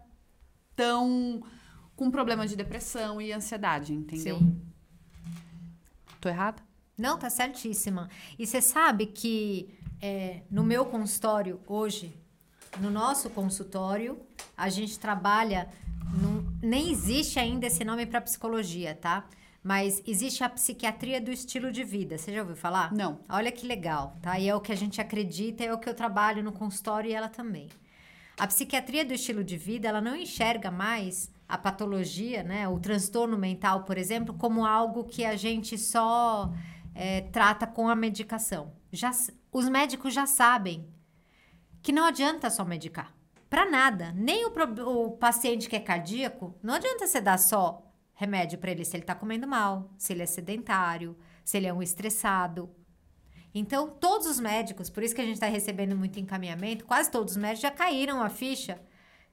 [0.76, 1.42] tão
[1.96, 4.38] com problema de depressão e ansiedade, entendeu?
[4.38, 4.62] Sim.
[6.20, 6.62] Tô errada?
[6.96, 8.08] Não, tá certíssima.
[8.38, 9.68] E você sabe que
[10.00, 12.14] é, no meu consultório hoje,
[12.78, 14.16] no nosso consultório,
[14.56, 15.68] a gente trabalha.
[16.22, 19.28] num- nem existe ainda esse nome para psicologia, tá?
[19.66, 22.16] Mas existe a psiquiatria do estilo de vida.
[22.16, 22.92] Você já ouviu falar?
[22.92, 23.18] Não.
[23.28, 24.38] Olha que legal, tá?
[24.38, 27.12] E é o que a gente acredita, é o que eu trabalho no consultório e
[27.12, 27.68] ela também.
[28.38, 33.36] A psiquiatria do estilo de vida, ela não enxerga mais a patologia, né, o transtorno
[33.36, 36.52] mental, por exemplo, como algo que a gente só
[36.94, 38.72] é, trata com a medicação.
[38.92, 39.10] Já,
[39.50, 40.86] os médicos já sabem
[41.82, 43.12] que não adianta só medicar.
[43.50, 44.12] Para nada.
[44.14, 44.52] Nem o,
[44.86, 47.85] o paciente que é cardíaco, não adianta você dar só
[48.16, 51.72] remédio para ele se ele está comendo mal, se ele é sedentário, se ele é
[51.72, 52.68] um estressado.
[53.54, 57.32] Então, todos os médicos, por isso que a gente está recebendo muito encaminhamento, quase todos
[57.32, 58.80] os médicos já caíram a ficha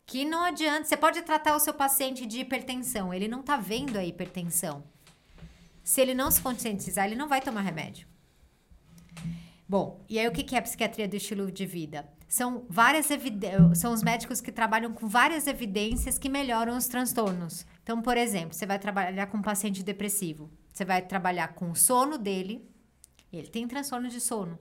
[0.06, 0.84] que não adianta.
[0.84, 4.84] Você pode tratar o seu paciente de hipertensão, ele não está vendo a hipertensão.
[5.84, 8.08] Se ele não se conscientizar, ele não vai tomar remédio.
[9.68, 12.08] Bom, e aí o que é a psiquiatria do estilo de vida?
[12.28, 13.08] São várias
[13.76, 17.66] são os médicos que trabalham com várias evidências que melhoram os transtornos.
[17.84, 21.76] Então, por exemplo, você vai trabalhar com um paciente depressivo, você vai trabalhar com o
[21.76, 22.68] sono dele,
[23.32, 24.58] ele tem transtorno de sono.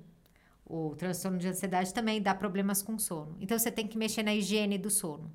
[0.65, 3.37] O transtorno de ansiedade também dá problemas com sono.
[3.41, 5.33] Então você tem que mexer na higiene do sono.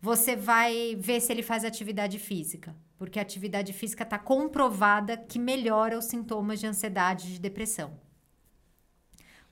[0.00, 5.38] Você vai ver se ele faz atividade física, porque a atividade física está comprovada que
[5.38, 8.00] melhora os sintomas de ansiedade e de depressão.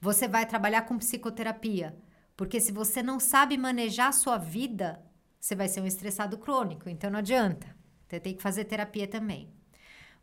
[0.00, 1.96] Você vai trabalhar com psicoterapia,
[2.36, 5.00] porque se você não sabe manejar a sua vida,
[5.40, 7.74] você vai ser um estressado crônico, então não adianta.
[8.06, 9.48] Você tem que fazer terapia também.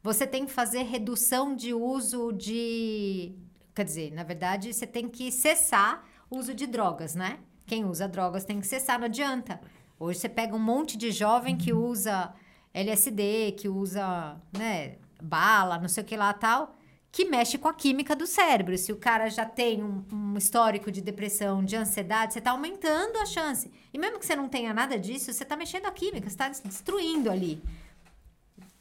[0.04, 3.34] Você tem que fazer redução de uso de.
[3.74, 7.40] Quer dizer, na verdade, você tem que cessar o uso de drogas, né?
[7.66, 9.60] Quem usa drogas tem que cessar, não adianta.
[10.00, 12.34] Hoje você pega um monte de jovem que usa
[12.74, 16.77] LSD, que usa, né, bala, não sei o que lá tal,
[17.18, 18.78] que mexe com a química do cérebro.
[18.78, 23.18] Se o cara já tem um, um histórico de depressão, de ansiedade, você está aumentando
[23.18, 23.72] a chance.
[23.92, 26.48] E mesmo que você não tenha nada disso, você está mexendo a química, você está
[26.48, 27.60] destruindo ali.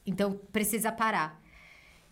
[0.04, 1.40] Então precisa parar.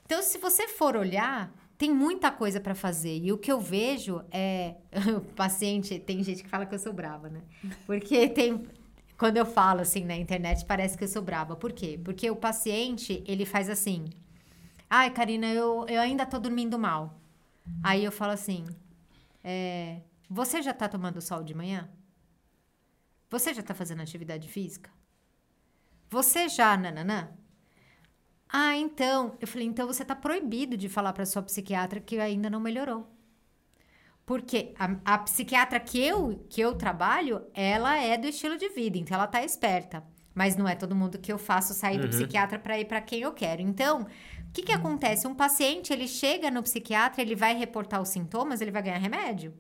[0.07, 3.19] Então, se você for olhar, tem muita coisa para fazer.
[3.23, 4.77] E o que eu vejo é.
[5.19, 5.99] O paciente.
[5.99, 7.43] Tem gente que fala que eu sou brava, né?
[7.85, 8.67] Porque tem.
[9.19, 11.55] Quando eu falo assim na internet, parece que eu sou brava.
[11.55, 12.01] Por quê?
[12.03, 14.07] Porque o paciente, ele faz assim.
[14.97, 17.19] Ai, Karina, eu, eu ainda tô dormindo mal.
[17.83, 18.65] Aí eu falo assim.
[19.43, 21.89] é, você já tá tomando sol de manhã?
[23.29, 24.89] Você já tá fazendo atividade física?
[26.09, 27.31] Você já, nananã?
[28.49, 29.37] Ah, então.
[29.41, 33.05] Eu falei, então você tá proibido de falar para sua psiquiatra que ainda não melhorou.
[34.25, 38.97] Porque a, a psiquiatra que eu, que eu trabalho, ela é do estilo de vida,
[38.97, 40.05] então ela tá esperta.
[40.35, 43.21] Mas não é todo mundo que eu faço sair do psiquiatra para ir para quem
[43.21, 43.63] eu quero.
[43.63, 44.07] Então,
[44.55, 45.27] que que acontece?
[45.27, 49.53] Um paciente, ele chega no psiquiatra, ele vai reportar os sintomas, ele vai ganhar remédio.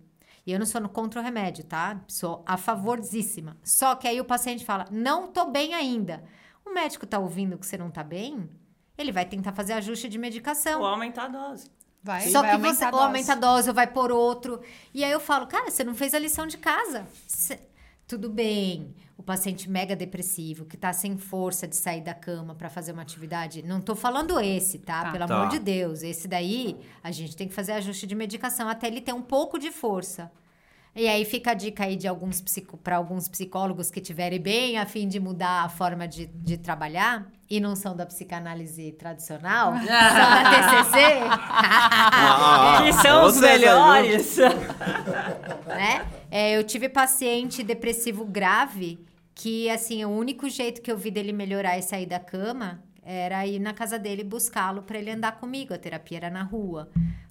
[0.46, 2.00] E eu não sou no contra o remédio, tá?
[2.06, 3.56] Sou a favorzíssima.
[3.62, 6.22] Só que aí o paciente fala: "Não tô bem ainda".
[6.64, 8.48] O médico tá ouvindo que você não tá bem?
[8.96, 10.80] Ele vai tentar fazer ajuste de medicação.
[10.80, 11.70] Ou aumentar a dose.
[12.02, 13.04] Vai, Só vai que aumentar você ou dose.
[13.04, 14.60] aumenta a dose ou vai por outro.
[14.92, 17.06] E aí eu falo, cara, você não fez a lição de casa.
[17.26, 17.58] Cê-
[18.06, 18.94] Tudo bem.
[19.16, 23.02] O paciente mega depressivo, que tá sem força de sair da cama para fazer uma
[23.02, 23.62] atividade.
[23.62, 25.04] Não tô falando esse, tá?
[25.04, 25.12] Tá.
[25.12, 25.36] Pelo Tá.
[25.36, 26.02] amor de Deus.
[26.02, 29.58] Esse daí, a gente tem que fazer ajuste de medicação até ele ter um pouco
[29.58, 30.30] de força.
[30.96, 32.42] E aí fica a dica aí de alguns
[32.82, 37.28] para alguns psicólogos que tiverem bem a fim de mudar a forma de, de trabalhar
[37.56, 41.20] e não são da psicanálise tradicional, são da TCC.
[41.30, 44.36] Ah, que são os melhores.
[45.66, 46.06] né?
[46.30, 48.98] É, eu tive paciente depressivo grave
[49.34, 53.46] que, assim, o único jeito que eu vi dele melhorar e sair da cama era
[53.46, 55.72] ir na casa dele buscá-lo para ele andar comigo.
[55.72, 56.88] A terapia era na rua,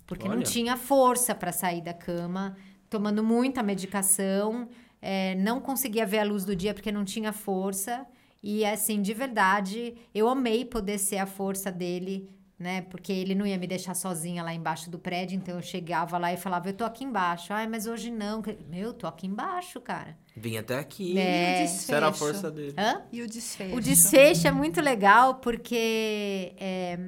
[0.07, 0.37] porque Olha.
[0.37, 2.55] não tinha força para sair da cama
[2.89, 4.69] tomando muita medicação,
[5.01, 8.05] é, não conseguia ver a luz do dia porque não tinha força.
[8.43, 12.29] E assim, de verdade, eu amei poder ser a força dele,
[12.59, 12.81] né?
[12.81, 16.33] Porque ele não ia me deixar sozinha lá embaixo do prédio, então eu chegava lá
[16.33, 17.53] e falava, eu tô aqui embaixo.
[17.53, 18.43] Ai, mas hoje não.
[18.67, 20.17] Meu, tô aqui embaixo, cara.
[20.35, 21.17] Vim até aqui.
[21.17, 21.63] É.
[21.63, 22.75] Isso era a força dele.
[22.77, 23.03] Hã?
[23.13, 23.75] E o desfecho?
[23.77, 26.99] O desfecho é muito legal porque é,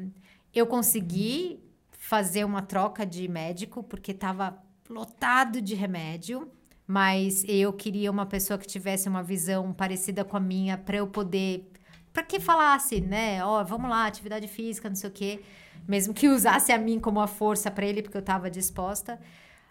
[0.53, 1.59] eu consegui
[1.91, 4.57] fazer uma troca de médico, porque tava
[4.89, 6.49] lotado de remédio,
[6.87, 11.07] mas eu queria uma pessoa que tivesse uma visão parecida com a minha para eu
[11.07, 11.71] poder
[12.15, 13.43] para que falasse, né?
[13.43, 15.41] Ó, oh, vamos lá, atividade física, não sei o quê,
[15.85, 19.19] mesmo que usasse a mim como a força para ele, porque eu estava disposta.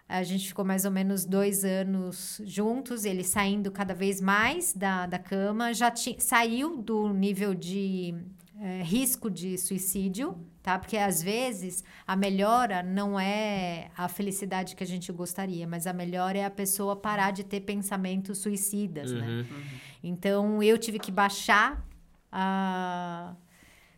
[0.07, 5.07] A gente ficou mais ou menos dois anos juntos, ele saindo cada vez mais da,
[5.07, 8.13] da cama, já saiu do nível de
[8.61, 10.79] é, risco de suicídio, tá?
[10.79, 15.93] Porque às vezes a melhora não é a felicidade que a gente gostaria, mas a
[15.93, 19.19] melhora é a pessoa parar de ter pensamentos suicidas, né?
[19.19, 19.37] uhum.
[19.37, 19.47] né?
[19.49, 19.63] Uhum.
[20.03, 21.85] Então eu tive que baixar
[22.31, 23.35] a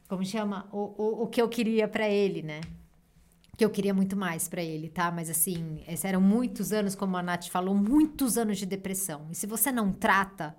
[0.08, 2.62] como chama o, o, o que eu queria para ele, né?
[3.58, 5.12] Que eu queria muito mais para ele, tá?
[5.12, 9.28] Mas assim, esses eram muitos anos, como a Nath falou, muitos anos de depressão.
[9.30, 10.56] E se você não trata,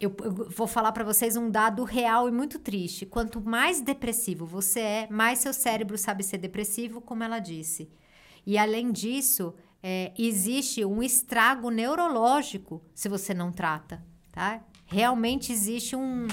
[0.00, 3.04] eu, eu vou falar para vocês um dado real e muito triste.
[3.04, 7.90] Quanto mais depressivo você é, mais seu cérebro sabe ser depressivo, como ela disse.
[8.46, 14.62] E além disso, é, existe um estrago neurológico se você não trata, tá?
[14.86, 16.26] Realmente existe um,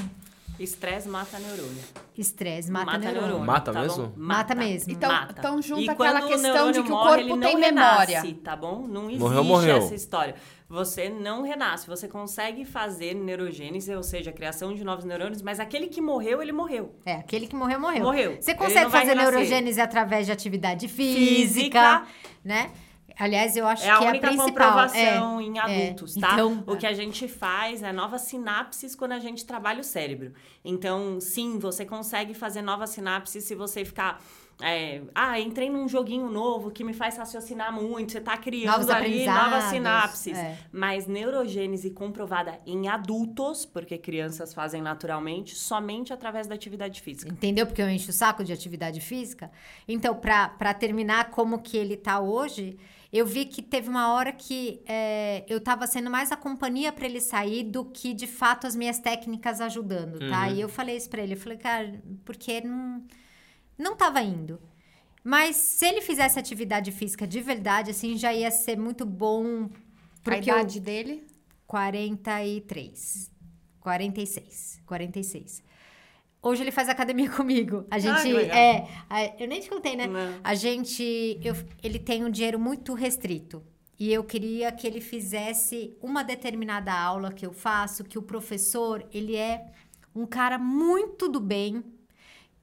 [0.59, 1.83] Estresse mata neurônio.
[2.17, 3.21] Estresse mata, mata neurônio.
[3.21, 3.45] neurônio.
[3.45, 4.03] Mata tá mesmo?
[4.15, 4.15] Mata.
[4.15, 4.55] mata.
[4.55, 4.93] mesmo.
[4.93, 5.35] Então, mata.
[5.37, 8.21] então junta aquela questão de que o corpo tem memória.
[8.21, 8.87] Renasce, tá bom?
[8.87, 9.77] Não existe morreu, morreu.
[9.77, 10.35] essa história.
[10.67, 11.87] Você não renasce.
[11.87, 16.41] Você consegue fazer neurogênese, ou seja, a criação de novos neurônios, mas aquele que morreu,
[16.41, 16.95] ele morreu.
[17.05, 18.03] É, aquele que morreu, morreu.
[18.03, 18.37] Morreu.
[18.41, 22.07] Você consegue fazer neurogênese através de atividade física, física.
[22.43, 22.71] né?
[23.17, 26.19] Aliás, eu acho é que é a única comprovação é, em adultos, é.
[26.19, 26.33] tá?
[26.33, 30.33] Então, o que a gente faz é novas sinapses quando a gente trabalha o cérebro.
[30.63, 34.21] Então, sim, você consegue fazer novas sinapses se você ficar
[34.61, 38.13] é, ah, entrei num joguinho novo que me faz raciocinar muito.
[38.13, 40.37] Você tá criando novos ali novas sinapses.
[40.37, 40.57] É.
[40.71, 47.31] Mas neurogênese comprovada em adultos, porque crianças fazem naturalmente, somente através da atividade física.
[47.31, 47.65] Entendeu?
[47.65, 49.51] Porque eu encho o saco de atividade física.
[49.87, 52.77] Então, para terminar como que ele tá hoje,
[53.11, 57.05] eu vi que teve uma hora que é, eu estava sendo mais a companhia para
[57.05, 60.47] ele sair do que de fato as minhas técnicas ajudando, tá?
[60.47, 60.55] Uhum.
[60.55, 63.03] E eu falei isso para ele, eu falei, cara, porque não
[63.77, 64.59] não tava indo.
[65.23, 69.69] Mas se ele fizesse atividade física de verdade, assim, já ia ser muito bom.
[70.25, 70.83] A idade eu...
[70.83, 71.27] dele?
[71.65, 73.31] 43.
[73.79, 74.81] 46.
[74.85, 75.63] 46.
[76.41, 77.85] Hoje ele faz academia comigo.
[77.89, 78.35] A gente.
[78.51, 80.05] Ah, é, a, eu nem te contei, né?
[80.05, 80.39] Não.
[80.43, 81.39] A gente.
[81.43, 83.63] Eu, ele tem um dinheiro muito restrito.
[83.97, 89.07] E eu queria que ele fizesse uma determinada aula que eu faço, que o professor,
[89.11, 89.71] ele é
[90.13, 91.83] um cara muito do bem,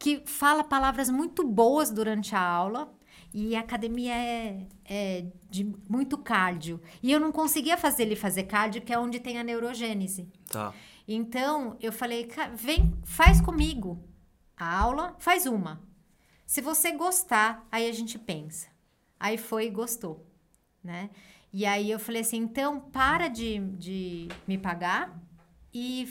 [0.03, 2.93] que fala palavras muito boas durante a aula.
[3.33, 6.83] E a academia é, é de muito cardio.
[7.01, 10.29] E eu não conseguia fazer ele fazer cardio, que é onde tem a neurogênese.
[10.51, 10.75] Tá.
[11.07, 14.03] Então, eu falei, vem, faz comigo
[14.57, 15.81] a aula, faz uma.
[16.45, 18.67] Se você gostar, aí a gente pensa.
[19.21, 20.27] Aí foi e gostou,
[20.83, 21.11] né?
[21.53, 25.17] E aí eu falei assim, então para de, de me pagar
[25.73, 26.09] e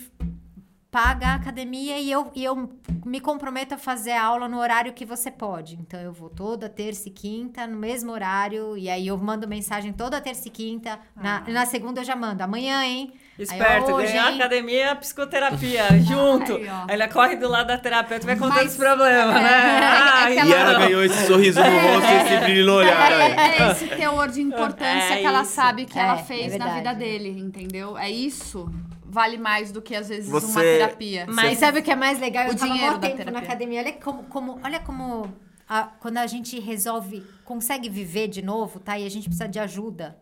[0.92, 2.70] paga a academia e eu, e eu
[3.06, 5.76] me comprometo a fazer a aula no horário que você pode.
[5.76, 9.94] Então eu vou toda terça e quinta no mesmo horário e aí eu mando mensagem
[9.94, 11.00] toda terça e quinta.
[11.16, 11.44] Ah.
[11.48, 13.14] Na, na segunda eu já mando, amanhã, hein?
[13.40, 16.58] Esperto, hoje, ganhar academia, psicoterapia, junto.
[16.58, 19.42] Aí, Aí ela corre do lado da terapeuta e vai contando Mas, os problemas, é,
[19.42, 19.50] né?
[19.50, 23.12] É, Ai, e ela ganhou esse sorriso no rosto e esse brilho no olhar.
[23.12, 27.30] É, é, esse teor de importância que ela sabe que ela fez na vida dele,
[27.30, 27.98] entendeu?
[27.98, 28.70] É isso
[29.12, 30.46] vale mais do que às vezes Você...
[30.48, 31.26] uma terapia.
[31.28, 32.48] Mas sabe o que é mais legal?
[32.48, 33.32] O Eu dinheiro da tempo terapia.
[33.34, 33.82] na academia.
[33.82, 35.32] Olha como, como olha como
[35.68, 38.98] a, quando a gente resolve, consegue viver de novo, tá?
[38.98, 40.18] E a gente precisa de ajuda.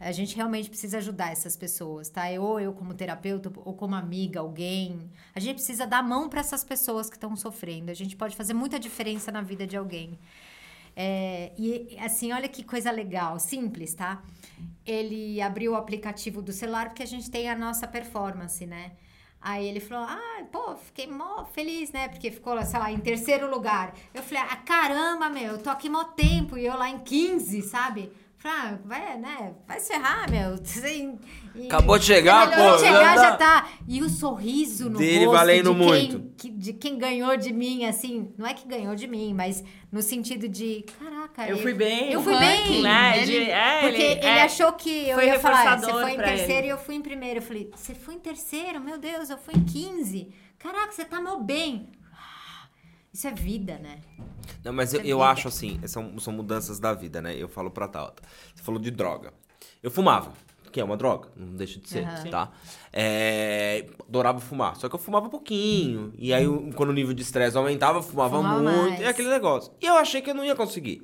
[0.00, 2.22] A gente realmente precisa ajudar essas pessoas, tá?
[2.40, 5.10] Ou eu como terapeuta, ou como amiga, alguém.
[5.34, 7.90] A gente precisa dar mão para essas pessoas que estão sofrendo.
[7.90, 10.16] A gente pode fazer muita diferença na vida de alguém.
[11.00, 14.20] É, e assim, olha que coisa legal, simples, tá?
[14.84, 18.90] Ele abriu o aplicativo do celular porque a gente tem a nossa performance, né?
[19.40, 22.08] Aí ele falou, ah, pô, fiquei mó feliz, né?
[22.08, 23.94] Porque ficou, sei lá, em terceiro lugar.
[24.12, 27.62] Eu falei, ah, caramba, meu, eu tô aqui mó tempo e eu lá em 15,
[27.62, 28.10] sabe?
[28.40, 29.52] Falei, ah, vai, né?
[29.66, 30.56] Vai se ferrar, meu.
[31.58, 33.68] E- Acabou de chegar, Acabou pô, de chegar, já já tá-.
[33.88, 36.32] E o sorriso no Dele rosto valendo de quem, muito.
[36.36, 38.32] que- de quem ganhou de mim, assim.
[38.38, 41.48] Não é que ganhou de mim, mas no sentido de, caraca.
[41.48, 42.82] Eu fui bem, Eu fui ranking, bem.
[42.82, 43.18] né?
[43.22, 46.16] Ele- De- é, Porque ele, é, achou que eu ia falar, "Ah, você foi em
[46.18, 46.66] terceiro ele.
[46.68, 47.38] e eu fui em primeiro.
[47.40, 48.80] Eu falei, você foi em terceiro?
[48.80, 50.28] Meu Deus, eu fui em 15.
[50.60, 51.88] Caraca, você tá mal bem.
[53.18, 53.98] Isso é vida, né?
[54.64, 57.34] Não, mas eu, Isso é eu acho assim, são, são mudanças da vida, né?
[57.36, 58.22] Eu falo pra Tauta.
[58.54, 59.34] Você falou de droga.
[59.82, 60.32] Eu fumava,
[60.70, 62.30] que é uma droga, não deixa de ser, Aham.
[62.30, 62.52] tá?
[62.92, 66.12] É, adorava fumar, só que eu fumava pouquinho.
[66.16, 68.88] E aí, eu- quando o nível de estresse aumentava, eu fumava, Fumava muito.
[68.90, 69.00] mais.
[69.00, 69.72] E aquele negócio.
[69.80, 71.02] E eu achei que eu não ia conseguir.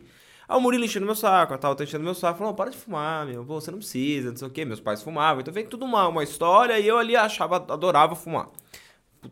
[0.49, 2.39] Aí o Murilo enchendo meu saco, a Tauta enchendo meu saco.
[2.39, 3.43] Falou, para de fumar, meu.
[3.43, 4.65] Você não precisa, não sei o quê.
[4.65, 5.41] Meus pais fumavam.
[5.41, 8.51] Então vem tudo uma, uma história e eu ali achava, adorava fumar.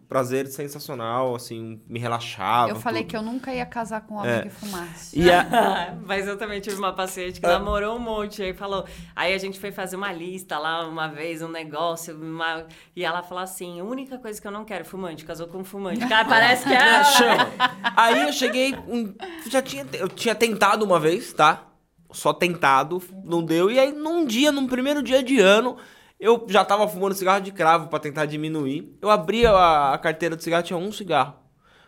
[0.08, 2.70] Prazer sensacional, assim, me relaxava.
[2.70, 3.10] Eu falei tudo.
[3.10, 4.42] que eu nunca ia casar com um homem É.
[4.42, 5.18] que fumasse.
[5.18, 7.58] E a, Mas eu também tive uma paciente que Ah.
[7.58, 8.42] namorou um monte.
[8.42, 8.84] Aí falou.
[9.14, 12.14] Aí a gente foi fazer uma lista lá uma vez, um negócio.
[12.16, 12.66] uma-
[12.96, 15.24] E ela falou assim: a única coisa que eu não quero é fumante.
[15.24, 16.06] Casou com um fumante.
[16.06, 17.04] Cara, parece que é.
[17.04, 17.48] Chama.
[17.96, 19.14] Aí eu cheguei, um-
[19.48, 21.64] já tinha, eu tinha tentado uma vez, tá?
[22.10, 23.70] Só tentado, não deu.
[23.70, 25.78] E aí num dia, num primeiro dia de ano,
[26.22, 28.96] eu já tava fumando cigarro de cravo pra tentar diminuir.
[29.02, 31.34] Eu abri a, a carteira de cigarro, tinha um cigarro.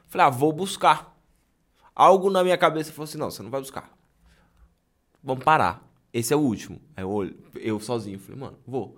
[0.08, 1.16] Falei, ah, vou buscar.
[1.94, 3.88] Algo na minha cabeça falou assim, não, você não vai buscar.
[5.22, 5.82] Vamos parar.
[6.12, 6.80] Esse é o último.
[6.96, 8.96] Aí eu, olho- eu sozinho, falei, mano, vou.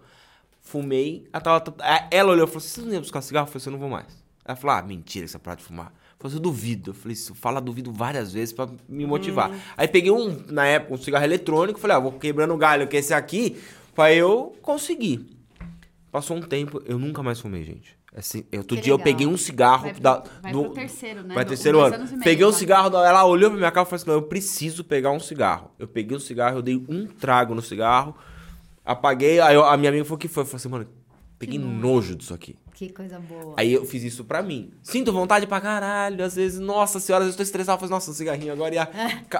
[0.60, 1.74] Fumei, ela, tava-
[2.10, 3.46] ela olhou e falou, você não ia buscar cigarro?
[3.46, 4.24] Eu falei, você não vou mais.
[4.44, 5.86] Ela falou, ah, mentira essa parada de fumar.
[5.86, 6.90] Eu falei, eu duvido.
[6.90, 9.50] Eu falei, isso, fala duvido várias vezes pra me motivar.
[9.76, 12.96] Aí peguei um, na época, um cigarro eletrônico, falei, ah, vou quebrando o galho que
[12.96, 13.60] esse aqui,
[13.96, 15.26] pra eu conseguir.
[16.12, 17.96] Passou um tempo, eu nunca mais fumei, gente.
[18.14, 19.04] Assim, outro Que dia eu legal.
[19.12, 21.34] peguei um cigarro Vai pro- da, vai do, pro terceiro, né?
[21.34, 21.98] Vai Do- terceiro ano.
[22.06, 24.84] meio, peguei um cigarro, da- ela olhou pra minha cara e falou assim: eu preciso
[24.84, 25.70] pegar um cigarro.
[25.78, 28.14] Eu peguei o cigarro, eu dei um trago no cigarro,
[28.84, 30.44] apaguei, aí eu- a minha amiga falou: o que foi?
[30.44, 30.86] Eu falei assim, mano,
[31.38, 32.56] peguei nojo disso aqui.
[32.76, 33.54] Que coisa boa.
[33.56, 34.70] Aí eu fiz isso pra mim.
[34.82, 37.90] Sinto vontade pra caralho, às vezes, nossa senhora, às vezes eu tô estressado, eu falo,
[37.90, 38.88] nossa, um cigarrinho agora ia.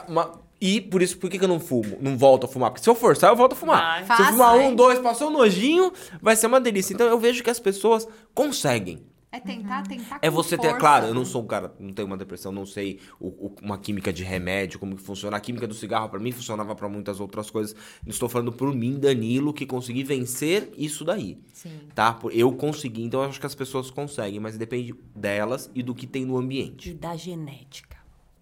[0.08, 1.98] Uma- E por isso, por que, que eu não fumo?
[2.00, 2.70] Não volto a fumar?
[2.70, 4.04] Porque se eu forçar, eu volto a fumar.
[4.06, 4.16] Vai.
[4.16, 5.92] Se eu fumar um, dois, passou um nojinho,
[6.22, 6.94] vai ser uma delícia.
[6.94, 9.04] Então eu vejo que as pessoas conseguem.
[9.36, 10.78] É tentar, tentar É você ter, força.
[10.80, 13.76] claro, eu não sou um cara, não tenho uma depressão, não sei o- o- uma
[13.76, 15.36] química de remédio, como que funciona.
[15.36, 17.76] A química do cigarro pra mim funcionava pra muitas outras coisas.
[18.06, 21.80] Estou falando por mim, Danilo, que consegui vencer isso daí, Sim.
[21.94, 22.14] tá?
[22.14, 25.94] Por- Eu consegui, então eu acho que as pessoas conseguem, mas depende delas e do
[25.94, 26.90] que tem no ambiente.
[26.90, 27.96] E da genética.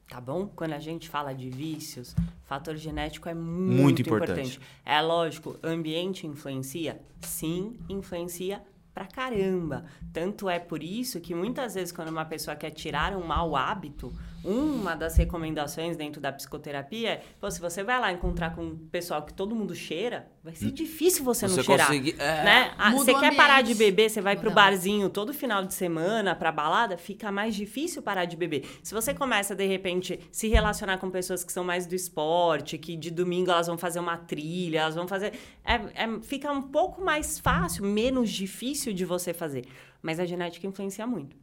[0.07, 0.47] Tá bom?
[0.55, 2.15] Quando a gente fala de vícios,
[2.45, 4.31] fator genético é muito, Muito importante.
[4.33, 4.61] importante.
[4.85, 7.01] É lógico, ambiente influencia?
[7.23, 8.63] Sim, influencia
[8.95, 9.85] pra caramba.
[10.13, 14.15] Tanto é por isso que muitas vezes quando uma pessoa quer tirar um mau hábito,
[14.45, 18.77] uma das recomendações dentro da psicoterapia é, pô, se você vai lá encontrar com um
[18.77, 21.87] pessoal que todo mundo cheira, vai ser difícil você, não Você cheirar.
[21.87, 22.45] conseguir- é.
[22.45, 22.75] Né?
[22.79, 26.53] Ah, você quer parar de beber, você vai pro barzinho todo final de semana, pra
[26.53, 28.65] balada, fica mais difícil parar de beber.
[28.83, 32.97] Se você começa, de repente, se relacionar com pessoas que são mais do esporte, que
[32.97, 35.33] de domingo elas vão fazer uma trilha, elas vão fazer.
[35.65, 39.65] é- é- fica um pouco mais fácil, menos difícil de você fazer.
[40.03, 41.35] Mas a genética influencia muito.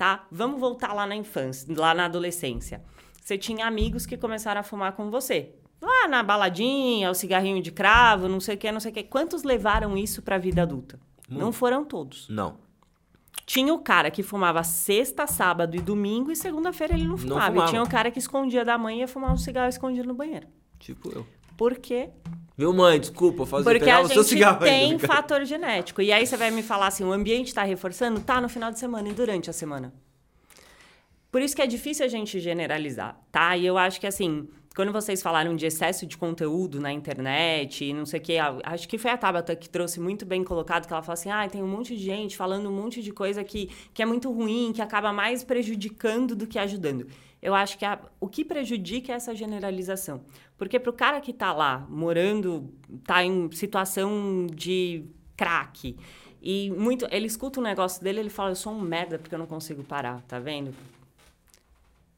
[0.00, 0.26] Tá?
[0.30, 2.82] Vamos voltar lá na infância, lá na adolescência.
[3.20, 5.50] Você tinha amigos que começaram a fumar com você.
[5.78, 9.02] Lá na baladinha, o cigarrinho de cravo, não sei o que, não sei o que.
[9.02, 10.98] Quantos levaram isso pra vida adulta?
[11.28, 12.30] Não foram todos.
[12.30, 12.56] Não.
[13.44, 17.48] Tinha o cara que fumava sexta, sábado e domingo, e segunda-feira ele não fumava.
[17.48, 17.66] fumava.
[17.66, 20.14] E tinha o cara que escondia da mãe e ia fumar um cigarro escondido no
[20.14, 20.46] banheiro.
[20.78, 21.26] Tipo eu.
[21.60, 22.08] Por quê?
[22.56, 22.98] Viu, mãe?
[22.98, 26.00] Desculpa, fazer Porque pegar a o seu gente cigarro aí, tem fator genético.
[26.00, 28.18] E aí você vai me falar assim, o ambiente tá reforçando?
[28.20, 29.92] Tá no final de semana e durante a semana.
[31.30, 33.58] Por isso que é difícil a gente generalizar, tá?
[33.58, 37.92] E eu acho que assim, quando vocês falaram de excesso de conteúdo na internet e
[37.92, 40.86] não sei o quê, a- acho que foi a Tabata que trouxe muito bem colocado,
[40.86, 43.44] que ela falou assim, ah, tem um monte de gente falando um monte de coisa
[43.44, 47.06] que, que é muito ruim, que acaba mais prejudicando do que ajudando.
[47.42, 50.22] Eu acho que a- o que prejudica é essa generalização.
[50.58, 52.72] Porque pro cara que tá lá, morando,
[53.04, 55.04] tá em situação de
[55.36, 55.96] crack,
[56.42, 59.38] e muito, ele escuta um negócio dele, ele fala, eu sou um merda porque eu
[59.38, 60.74] não consigo parar, tá vendo?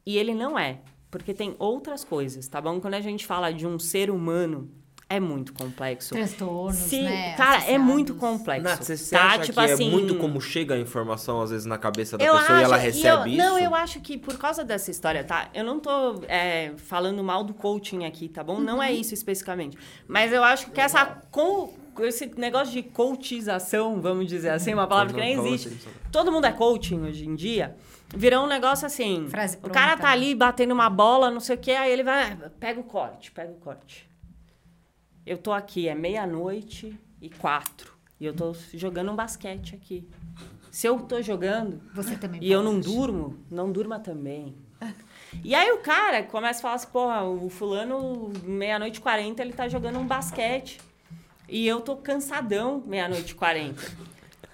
[0.05, 2.79] E ele não é, porque tem outras coisas, tá bom?
[2.79, 4.69] Quando a gente fala de um ser humano,
[5.09, 6.15] É muito complexo.
[6.15, 7.35] Transtornos, Se- né?
[7.35, 8.37] Cara, é muito associados.
[8.39, 8.63] complexo.
[8.63, 9.23] Nath, você, você tá?
[9.27, 12.23] acha tipo que assim, é muito como chega a informação, às vezes, na cabeça da
[12.25, 13.37] pessoa e ela acho- recebe eu- isso?
[13.37, 15.49] Não, eu acho que por causa dessa história, tá?
[15.53, 18.59] Eu não tô é, falando mal do coaching aqui, tá bom?
[18.59, 18.95] Não é Uhum.
[18.95, 19.77] isso especificamente.
[20.07, 21.05] Mas eu acho que essa...
[21.29, 25.77] Com, esse negócio de coachização, vamos dizer assim, uma palavra que nem Não, existe.
[26.11, 27.75] Todo mundo é coaching hoje em dia.
[28.15, 29.27] Virou um negócio assim.
[29.29, 30.13] Frase o cara tá né?
[30.13, 32.31] ali batendo uma bola, não sei o quê, aí ele vai.
[32.43, 34.07] "Ah, Pega o corte, pega o corte.
[35.25, 37.93] Eu tô aqui, é meia-noite e quatro.
[38.19, 40.07] E eu tô jogando um basquete aqui.
[40.71, 42.87] Se eu tô jogando Você também e eu não pode.
[42.87, 44.55] durmo, não durma também.
[45.43, 49.53] E aí o cara começa a falar assim, porra, o fulano, meia-noite e 40, ele
[49.53, 50.79] tá jogando um basquete.
[51.47, 53.81] E eu tô cansadão, meia-noite e 40.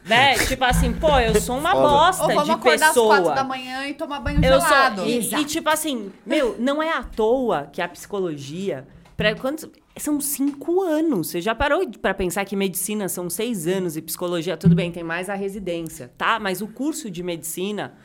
[0.06, 0.36] Né?
[0.48, 1.88] Tipo assim, pô, eu sou uma Foda.
[1.88, 3.16] bosta Ou vamos de acordar pessoa.
[3.16, 5.02] às quatro da manhã e tomar banho Eu gelado.
[5.02, 8.88] sou, e, e, tipo assim, meu, não é à toa que a psicologia.
[9.20, 11.28] Pra, quantos, são cinco anos.
[11.28, 15.04] Você já parou pra pensar que medicina são seis anos e psicologia, tudo bem, tem
[15.04, 16.40] mais a residência, tá?
[16.40, 17.98] Mas o curso de medicina,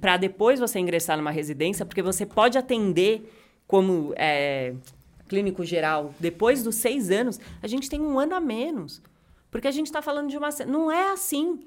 [0.00, 3.28] pra depois você ingressar numa residência, porque você pode atender
[3.66, 4.72] como é,
[5.26, 9.02] clínico geral depois dos seis anos, a gente tem um ano a menos.
[9.50, 10.50] Porque a gente tá falando de uma.
[10.64, 11.58] Não é assim.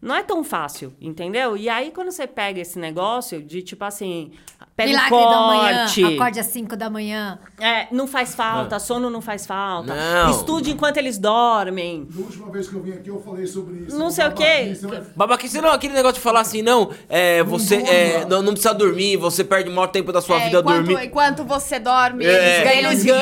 [0.00, 1.56] Não é tão fácil, entendeu?
[1.56, 4.30] E aí, quando você pega esse negócio de tipo assim,
[4.78, 7.36] pega Milagre o da manhã, corte, acorde às 5 da manhã.
[7.60, 10.30] é, não faz falta, sono não faz falta, Não.
[10.30, 12.06] estude enquanto eles dormem.
[12.14, 13.98] Na última vez que eu vim aqui, eu falei sobre isso.
[13.98, 14.44] Não sei o quê.
[14.44, 17.90] Babaquice, vai- Babaquice não, aquele negócio de falar assim, não, é, você durma.
[17.92, 20.76] é, não, não precisa dormir, você perde o maior tempo da sua É, vida enquanto,
[20.76, 21.02] dormindo.
[21.02, 22.60] enquanto você dorme, É.
[22.88, 23.16] eles ganham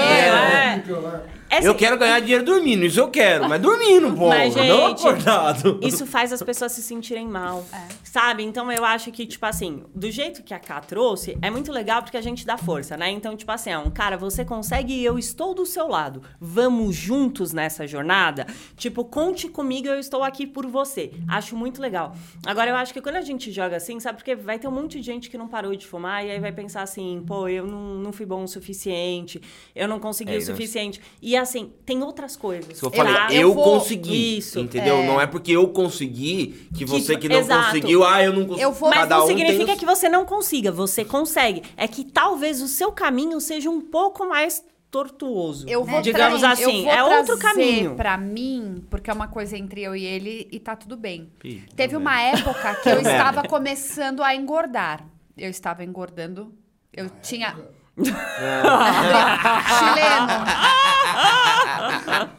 [0.92, 1.35] dinheiro.
[1.48, 1.55] Ganham, É.
[1.55, 1.56] é.
[1.56, 4.86] É Eu assim, quero ganhar dinheiro dormindo, isso eu quero, mas dormindo, pô, Mas, não
[4.86, 5.78] acordado.
[5.82, 7.64] Isso faz as pessoas se sentirem mal,
[8.05, 8.43] sabe?
[8.43, 12.02] Então eu acho que, tipo assim, do jeito que a Ká trouxe, é muito legal
[12.02, 13.10] porque a gente dá força, né?
[13.10, 16.23] Então, tipo assim, é um cara, você consegue e eu estou do seu lado.
[16.40, 18.47] Vamos juntos nessa jornada?
[18.77, 21.12] Tipo, conte comigo, eu estou aqui por você.
[21.28, 22.14] Acho muito legal.
[22.44, 24.18] Agora, eu acho que quando a gente joga assim, sabe?
[24.18, 26.52] Porque vai ter um monte de gente que não parou de fumar e aí vai
[26.52, 29.40] pensar assim, pô, eu não, não fui bom o suficiente,
[29.74, 30.47] eu não consegui É, o não.
[30.47, 31.01] suficiente.
[31.20, 32.70] E assim, tem outras coisas.
[32.72, 33.28] Isso que eu falei, tá?
[33.32, 35.02] eu, vou- consegui, Isso, entendeu?
[35.04, 37.66] Não é porque eu consegui que você que não exato.
[37.66, 38.62] conseguiu, ah, eu não consegui.
[38.62, 41.62] Eu vou- Mas Cada não um significa os- que você não consiga, você consegue.
[41.76, 45.68] É que talvez o seu caminho seja um pouco mais tortuoso.
[45.68, 47.94] Eu vou digamos tra- assim, eu vou é outro trazer caminho.
[47.96, 51.28] Pra mim, porque é uma coisa entre eu e ele e tá tudo bem.
[51.44, 55.04] Ih, Teve uma época que eu estava começando a engordar.
[55.36, 56.52] Eu estava engordando.
[56.92, 57.54] Eu tinha.
[57.97, 58.16] Chileno.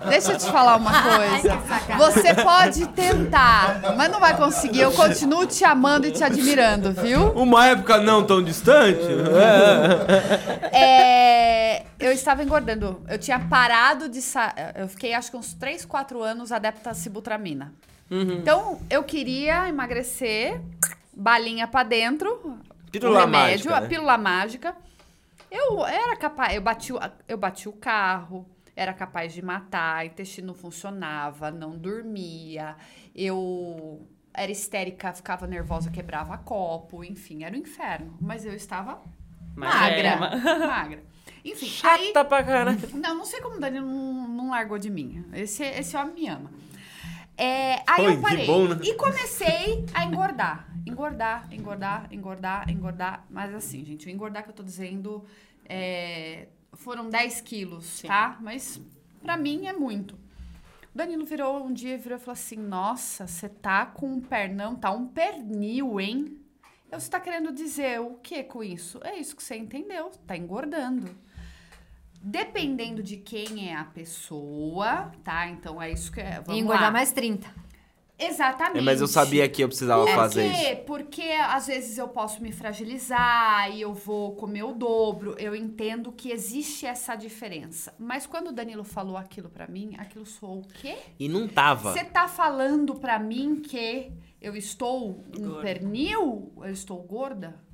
[0.07, 1.57] Deixa eu te falar uma coisa.
[1.97, 4.81] Você pode tentar, mas não vai conseguir.
[4.81, 7.31] Eu continuo te amando e te admirando, viu?
[7.31, 9.07] Uma época não tão distante.
[10.71, 11.83] É.
[11.99, 13.01] Eu estava engordando.
[13.07, 14.21] Eu tinha parado de.
[14.21, 14.53] Sa...
[14.75, 17.73] Eu fiquei acho que uns 3, 4 anos adepta a sibutramina.
[18.09, 20.61] Então, eu queria emagrecer,
[21.11, 22.57] balinha pra dentro,
[22.91, 23.87] Pílula o remédio, mágica, a né?
[23.87, 24.75] pílula mágica.
[25.49, 28.45] Eu era capaz, eu bati, o- eu bati o carro,
[28.75, 32.75] era capaz de matar, intestino não funcionava, não dormia,
[33.15, 38.15] eu era histérica, ficava nervosa, quebrava copo, enfim, era o inferno.
[38.21, 39.01] Mas eu estava
[39.55, 40.35] magra, uma-
[40.67, 41.03] magra.
[41.43, 42.07] Enfim, aí...
[42.07, 42.77] Chata pra caralho.
[42.95, 45.25] Não, não sei como o Danilo não, não largou de mim.
[45.33, 46.51] Esse, esse homem me ama.
[47.37, 48.79] É, aí Oi, eu parei bom, né?
[48.81, 50.67] e comecei a engordar.
[50.85, 53.25] Engordar, engordar, engordar, engordar.
[53.29, 55.23] Mas assim, gente, o engordar que eu tô dizendo
[55.69, 58.37] é, foram 10 quilos, tá?
[58.41, 58.81] Mas
[59.21, 60.15] pra mim é muito.
[60.93, 64.19] O Danilo virou um dia e virou e falou assim: Nossa, você tá com um
[64.19, 66.39] pernão, tá um pernil, hein?
[66.91, 68.99] Eu, Você tá querendo dizer o que com isso?
[69.03, 71.15] É isso que você entendeu, tá engordando.
[72.21, 75.47] Dependendo de quem é a pessoa, tá?
[75.49, 76.37] Então é isso que é.
[76.37, 76.91] E Vamos engordar lá.
[76.91, 77.47] mais 30.
[78.19, 78.79] Exatamente.
[78.79, 80.71] É, mas eu sabia que eu precisava Por fazer quê?
[80.73, 80.81] isso.
[80.85, 85.35] Porque às vezes eu posso me fragilizar e eu vou comer o dobro.
[85.37, 87.93] Eu entendo que existe essa diferença.
[87.99, 90.97] Mas quando o Danilo falou aquilo pra mim, aquilo soou o quê?
[91.19, 91.93] E não tava.
[91.93, 94.11] Você tá falando pra mim que
[94.41, 95.61] eu estou um Gorda.
[95.61, 96.51] pernil?
[96.57, 97.66] Eu estou gorda?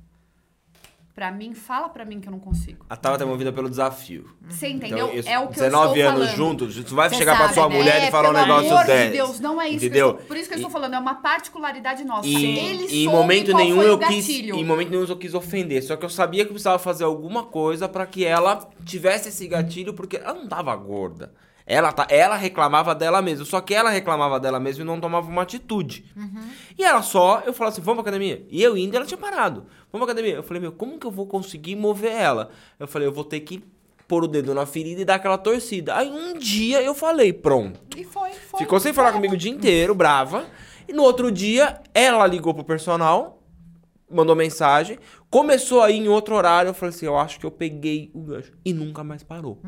[1.14, 2.84] Pra mim, fala pra mim que eu não consigo.
[2.90, 4.28] A Tava tá movida pelo desafio.
[4.48, 5.06] Você entendeu?
[5.06, 6.36] Então, isso, é o que 19 eu estou anos falando.
[6.36, 7.76] juntos, tu vai Você chegar pra sabe, sua né?
[7.76, 9.06] mulher e falar um negócio amor desse.
[9.06, 10.10] de Deus, não é isso entendeu?
[10.10, 12.26] estou, Por isso que eu estou falando, é uma particularidade nossa.
[12.26, 15.94] E, Ele e em momento nenhum eu quis, em momento nenhum eu quis ofender, só
[15.94, 19.94] que eu sabia que eu precisava fazer alguma coisa pra que ela tivesse esse gatilho,
[19.94, 21.32] porque ela não tava gorda.
[21.66, 25.26] Ela, tá, ela reclamava dela mesma, só que ela reclamava dela mesma e não tomava
[25.28, 26.04] uma atitude.
[26.78, 28.46] E ela só, eu falava assim, vamos pra academia?
[28.50, 29.66] E eu indo, ela tinha parado.
[29.90, 30.34] Vamos pra academia?
[30.34, 32.50] Eu falei, meu, como que eu vou conseguir mover ela?
[32.78, 33.64] Eu falei, eu vou ter que
[34.06, 35.96] pôr o dedo na ferida e dar aquela torcida.
[35.96, 37.80] Aí um dia eu falei, pronto.
[37.96, 38.60] E foi, foi.
[38.60, 40.44] Ficou sem falar comigo o dia inteiro, brava.
[40.86, 43.42] E no outro dia, ela ligou pro personal,
[44.10, 44.98] mandou mensagem,
[45.30, 46.68] começou aí em outro horário.
[46.70, 48.52] Eu falei assim: eu acho que eu peguei o gancho.
[48.64, 49.60] E nunca mais parou.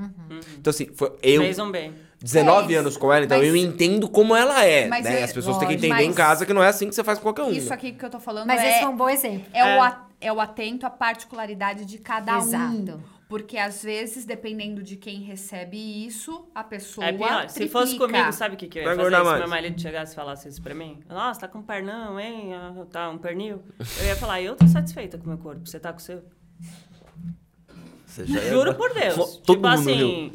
[0.59, 1.43] Então, assim, foi eu.
[1.43, 1.93] Fez um bem.
[2.23, 4.89] 19 É, anos com ela, então mas- eu entendo como ela é.
[4.89, 5.21] Mas né?
[5.21, 7.05] é- As pessoas têm que entender em mas- casa que não é assim que você
[7.05, 7.51] faz com qualquer um.
[7.51, 9.47] Isso aqui que eu tô falando Mas é, esse foi um bom exemplo.
[9.53, 9.79] é, É.
[9.81, 9.93] O,
[10.23, 12.65] é o atento à particularidade de cada Exato.
[12.75, 13.01] um.
[13.29, 15.77] Porque às vezes, dependendo de quem recebe
[16.07, 17.07] isso, a pessoa.
[17.09, 17.49] É pior.
[17.49, 19.17] Se fosse comigo, sabe o que, que eu ia Vai fazer?
[19.17, 19.39] Se mais.
[19.41, 22.55] meu marido chegasse e falasse isso pra mim, nossa, tá com um pernão, hein?
[22.55, 23.63] Ah, Tá um pernil.
[24.01, 26.23] Eu ia falar, eu tô satisfeita com o meu corpo, você tá com o seu?
[28.07, 29.15] Você já ia- Juro por Deus.
[29.17, 30.33] Todo tipo mundo assim, riu.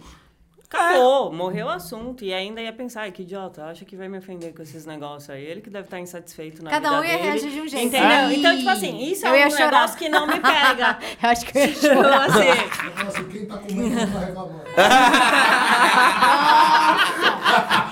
[0.78, 2.24] Acabou, morreu o assunto.
[2.24, 5.30] E ainda ia pensar, "Ai, que idiota, acha que vai me ofender com esses negócios
[5.30, 5.44] aí.
[5.44, 7.24] Ele que deve estar insatisfeito na Cada vida um ia dele.
[7.30, 7.88] reagir de um jeito.
[7.88, 8.08] Entendeu?
[8.10, 8.36] Ai.
[8.36, 9.72] Então, tipo assim, isso Eu é um chorar.
[9.72, 10.98] negócio que não me pega.
[11.22, 12.22] Eu acho que eu ia Tipo chorar.
[12.30, 14.62] assim, Eu falo assim, quem tá comendo não tá reclamando.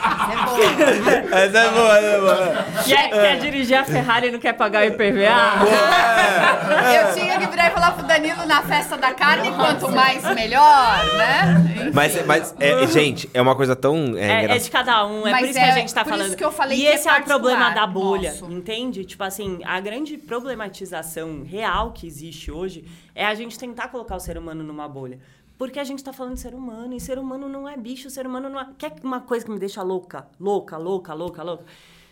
[1.31, 2.65] Essa é boa, essa é boa.
[2.85, 5.29] quer, quer dirigir a Ferrari e não quer pagar o IPVA?
[6.95, 11.05] Eu tinha que virar e falar pro Danilo na festa da carne, quanto mais melhor,
[11.17, 11.91] né?
[11.93, 15.31] Mas, mas é, gente, é uma coisa tão é, É, é de cada um, é
[15.31, 16.35] Mas por isso é- que a gente tá por isso falando.
[16.37, 18.45] que eu falei e que é esse é, o problema da bolha, nosso.
[18.51, 19.05] entende?
[19.05, 22.85] Tipo assim, a grande problematização real que existe hoje
[23.15, 25.19] é a gente tentar colocar o ser humano numa bolha.
[25.59, 28.25] Porque a gente tá falando de ser humano, e ser humano não é bicho, ser
[28.25, 28.67] humano não é...
[28.77, 30.25] Quer uma coisa que me deixa louca?
[30.39, 31.65] Louca, louca, louca, louca?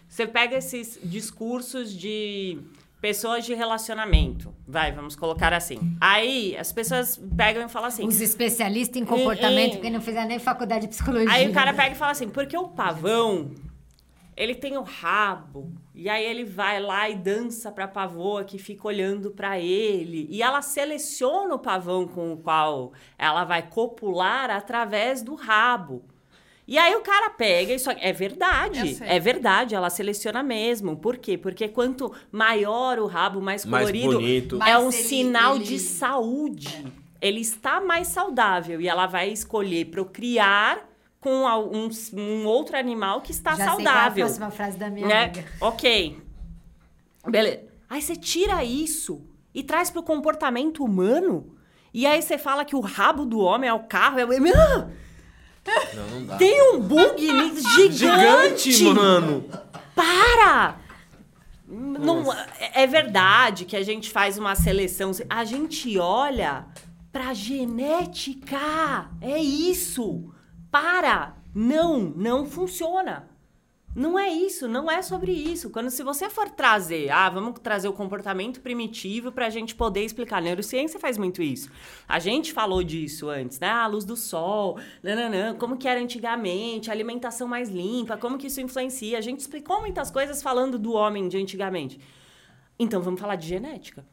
[0.07, 2.59] Você pega esses discursos de
[2.99, 5.79] pessoas de relacionamento, vai, vamos colocar assim.
[6.01, 8.05] Aí as pessoas pegam e falam assim...
[8.05, 11.31] Os especialistas em comportamento, E- e- que não fizeram nem faculdade de psicologia.
[11.31, 13.51] Aí o cara pega e fala assim, porque o pavão,
[14.37, 18.87] ele tem o rabo, e aí ele vai lá e dança pra pavoa que fica
[18.87, 25.21] olhando pra ele, e ela seleciona o pavão com o qual ela vai copular através
[25.23, 26.03] do rabo.
[26.67, 30.97] E aí o cara pega, isso é verdade, é verdade, ela seleciona mesmo.
[30.97, 31.37] Por quê?
[31.37, 34.59] Porque quanto maior o rabo, mais Mais colorido, bonito.
[34.61, 36.85] é um ele- sinal ele- de saúde.
[37.21, 40.85] Ele está mais saudável e ela vai escolher procriar
[41.19, 44.25] com um, um outro animal que está Já sei qual é a saudável.
[44.25, 45.23] próxima frase da minha né?
[45.25, 45.45] amiga.
[45.61, 46.19] Ok.
[47.27, 47.61] Beleza.
[47.89, 49.21] Aí você tira isso
[49.53, 51.55] e traz pro comportamento humano.
[51.93, 54.19] E aí você fala que o rabo do homem é o carro.
[54.19, 54.25] É...
[54.25, 54.29] o-!
[54.29, 56.37] Não, não dá.
[56.37, 57.19] Tem um bug
[57.75, 59.45] gigante, Gigante, mano.
[59.95, 60.79] para!
[61.67, 65.11] Não, é é verdade que a gente faz uma seleção.
[65.29, 66.65] A gente olha
[67.11, 69.09] pra genética.
[69.19, 70.31] É isso.
[70.79, 71.35] Para!
[71.55, 73.27] Não, não funciona.
[73.95, 75.71] Não é isso, não é sobre isso.
[75.71, 80.37] Quando se você for trazer, ah, vamos trazer o comportamento primitivo pra gente poder explicar.
[80.37, 81.71] A neurociência faz muito isso.
[82.07, 83.67] A gente falou disso antes, né?
[83.67, 88.45] A luz do sol, nananã, como que era antigamente, a alimentação mais limpa, como que
[88.45, 89.17] isso influencia.
[89.17, 91.99] A gente explicou muitas coisas falando do homem de antigamente.
[92.77, 94.05] Então vamos falar de genética.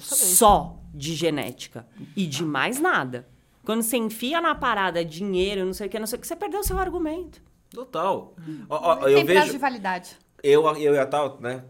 [0.00, 1.86] Só de genética.
[2.16, 3.28] E de mais nada.
[3.70, 6.34] Quando você enfia na parada dinheiro, não sei o que, não sei o que, você
[6.34, 7.40] perdeu o seu argumento.
[7.72, 8.34] Total.
[8.68, 9.52] Ó, ó, eu Tem prazo vejo.
[9.52, 10.16] de validade.
[10.42, 11.64] Eu, eu e a Tal, né?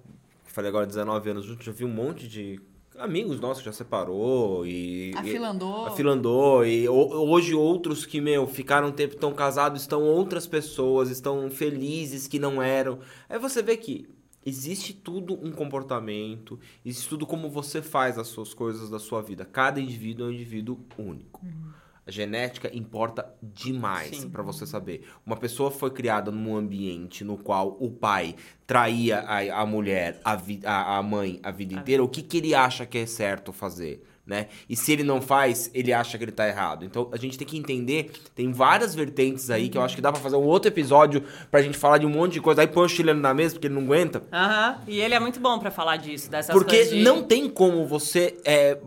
[0.44, 2.58] Falei agora 19 anos juntos, já vi um monte de
[2.98, 5.12] amigos nossos que já separou e.
[5.14, 5.86] A fila andou.
[5.86, 6.64] A fila andou.
[6.64, 11.50] E ho- hoje outros que, meu, ficaram um tempo tão casados, estão outras pessoas, estão
[11.50, 12.98] felizes que não eram.
[13.28, 14.08] Aí você vê que
[14.44, 19.44] existe tudo um comportamento, existe tudo como você faz as suas coisas da sua vida.
[19.44, 21.44] Cada indivíduo é um indivíduo único.
[21.44, 21.79] A
[22.10, 25.04] genética importa demais pra você saber.
[25.24, 28.34] Uma pessoa foi criada num ambiente no qual o pai
[28.66, 32.38] traía a, a mulher, a, vi- a, a mãe a vida inteira, o que, que
[32.38, 34.02] ele acha que é certo fazer?
[34.30, 34.46] Né?
[34.68, 36.84] E se ele não faz, ele acha que ele tá errado.
[36.84, 40.12] Então a gente tem que entender, tem várias vertentes aí que eu acho que dá
[40.12, 42.60] pra fazer um outro episódio pra gente falar de um monte de coisa.
[42.60, 44.22] Aí põe o chileno na mesa porque ele não aguenta.
[44.32, 44.78] Aham.
[44.86, 47.02] E ele é muito bom pra falar disso, dessas Porque coisas de...
[47.02, 48.78] não tem como você é,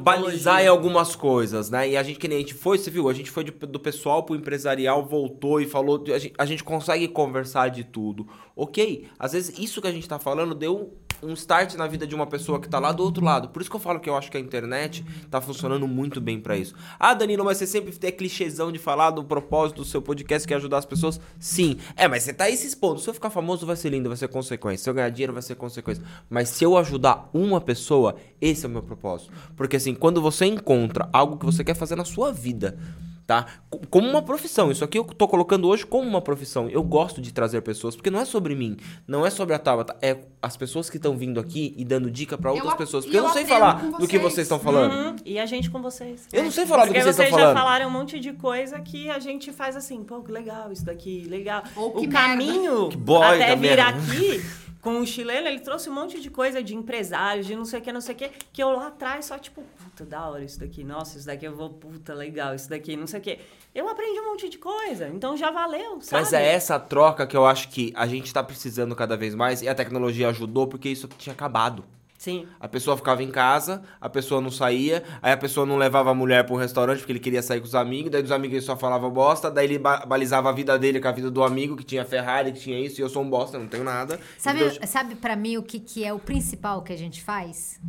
[0.00, 1.88] balizar em algumas coisas, né?
[1.90, 3.08] E a gente, que nem a gente foi, você viu?
[3.08, 6.04] A gente foi de- do pessoal pro empresarial, voltou e falou.
[6.14, 8.28] A gente, a gente consegue conversar de tudo.
[8.54, 10.92] Ok, às vezes isso que a gente tá falando deu
[11.22, 13.48] um start na vida de uma pessoa que tá lá do outro lado.
[13.48, 16.40] Por isso que eu falo que eu acho que a internet tá funcionando muito bem
[16.40, 16.74] pra isso.
[16.98, 20.52] Ah, Danilo, mas você sempre tem clichêzão de falar do propósito do seu podcast que
[20.52, 21.20] é ajudar as pessoas?
[21.38, 21.76] Sim.
[21.96, 23.00] É, mas você tá aí se expondo.
[23.00, 24.84] Se eu ficar famoso, vai ser lindo, vai ser consequência.
[24.84, 26.02] Se eu ganhar dinheiro, vai ser consequência.
[26.28, 29.32] Mas se eu ajudar uma pessoa, esse é o meu propósito.
[29.56, 32.78] Porque assim, quando você encontra algo que você quer fazer na sua vida,
[33.26, 33.46] tá?
[33.70, 34.70] Co- Como uma profissão.
[34.70, 36.68] Isso aqui eu tô colocando hoje como uma profissão.
[36.68, 38.76] Eu gosto de trazer pessoas, porque não é sobre mim,
[39.06, 42.36] não é sobre a Tabata, é as pessoas que estão vindo aqui e dando dica
[42.36, 43.04] pra Eu outras ap- pessoas.
[43.04, 44.22] Porque eu eu não sei falar do que vocês.
[44.34, 44.92] vocês estão falando.
[44.92, 46.26] Uhum, E a gente com vocês.
[46.32, 47.58] Eu não sei falar do Porque que vocês vocês estão já falando.
[47.64, 51.24] falaram um monte de coisa que a gente faz assim, pô, que legal isso daqui,
[51.28, 51.62] legal.
[51.76, 52.18] Ou que o merda.
[52.18, 53.84] caminho Que boy até vir merda.
[53.88, 54.42] aqui
[54.82, 57.82] com o chileno, ele trouxe um monte de coisa de empresários, de não sei o
[57.82, 60.58] que, não sei o que, que eu lá atrás só tipo, puta, da hora isso
[60.58, 63.38] daqui, nossa, isso daqui eu vou, puta, legal, isso daqui, não sei o que.
[63.72, 66.22] Eu aprendi um monte de coisa, então já valeu, sabe?
[66.22, 69.62] Mas é essa troca que eu acho que a gente tá precisando cada vez mais
[69.62, 71.84] e a tecnologia ajudou porque isso tinha acabado.
[72.22, 72.46] Sim.
[72.60, 76.14] A pessoa ficava em casa, a pessoa não saía, aí a pessoa não levava a
[76.14, 78.76] mulher pro restaurante porque ele queria sair com os amigos, daí dos amigos ele só
[78.76, 81.82] falava bosta, daí ele ba- balizava a vida dele com a vida do amigo que
[81.82, 84.20] tinha Ferrari, que tinha isso, e eu sou um bosta, não tenho nada.
[84.38, 87.80] Sabe, Então, sabe para mim o que, que é o principal que a gente faz?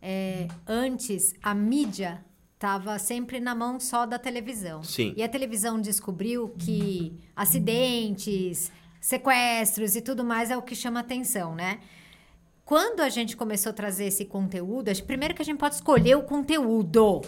[0.00, 2.24] É, antes, a mídia
[2.54, 4.80] estava sempre na mão só da televisão.
[4.84, 5.12] Sim.
[5.16, 8.70] E a televisão descobriu que acidentes,
[9.00, 11.80] sequestros e tudo mais é o que chama atenção, né?
[12.70, 16.14] Quando a gente começou a trazer esse conteúdo, acho- primeiro que a gente pode escolher
[16.16, 17.20] o conteúdo.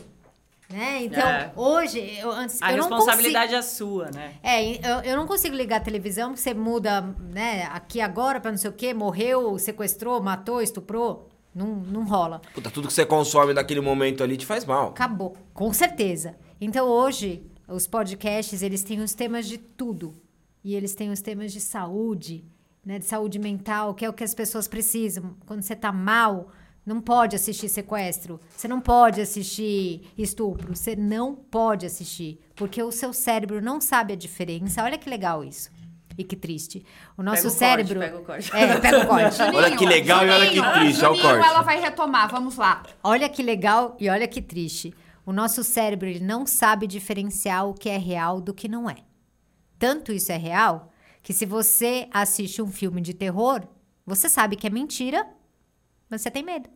[0.70, 1.02] Né?
[1.02, 1.52] Então, É.
[1.56, 2.94] hoje, eu, antes, A eu não consigo...
[3.06, 4.34] responsabilidade é sua, né?
[4.40, 7.00] É, eu, eu não consigo ligar a televisão, porque você muda,
[7.34, 11.28] né, aqui agora pra não sei o quê, morreu, sequestrou, matou, estuprou.
[11.52, 12.40] Não, não rola.
[12.54, 14.90] Puta, tudo que você consome naquele momento ali te faz mal.
[14.90, 16.36] Acabou, com certeza.
[16.60, 20.14] Então hoje, os podcasts, eles têm os temas de tudo.
[20.62, 22.44] E eles têm os temas de saúde,
[22.84, 25.36] né, de saúde mental, que é o que as pessoas precisam.
[25.46, 26.50] Quando você tá mal,
[26.84, 32.90] não pode assistir sequestro, você não pode assistir estupro, você não pode assistir, porque o
[32.90, 34.82] seu cérebro não sabe a diferença.
[34.82, 35.70] Olha que legal isso.
[36.18, 36.84] E que triste.
[37.16, 38.00] O nosso Pega o corte, cérebro.
[38.00, 38.54] pega o corte.
[38.54, 39.42] É, pega o corte.
[39.56, 41.48] Olha que legal e olha que Juninho, triste, olha o Juninho, corte.
[41.48, 42.82] ela vai retomar, vamos lá.
[43.02, 44.92] Olha que legal e olha que triste.
[45.24, 48.96] O nosso cérebro ele não sabe diferenciar o que é real do que não é.
[49.78, 50.91] Tanto isso é real
[51.22, 53.62] que se você assiste um filme de terror,
[54.04, 55.26] você sabe que é mentira,
[56.10, 56.68] mas você tem medo.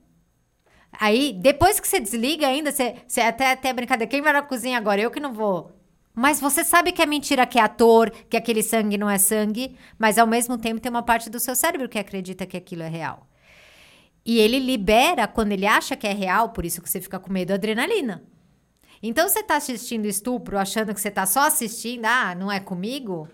[0.93, 4.79] Aí, depois que você desliga ainda, você, você até, até brincadeira, quem vai na cozinha
[4.79, 5.01] agora?
[5.01, 5.73] Eu que não vou.
[6.15, 9.77] Mas você sabe que é mentira, que é ator, que aquele sangue não é sangue,
[9.99, 12.89] mas ao mesmo tempo tem uma parte do seu cérebro que acredita que aquilo é
[12.89, 13.27] real.
[14.25, 17.31] E ele libera, quando ele acha que é real, por isso que você fica com
[17.31, 18.25] medo, adrenalina.
[19.03, 23.29] Então, você tá assistindo estupro, achando que você tá só assistindo, ah, não é comigo?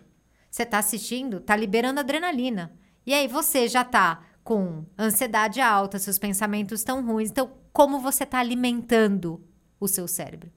[0.52, 2.70] Você tá assistindo, tá liberando adrenalina.
[3.06, 7.30] E aí você já tá com ansiedade alta, seus pensamentos estão ruins.
[7.30, 9.42] Então, como você tá alimentando
[9.80, 10.52] o seu cérebro?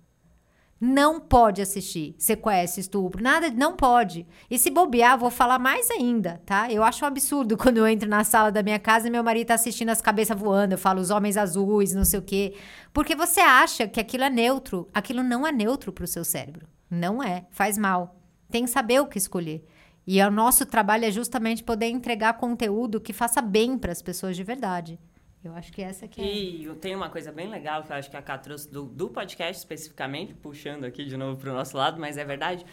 [0.81, 4.27] Não pode assistir sequestro, estupro, nada, não pode.
[4.51, 6.69] E se bobear, vou falar mais ainda, tá?
[6.69, 9.47] Eu acho um absurdo quando eu entro na sala da minha casa e meu marido
[9.47, 12.53] tá assistindo as cabeças voando, eu falo os homens azuis, não sei o quê.
[12.91, 14.89] Porque você acha que aquilo é neutro.
[14.93, 16.67] Aquilo não é neutro pro seu cérebro.
[16.91, 18.19] Não é, faz mal.
[18.51, 19.65] Tem que saber o que escolher.
[20.07, 24.35] E o nosso trabalho é justamente poder entregar conteúdo que faça bem para as pessoas
[24.35, 24.99] de verdade.
[25.43, 26.25] Eu acho que essa que é.
[26.25, 29.09] E tem uma coisa bem legal que eu acho que a Ká trouxe do, do
[29.09, 32.65] podcast especificamente, puxando aqui de novo para o nosso lado, mas é verdade,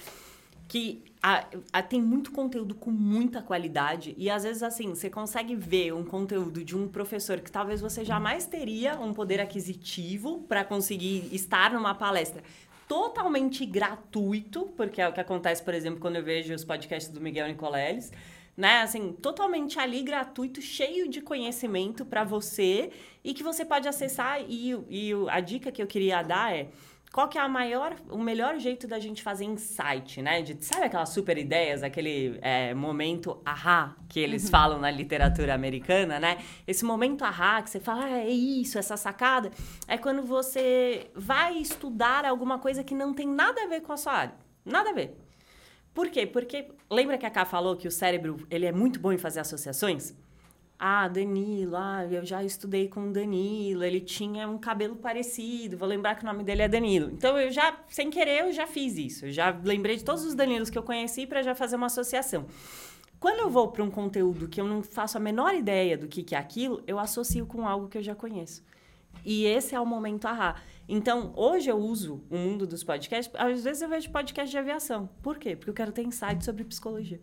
[0.68, 5.54] que a- a- tem muito conteúdo com muita qualidade e às vezes assim, você consegue
[5.54, 10.64] ver um conteúdo de um professor que talvez você jamais teria um poder aquisitivo para
[10.64, 12.42] conseguir estar numa palestra
[12.92, 17.22] totalmente gratuito, porque é o que acontece, por exemplo, quando eu vejo os podcasts do
[17.22, 18.12] Miguel Nicoleles,
[18.54, 18.82] né?
[18.82, 22.90] Assim, totalmente ali gratuito, cheio de conhecimento para você
[23.24, 24.42] e que você pode acessar.
[24.46, 26.68] E, e a dica que eu queria dar é
[27.12, 30.40] qual que é a maior, o melhor jeito da gente fazer insight, né?
[30.40, 36.18] De, sabe aquelas super ideias, aquele é, momento ahá que eles falam na literatura americana,
[36.18, 36.38] né?
[36.66, 39.50] Esse momento ahá que você fala, ah, é isso, essa sacada,
[39.86, 43.96] é quando você vai estudar alguma coisa que não tem nada a ver com a
[43.98, 44.34] sua área.
[44.64, 45.14] Nada a ver.
[45.92, 46.26] Por quê?
[46.26, 49.40] Porque lembra que a Ká falou que o cérebro ele é muito bom em fazer
[49.40, 50.16] associações?
[50.84, 55.86] Ah, Danilo, ah, eu já estudei com o Danilo, ele tinha um cabelo parecido, vou
[55.86, 57.08] lembrar que o nome dele é Danilo.
[57.12, 59.26] Então eu já, sem querer, eu já fiz isso.
[59.26, 62.46] Eu já lembrei de todos os Danilos que eu conheci para já fazer uma associação.
[63.20, 66.24] Quando eu vou para um conteúdo que eu não faço a menor ideia do que,
[66.24, 68.64] que é aquilo, eu associo com algo que eu já conheço.
[69.24, 70.60] E esse é o momento ahá.
[70.88, 73.32] Então, hoje eu uso o mundo dos podcasts.
[73.38, 75.08] Às vezes eu vejo podcast de aviação.
[75.22, 75.54] Por quê?
[75.54, 77.20] Porque eu quero ter insight sobre psicologia.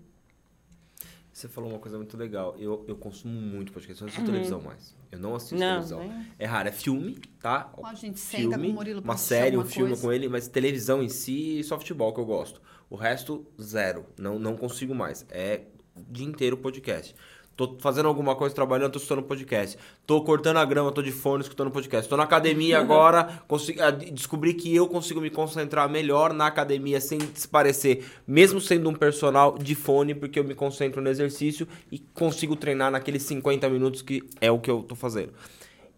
[1.40, 2.54] Você falou uma coisa muito legal.
[2.60, 4.94] Eu, eu consumo muito podcast, eu não assisto televisão mais.
[5.10, 5.62] Eu não assisto Uhum.
[5.62, 6.00] Não, televisão.
[6.00, 7.72] nem- É raro, é filme, tá?
[7.78, 10.02] Ó, a gente senta com o Murilo pra uma série, um filme coisa.
[10.02, 12.62] com ele, mas televisão em si e softball que eu gosto.
[12.90, 14.06] O resto, zero.
[14.20, 15.26] Não, não consigo mais.
[15.30, 15.62] É
[15.96, 17.16] o dia inteiro podcast.
[17.60, 19.78] Tô fazendo alguma coisa, trabalhando, tô escutando podcast.
[20.08, 22.10] Tô cortando a grama, tô de fone, escutando podcast.
[22.10, 23.82] Tô na academia agora, consigo,
[24.14, 28.94] descobri que eu consigo me concentrar melhor na academia sem se parecer, mesmo sendo um
[28.94, 34.02] personal de fone, porque eu me concentro no exercício e consigo treinar naqueles 50 minutos
[34.02, 35.34] que é o que eu tô fazendo.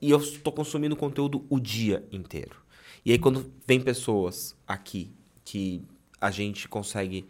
[0.02, 2.56] E eu tô consumindo conteúdo o dia inteiro.
[3.06, 5.12] E aí quando vem pessoas aqui
[5.46, 5.84] que
[6.20, 7.24] a gente consegue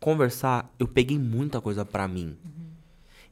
[0.00, 2.36] conversar, eu peguei muita coisa pra mim.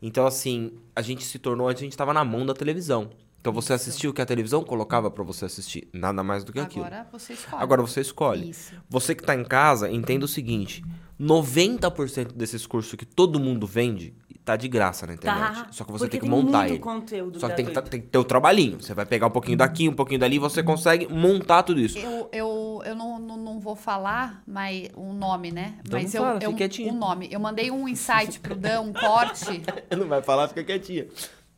[0.07, 3.11] Então, assim, a gente se tornou, a gente tava na mão da televisão.
[3.41, 5.89] Então você assistiu o que a televisão colocava pra você assistir.
[5.93, 6.85] Nada mais do que aquilo.
[6.85, 7.63] Agora você escolhe.
[7.63, 8.51] Agora você escolhe.
[8.51, 8.75] Isso.
[8.89, 10.85] Você que tá em casa, entenda o seguinte:
[11.21, 14.15] 90% desses cursos que todo mundo vende
[14.45, 15.55] tá de graça na internet.
[15.55, 16.79] Tá, Só que você porque tem que tem montar muito ele.
[16.79, 18.81] conteúdo Só que tem que, tá- tem que ter o trabalhinho.
[18.81, 21.99] Você vai pegar um pouquinho daqui, um pouquinho dali, e você consegue montar tudo isso.
[21.99, 25.75] Eu, eu, eu não, não, não vou falar mas, o nome, né?
[25.85, 26.93] Então mas não eu, fala, eu fica quietinho.
[26.93, 27.29] o nome.
[27.29, 29.63] Eu mandei um insight pro Dan, um corte.
[29.97, 31.09] Não vai falar, fica quietinha.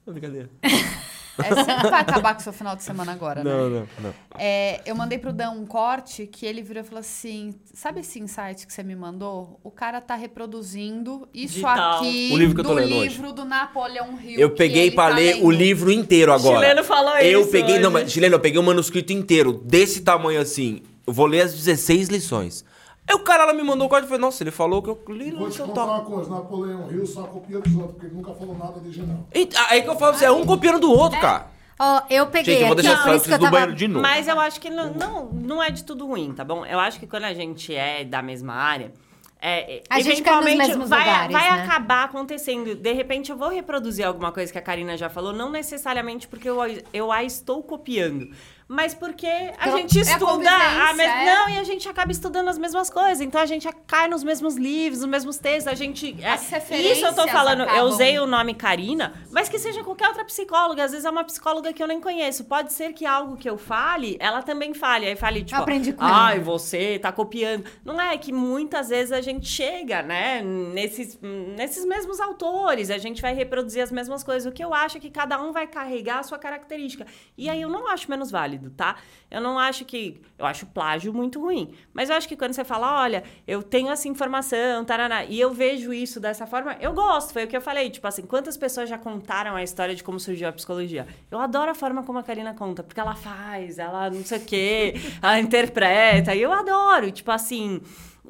[0.06, 0.48] Não, brincadeira.
[1.39, 3.51] É, você não vai acabar com o seu final de semana agora, né?
[3.51, 4.15] Não, não, não.
[4.39, 8.19] É, eu mandei pro Dan um corte que ele virou e falou assim: sabe esse
[8.19, 9.60] insight que você me mandou?
[9.62, 11.98] O cara tá reproduzindo isso Digital.
[11.98, 13.09] aqui O livro que eu tô do lendo hoje.
[13.09, 14.39] livro do Napoleão Hill.
[14.39, 15.47] Eu peguei pra tá ler lendo.
[15.47, 16.56] o livro inteiro agora.
[16.59, 18.02] Chileno falou eu isso peguei, não, hoje.
[18.05, 20.82] mas, chileno, eu peguei um manuscrito inteiro, desse tamanho assim.
[21.06, 22.65] Eu vou ler as 16 lições.
[23.09, 25.02] Aí o cara lá me mandou o código e falei, nossa, ele falou que eu
[25.09, 25.94] li Vou no te seu contar tal.
[25.94, 29.26] uma coisa, Napoleão Hill só copia dos outros, porque ele nunca falou nada original.
[29.35, 31.47] E- Aí que eu falo, você é um copiando do outro, cara.
[31.80, 33.44] Ó, eu peguei Gente, eu vou aqui, deixar por eu isso que eu preciso do
[33.44, 33.51] tava...
[33.52, 34.02] banheiro de novo.
[34.02, 36.66] Mas eu acho que não, não, não é de tudo ruim, tá bom?
[36.66, 38.93] Eu acho que quando a gente é da mesma área,
[39.40, 41.62] é, A gente cai nos eventualmente mesmos vai, lugares, vai né?
[41.64, 42.74] acabar acontecendo.
[42.74, 46.48] De repente eu vou reproduzir alguma coisa que a Karina já falou, não necessariamente porque
[46.48, 46.59] eu,
[46.93, 48.28] eu a estou copiando.
[48.70, 51.24] Mas porque a Então, gente é estuda convivência, a mes- é.
[51.34, 53.22] Não, e a gente acaba estudando as mesmas coisas.
[53.22, 55.72] Então a gente cai nos mesmos livros, nos mesmos textos.
[55.72, 56.14] A gente.
[56.22, 59.58] é- As referências Isso eu tô falando, eu acabam- usei o nome Karina, mas que
[59.58, 60.84] seja qualquer outra psicóloga.
[60.84, 62.44] Às vezes é uma psicóloga que eu nem conheço.
[62.44, 65.06] Pode ser que algo que eu fale, ela também fale.
[65.06, 67.64] Aí fale, tipo, aprendi com ai, ela." você tá copiando.
[67.84, 71.18] Não é que muitas vezes a gente chega, né, nesses,
[71.56, 74.44] nesses mesmos autores, a gente vai reproduzir as mesmas coisas.
[74.50, 77.06] O que eu acho é que cada um vai carregar a sua característica.
[77.36, 78.97] E aí eu não acho menos válido, tá?
[79.30, 80.20] Eu não acho que.
[80.39, 81.74] Eu acho plágio muito ruim.
[81.93, 85.52] Mas eu acho que quando você fala, olha, eu tenho essa informação, taraná, e eu
[85.52, 87.32] vejo isso dessa forma, eu gosto.
[87.32, 87.90] Foi o que eu falei.
[87.90, 91.06] Tipo assim, quantas pessoas já contaram a história de como surgiu a psicologia?
[91.30, 94.44] Eu adoro a forma como a Karina conta, porque ela faz, ela não sei o
[94.44, 97.10] quê, ela interpreta, e eu adoro.
[97.10, 97.80] Tipo assim.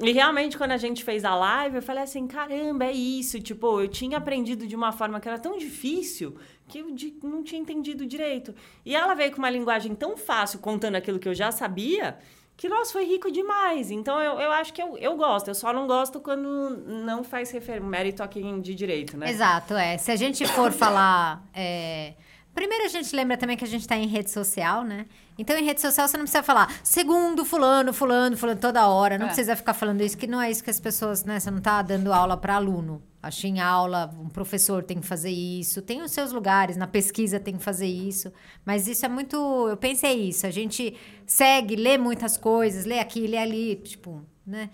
[0.01, 3.39] E realmente, quando a gente fez a live, eu falei assim: caramba, é isso.
[3.39, 6.35] Tipo, eu tinha aprendido de uma forma que era tão difícil
[6.67, 6.87] que eu
[7.23, 8.53] não tinha entendido direito.
[8.85, 12.17] E ela veio com uma linguagem tão fácil, contando aquilo que eu já sabia,
[12.55, 13.89] que, nossa, foi rico demais.
[13.89, 15.47] Então, eu, eu acho que eu, eu gosto.
[15.47, 17.81] Eu só não gosto quando não faz refer...
[17.81, 19.29] mérito a quem de direito, né?
[19.29, 19.97] Exato, é.
[19.97, 21.43] Se a gente for falar.
[21.53, 22.13] é,
[22.59, 25.05] Primeiro, a gente lembra também que a gente tá em rede social, né?
[25.37, 29.17] Então, em rede social, você não precisa falar segundo fulano, fulano, fulano, toda hora.
[29.17, 29.29] Não É.
[29.29, 31.39] precisa ficar falando isso, que não é isso que as pessoas, né?
[31.39, 33.01] Você não tá dando aula para aluno.
[33.23, 35.81] Acho que em aula, um professor tem que fazer isso.
[35.81, 38.29] Tem os seus lugares, na pesquisa tem que fazer isso.
[38.65, 39.37] Mas isso é muito.
[39.69, 40.45] Eu pensei isso.
[40.45, 44.69] A gente segue, lê muitas coisas, lê aqui, lê ali, tipo, né?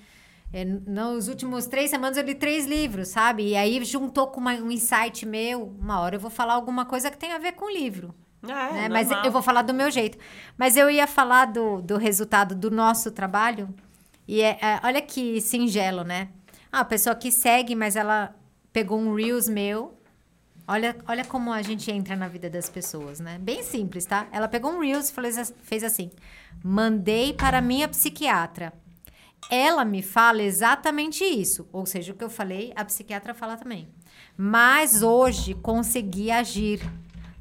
[0.57, 3.49] É, nos últimos três semanas eu li três livros, sabe?
[3.49, 5.76] E aí juntou com uma- um insight meu.
[5.82, 8.15] Uma hora eu vou falar alguma coisa que tem a ver com o livro.
[8.69, 8.90] É, né?
[8.90, 10.18] Mas eu vou falar do meu jeito.
[10.57, 13.68] Mas eu ia falar do, do resultado do nosso trabalho.
[14.26, 16.30] E é, é, olha que singelo, né?
[16.72, 18.34] Ah, a pessoa que segue, mas ela
[18.72, 19.99] pegou um Reels meu.
[20.65, 23.38] Olha, olha como a gente entra na vida das pessoas, né?
[23.40, 24.26] Bem simples, tá?
[24.32, 26.11] Ela pegou um Reels e fez assim:
[26.64, 28.72] mandei para minha psiquiatra.
[29.49, 31.67] Ela me fala exatamente isso.
[31.72, 33.88] Ou seja, o que eu falei, a psiquiatra fala também.
[34.38, 36.81] Mas hoje consegui agir.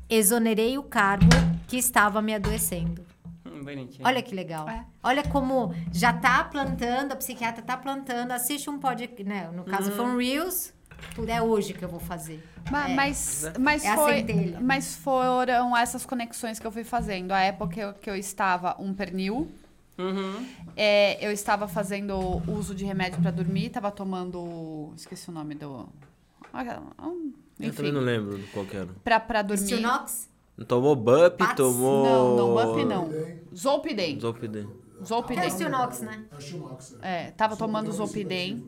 [0.08, 1.26] Exonerei o cargo
[1.66, 3.04] que estava me adoecendo.
[3.46, 4.06] Hum, bonitinho.
[4.06, 4.68] Olha que legal.
[4.68, 4.84] É.
[5.02, 9.50] Olha como já tá plantando, a psiquiatra tá plantando, assiste um podcast, né?
[9.52, 10.74] No caso foi um Reels,
[11.14, 12.44] tudo é hoje que eu vou fazer.
[12.70, 12.94] Ma- É.
[12.94, 14.24] Mas, mas, É foi,
[14.60, 17.32] mas foram essas conexões que eu fui fazendo.
[17.32, 19.50] A época que eu, que eu estava um pernil,
[19.96, 20.46] Uhum.
[20.76, 24.92] é, eu estava fazendo uso de remédio para dormir, estava tomando.
[24.96, 25.88] Esqueci o nome do.
[26.52, 28.88] ah, um, Eu Enfim, também não lembro qual que era.
[29.04, 29.62] pra, pra dormir.
[29.64, 30.28] Stilnox?
[30.68, 31.56] Tomou Bup, Pats?
[31.56, 32.04] tomou...
[32.04, 33.10] Não, não, Bup não.
[33.56, 34.18] Zolpidem.
[34.20, 34.64] Zolpidem.
[34.66, 35.50] Que é o Zolpidem.
[35.50, 36.24] Stilnox, né?
[36.30, 36.98] É o Schumacher.
[37.02, 38.64] É, tava tomando Zolpidem.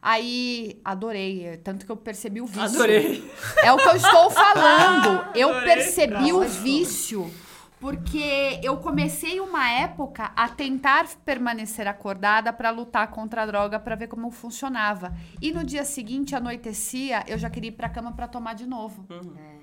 [0.00, 1.44] Aí, adorei.
[1.44, 2.62] é, Tanto que eu percebi o vício.
[2.62, 3.30] Adorei.
[3.62, 5.26] É o que eu estou falando.
[5.36, 7.30] Eu percebi o vício
[7.78, 13.94] Porque eu comecei uma época a tentar permanecer acordada pra lutar contra a droga pra
[13.94, 15.14] ver como funcionava.
[15.42, 19.06] E no dia seguinte, anoitecia, eu já queria ir pra cama pra tomar de novo.
[19.10, 19.55] É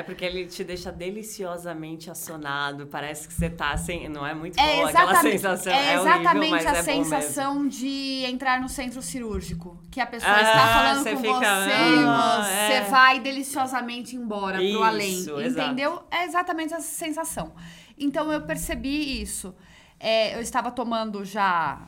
[0.00, 2.86] porque ele te deixa deliciosamente assonado.
[2.86, 4.08] Parece que você tá sem.
[4.08, 5.72] Não é muito É boa aquela sensação.
[5.72, 7.04] é horrível, exatamente mas a é bom mesmo.
[7.04, 9.76] sensação de entrar no centro cirúrgico.
[9.90, 11.72] Que a pessoa Ah, está falando você com fica, você,
[12.08, 12.80] ah, você é.
[12.84, 15.18] vai deliciosamente embora pro Isso, além.
[15.18, 15.42] exato.
[15.44, 16.02] Entendeu?
[16.10, 17.52] É exatamente essa sensação.
[17.98, 19.54] Então eu percebi isso.
[20.00, 21.86] É, eu estava tomando já.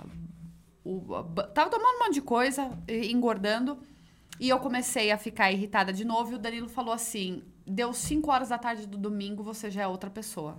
[0.85, 1.01] O,
[1.55, 3.79] tava tomando um monte de coisa, engordando.
[4.39, 6.33] E eu comecei a ficar irritada de novo.
[6.33, 9.86] E o Danilo falou assim: deu 5 horas da tarde do domingo, você já é
[9.86, 10.59] outra pessoa.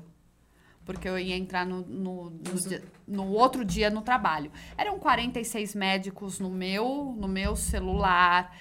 [0.85, 4.51] Porque eu ia entrar no, no, no dia- no outro dia no trabalho.
[4.77, 8.55] Eram 46 médicos no meu, no meu celular,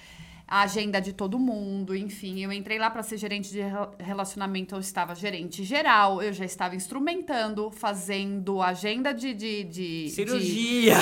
[0.47, 2.43] a agenda de todo mundo, enfim.
[2.43, 6.45] Eu entrei lá para ser gerente de rel- relacionamento, eu estava gerente geral, eu já
[6.45, 9.33] estava instrumentando, fazendo agenda de.
[9.33, 10.95] de, de Cirurgia!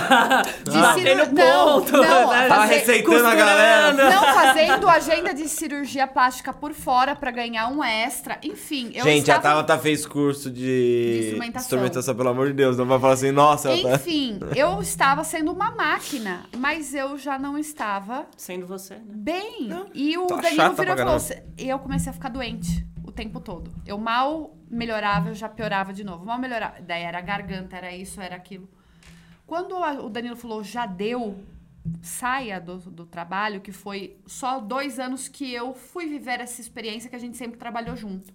[0.64, 1.92] De Batendo ciru- não, ponto!
[1.94, 2.48] não, né?
[2.48, 3.92] Tava fazer- receitando a galera.
[3.92, 8.40] De, não, fazendo agenda de cirurgia plástica por fora para ganhar um extra.
[8.44, 9.40] Enfim, eu Gente, estava...
[9.40, 11.66] a Tabata fez curso de, De instrumentação.
[11.66, 12.78] instrumentação, pelo amor de Deus.
[12.78, 13.96] Não vai falar assim, nossa, tá...
[13.96, 19.02] Enfim, eu estava sendo uma máquina, mas eu já não estava Sendo você, né?
[19.42, 19.70] Bem.
[19.94, 23.40] e o tá Danilo virou e falou: e eu comecei a ficar doente o tempo
[23.40, 23.72] todo.
[23.86, 26.26] Eu mal melhorava, eu já piorava de novo.
[26.26, 26.82] Mal melhorava.
[26.82, 28.68] Daí era garganta, era isso, era aquilo.
[29.46, 31.44] Quando a- o Danilo falou, já deu,
[32.02, 37.10] saia do, do trabalho, que foi só dois anos que eu fui viver essa experiência
[37.10, 38.34] que a gente sempre trabalhou junto.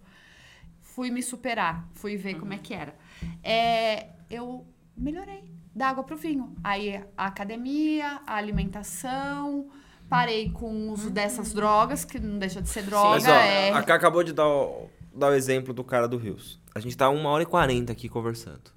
[0.82, 2.94] Fui me superar, fui ver como é que era.
[3.42, 4.66] É, eu
[4.96, 5.44] melhorei
[5.74, 6.54] da água pro vinho.
[6.62, 9.68] Aí a academia, a alimentação,
[10.08, 13.10] parei com o uso dessas drogas, que não deixa de ser droga.
[13.10, 13.70] Mas, ó, é...
[13.70, 16.60] a Cá acabou de dar o, dar o exemplo do cara do Rios.
[16.74, 18.72] A gente tá uma hora e quarenta aqui conversando.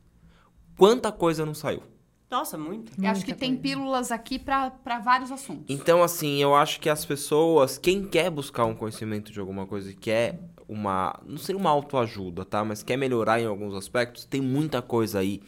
[0.77, 1.83] Quanta coisa não saiu?
[2.29, 2.93] Nossa, muito.
[2.97, 3.61] Eu acho que Muita tem coisa.
[3.61, 4.71] pílulas aqui pra
[5.03, 5.65] vários assuntos.
[5.67, 9.91] Então, assim, eu acho que as pessoas, quem quer buscar um conhecimento de alguma coisa
[9.91, 11.19] e quer uma.
[11.25, 12.63] Não seria uma autoajuda, tá?
[12.63, 15.41] Mas quer melhorar em alguns aspectos, tem muita coisa aí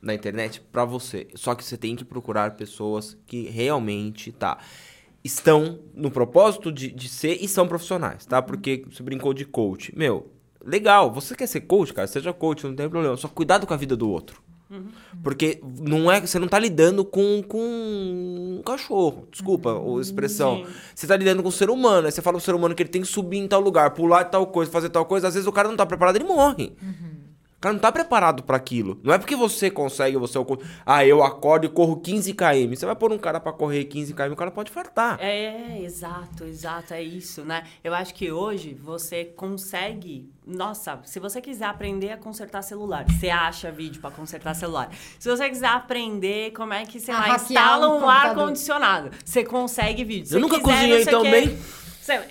[0.00, 1.28] na internet pra você.
[1.34, 4.56] Só que você tem que procurar pessoas que realmente, tá?
[5.24, 8.42] Estão no propósito de, de ser e são profissionais, tá?
[8.42, 9.90] Porque você brincou de coach.
[9.96, 10.30] Meu,
[10.62, 12.06] legal, você quer ser coach, cara?
[12.06, 13.16] Seja coach, não tem problema.
[13.16, 14.44] Só cuidado com a vida do outro.
[15.22, 20.64] Porque não é, você não tá lidando com, com um cachorro, desculpa a expressão.
[20.64, 20.72] Sim.
[20.94, 22.06] Você tá lidando com um ser humano.
[22.06, 24.24] Aí você fala pro ser humano que ele tem que subir em tal lugar, pular
[24.24, 25.28] tal coisa, fazer tal coisa.
[25.28, 26.72] Às vezes o cara não tá preparado, ele morre.
[26.82, 27.13] O
[27.64, 29.00] cara não tá preparado pra aquilo.
[29.02, 30.44] Não é porque você consegue, você é
[30.84, 32.74] Ah, eu acordo e corro 15 km.
[32.76, 35.18] Você vai pôr um cara pra correr 15 km, o cara pode fartar.
[35.18, 37.64] É, exato, exato, é isso, né?
[37.82, 40.28] Eu acho que hoje você consegue.
[40.46, 44.90] Nossa, se você quiser aprender a consertar celular, você acha vídeo pra consertar celular.
[45.18, 48.30] Se você quiser aprender como é que, sei lá, instala um um computador.
[48.30, 50.26] ar-condicionado, você consegue vídeo.
[50.26, 51.58] Se Eu nunca quiser, cozinhei tão bem.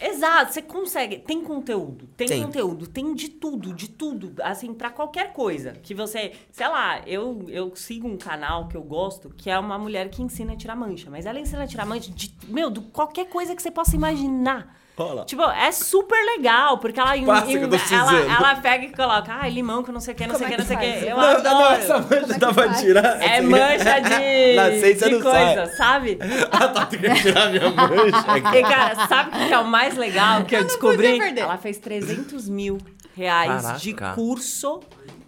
[0.01, 1.17] Exato, você consegue.
[1.17, 2.43] Tem conteúdo, tem, Tem.
[2.43, 4.33] conteúdo, tem de tudo, de tudo.
[4.43, 6.33] Assim, pra qualquer coisa que você.
[6.51, 10.21] Sei lá, eu, eu sigo um canal que eu gosto, que é uma mulher que
[10.21, 11.09] ensina a tirar mancha.
[11.09, 14.77] Mas ela ensina a tirar mancha de, meu, de qualquer coisa que você possa imaginar.
[14.95, 15.25] Olha.
[15.25, 19.49] Tipo, é super legal, porque ela, Passa eu tô ela, ela pega e coloca, ah,
[19.49, 20.79] limão que não sei o que, não sei o Como que, é não sei o
[21.01, 21.09] que?
[21.09, 21.55] Eu Não, adoro.
[21.55, 23.21] não, essa mancha dá pra tirar.
[23.21, 23.47] É assim.
[23.47, 25.55] mancha de, Na ciência de não sai.
[25.55, 26.19] coisa, sabe?
[26.51, 28.57] Ah, tá, tem que tirar minha mancha.
[28.57, 31.39] E, cara, sabe o que é o mais legal que eu, não descobri?
[31.39, 32.77] Ela fez 300 mil
[33.15, 34.15] reais de Caraca.
[34.15, 34.79] curso,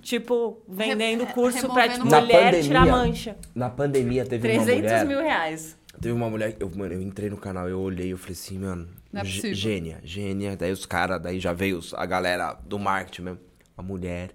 [0.02, 3.36] tipo, vendendo curso pra tipo, mulher pandemia, tirar mancha.
[3.56, 5.06] Na pandemia teve 300 uma mulher...
[5.06, 5.78] mil reais.
[6.00, 8.88] Teve uma mulher, eu, mano, eu entrei no canal, eu olhei, eu falei assim, mano,
[9.16, 9.54] Não é possível.
[9.56, 10.56] gênia, gênia.
[10.58, 13.40] Daí os caras, daí já veio a galera do marketing mesmo.
[13.78, 14.32] A mulher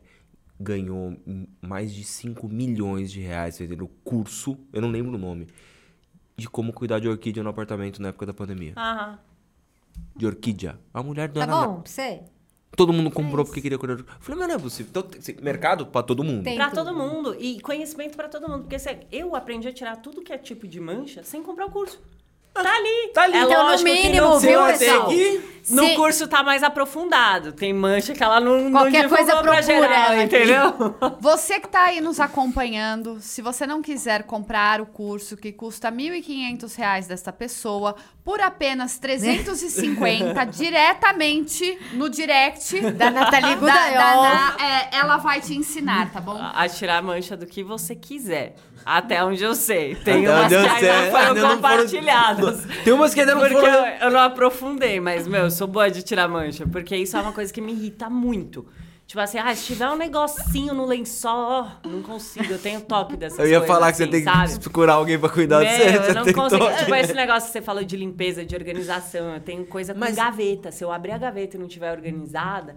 [0.58, 1.16] ganhou
[1.62, 5.46] mais de 5 milhões de reais vendendo curso, eu não lembro o nome,
[6.36, 8.74] de como cuidar de orquídea no apartamento na época da pandemia.
[8.76, 9.18] Aham.
[10.16, 10.78] De orquídea.
[10.92, 11.66] A mulher Tá dona.
[11.66, 12.20] bom pra você?
[12.76, 14.18] Todo mundo comprou porque queria cuidar de orquídea.
[14.18, 14.90] Eu falei, mas não é possível.
[14.90, 16.44] Então, tem- mercado pra todo mundo.
[16.44, 16.56] Tem.
[16.56, 16.84] Pra tudo.
[16.84, 17.36] todo mundo.
[17.38, 18.60] E conhecimento pra todo mundo.
[18.60, 21.70] Porque se- eu aprendi a tirar tudo que é tipo de mancha sem comprar o
[21.70, 22.00] curso.
[22.52, 23.10] Tá ali.
[23.14, 23.36] Tá ali.
[23.36, 25.08] É Então, no lógico que mínimo, no Você viu, pessoal?
[25.08, 25.50] que...
[25.70, 27.52] No curso tá mais aprofundado.
[27.52, 30.22] Tem mancha que ela não, não Qualquer divulgou coisa pra procura geral, ela aqui.
[30.24, 30.96] entendeu?
[31.20, 35.92] Você que tá aí nos acompanhando, se você não quiser comprar o curso que custa
[35.92, 37.94] 1.500 reais desta pessoa,
[38.24, 44.22] por apenas 350 diretamente no direct Da Nathalie da- Gudaiol.
[44.22, 46.38] da- da- é, ela vai te ensinar, tá bom?
[46.40, 48.56] a tirar a mancha do que você quiser.
[48.84, 49.94] Até onde eu sei.
[49.94, 50.90] Tem Até umas que sei.
[50.90, 52.64] ainda foram não foram- compartilhadas.
[52.84, 53.86] Tem umas que ainda não Porque foram...
[53.86, 56.66] eu, eu não aprofundei, mas, meu, eu sou boa de tirar mancha.
[56.66, 58.66] Porque isso é uma coisa que me irrita muito.
[59.06, 63.40] Tipo assim, ah, se tiver um negocinho no lençol, não consigo, eu tenho toque dessas
[63.40, 64.52] Eu ia coisas, falar que você assim, tem sabe?
[64.52, 65.96] que procurar alguém pra cuidar de Meu, você.
[65.98, 66.64] eu você não consigo.
[66.64, 66.78] toque.
[66.78, 69.34] Tipo, esse negócio que você falou de limpeza, de organização.
[69.34, 70.70] Eu tenho coisa com Mas- gaveta.
[70.70, 72.76] Se eu abrir a gaveta e não tiver organizada,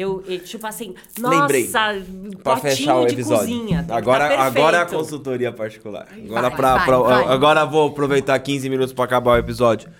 [0.00, 1.68] eu, tipo assim, nossa, Lembrei.
[1.68, 3.38] Pra potinho fechar o de episódio.
[3.56, 3.84] cozinha.
[3.84, 6.08] que agora, tá agora é a consultoria particular.
[6.12, 7.24] Agora, Vai, pra, vai, pra- vai.
[7.34, 9.90] agora vou aproveitar 15 minutos pra acabar o episódio.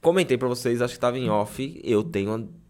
[0.00, 1.80] Comentei pra vocês, acho que tava em off.
[1.84, 2.30] Eu tenho.
[2.34, 2.60] uma-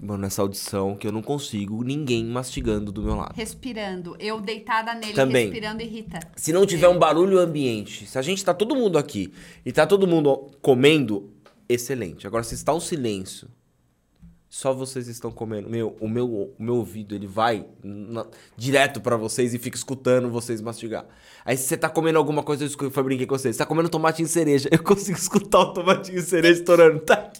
[0.00, 3.32] Mano, nessa audição que eu não consigo ninguém mastigando do meu lado.
[3.34, 4.14] Respirando.
[4.20, 5.46] Eu deitada nele, Também.
[5.46, 6.20] respirando irrita.
[6.36, 9.32] Se não tiver um barulho ambiente, se a gente tá todo mundo aqui
[9.64, 11.32] e tá todo mundo comendo,
[11.68, 12.28] excelente.
[12.28, 13.48] Agora, se está um silêncio,
[14.56, 15.68] só vocês estão comendo.
[15.68, 18.26] Meu, o meu, o meu ouvido, ele vai na-
[18.56, 21.04] direto pra vocês e fica escutando vocês mastigar.
[21.44, 23.54] Aí, você tá comendo alguma coisa, eu escu- foi brinquei com vocês.
[23.54, 27.00] Você tá comendo tomatinho cereja, eu consigo escutar o tomatinho cereja estourando.
[27.00, 27.30] Tá?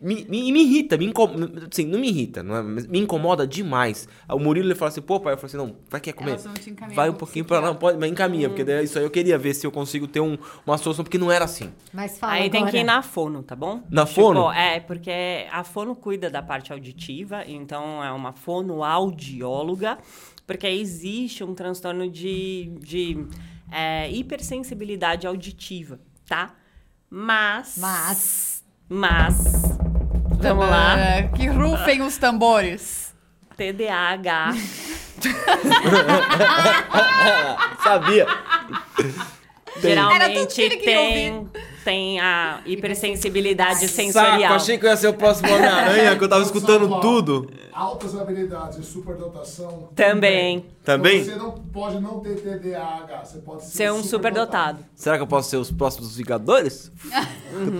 [0.00, 1.68] Me, me, me irrita, me incomoda.
[1.70, 2.62] Assim, não me irrita, não é?
[2.62, 4.08] Me incomoda demais.
[4.28, 6.36] O Murilo ele fala assim, pô, pai, eu falei assim, não, vai quer comer?
[6.36, 9.10] Te encaminham Vai um pouquinho pra lá, pode, mas encaminha, porque daí isso aí eu
[9.10, 10.36] queria ver se eu consigo ter um-
[10.66, 11.72] uma solução, porque não era assim.
[11.92, 12.72] Mas fala Aí tem agora.
[12.72, 13.82] que ir na fono, tá bom?
[13.90, 14.50] Na Tipo, fono?
[14.52, 19.98] É, porque a fono cuida da parte auditiva, então é uma fonoaudióloga,
[20.46, 23.26] porque existe um transtorno de, de
[23.70, 25.98] é, hipersensibilidade auditiva,
[26.28, 26.54] tá?
[27.10, 27.76] Mas.
[27.78, 28.64] Mas.
[28.88, 29.75] Mas.
[30.48, 30.98] Vamos lá.
[30.98, 33.14] É, Que rufem os tambores.
[33.56, 34.52] TDAH.
[37.82, 38.26] Sabia?
[38.26, 41.48] Era tudo que Geralmente tem,
[41.86, 44.54] tem a hipersensibilidade Saco, sensorial.
[44.54, 47.48] achei que eu ia ser o próximo Homem-Aranha, que eu tava escutando tudo.
[47.72, 49.90] Altas habilidades e superdotação.
[49.94, 50.64] Também.
[50.82, 51.20] Também?
[51.20, 54.78] Então, você não pode não ter TDAH, você pode ser, Ser um superdotado.
[54.94, 56.90] Será que eu posso ser os próximos Vingadores?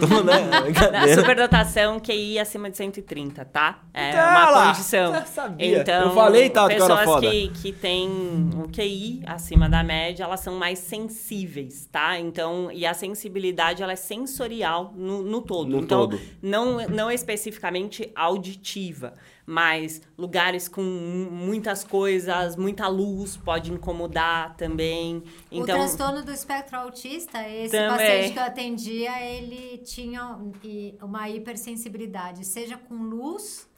[0.08, 0.34] tô, né?
[1.14, 3.78] Superdotação, QI acima de 130, tá?
[3.94, 4.66] É Tá uma lá.
[4.68, 5.24] condição.
[5.26, 5.80] Sabia.
[5.80, 7.30] Então, Eu falei, tá, que era pessoas foda.
[7.30, 12.18] que, que têm o QI acima da média, elas são mais sensíveis, tá?
[12.18, 15.70] Então, e a sensibilidade, ela é sensorial no, no todo.
[15.70, 16.20] No então, todo.
[16.42, 19.14] Não, não especificamente auditiva,
[19.46, 25.16] mas lugares com mu- muitas coisas, muita luz pode incomodar também.
[25.50, 27.96] O Então, transtorno do espectro autista, esse Também.
[27.96, 30.38] paciente que eu atendia, ele tinha
[31.02, 33.68] uma hipersensibilidade, seja com luz,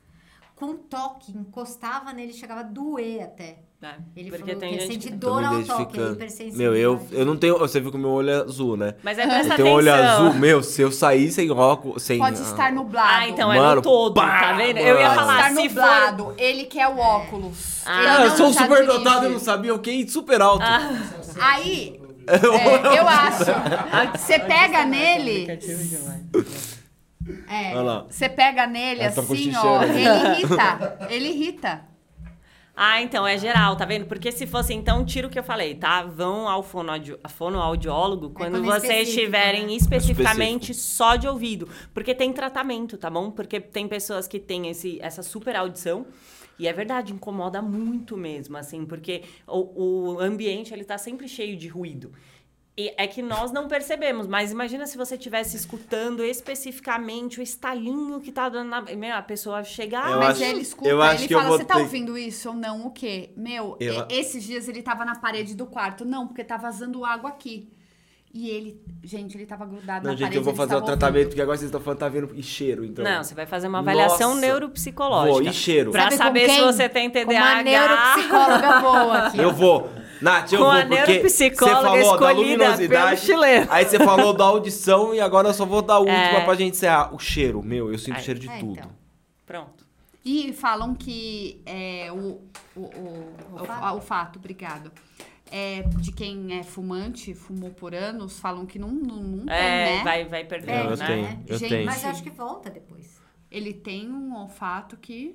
[0.56, 3.67] com toque, encostava nele, chegava a doer até.
[3.80, 6.56] É, Ele porque falou tem que ele gente Tô dor ao toque, é.
[6.56, 7.56] Meu, eu, eu não tenho.
[7.60, 8.94] Você viu que o meu olho é azul, né?
[9.04, 10.26] Mas aí presta Eu tenho um olho atenção.
[10.26, 10.34] azul.
[10.40, 12.02] Meu, se eu sair sem óculos.
[12.02, 13.08] Sem, Pode estar nublado.
[13.08, 14.78] Ah, então é Mano, no todo, pá, tá vendo?
[14.78, 15.14] Eu ia mano.
[15.14, 15.74] Pode falar, estar se for...
[15.80, 16.34] nublado.
[16.36, 17.82] Ele quer o óculos.
[17.86, 18.98] Ah, Ele Ah, eu não sou já super dirige.
[18.98, 20.08] dotado e não sabia o que?
[20.10, 20.64] Super alto.
[21.40, 23.44] Aí, é, eu acho.
[24.18, 25.46] Você pega nele,
[27.48, 28.06] É, Olha lá.
[28.10, 29.82] você pega nele tá assim, ó.
[29.84, 31.06] Ele irrita.
[31.10, 31.87] Ele irrita.
[32.80, 34.06] Ah, então é geral, tá vendo?
[34.06, 36.04] Porque se fosse, então, tira o que eu falei, tá?
[36.04, 36.64] Vão ao
[37.24, 39.72] a fonoaudiólogo quando quando é vocês específico, estiverem né?
[39.72, 41.68] especificamente só de ouvido.
[41.92, 43.32] Porque tem tratamento, tá bom?
[43.32, 46.06] Porque tem pessoas que têm esse, essa super audição.
[46.56, 51.56] E é verdade, incomoda muito mesmo, assim, porque o, o ambiente, ele tá sempre cheio
[51.56, 52.12] de ruído.
[52.78, 58.20] E é que nós não percebemos, mas imagina se você estivesse escutando especificamente o estalinho
[58.20, 58.80] que tá dando na...
[58.82, 60.12] Meu, a pessoa chegar...
[60.12, 62.50] Eu Mas acho- ele escuta, eu acho ele que fala, você tá ter- ouvindo isso
[62.50, 62.86] ou não?
[62.86, 63.30] O quê?
[63.36, 66.04] Meu, Eu- esses dias ele tava na parede do quarto.
[66.04, 67.68] Não, porque tá vazando água aqui.
[68.32, 70.36] E ele, gente, ele tava grudado Não, na gente, parede.
[70.36, 71.28] eu vou fazer o tratamento, ouvindo.
[71.28, 73.02] porque agora vocês estão falando tá vindo e cheiro, então.
[73.02, 74.40] Não, você vai fazer uma avaliação Nossa.
[74.42, 75.32] neuropsicológica.
[75.32, 75.90] Vou, e cheiro.
[75.92, 77.62] Pra Sabe saber se você tem Com uma TDAH.
[77.62, 79.38] neuropsicóloga boa aqui.
[79.38, 79.90] Eu vou.
[80.20, 83.32] Nath, eu Com vou, a porque neuropsicóloga você falou da luminosidade,
[83.70, 86.44] aí você falou da audição e agora eu só vou dar a última É.
[86.44, 87.14] pra gente encerrar.
[87.14, 88.22] O cheiro, meu, eu sinto Ai.
[88.22, 88.72] cheiro de É, tudo.
[88.72, 88.90] então.
[89.46, 89.86] Pronto.
[90.24, 92.40] E falam que é, o,
[92.76, 93.96] o, o, o, Olfato?
[93.96, 94.92] o fato, obrigado.
[95.50, 99.96] É, de quem é fumante, fumou por anos, falam que não, não, não tem, É,
[99.98, 100.04] né?
[100.04, 101.06] vai, vai perder, É, eu né?
[101.06, 101.86] tenho, eu Gente, tenho.
[101.86, 103.18] Mas eu acho que volta depois.
[103.50, 105.34] Ele tem um olfato que.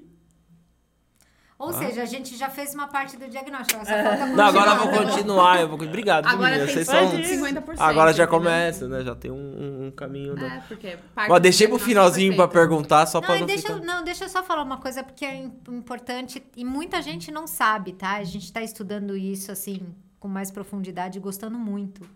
[1.57, 1.73] Ou Ah.
[1.73, 3.79] seja, a gente já fez uma parte do diagnóstico.
[4.35, 5.61] Não, agora eu vou continuar.
[5.61, 5.81] Eu vou...
[5.81, 6.73] Obrigado, Agora meninas.
[6.73, 6.87] tem Vocês
[7.31, 7.51] são...
[7.51, 7.75] 50%.
[7.79, 9.01] Agora já começa, né?
[9.03, 10.35] Já tem um, um- caminho.
[10.35, 10.97] do- É, porque
[11.29, 13.73] Ó, deixei pro finalzinho pra perguntar, só pra Não, e não deixa, ficar...
[13.79, 17.31] eu- não, deixa eu só falar uma coisa, porque é im- importante e muita gente
[17.31, 18.15] não sabe, tá?
[18.17, 22.09] A gente tá estudando isso, assim, com mais profundidade gostando muito.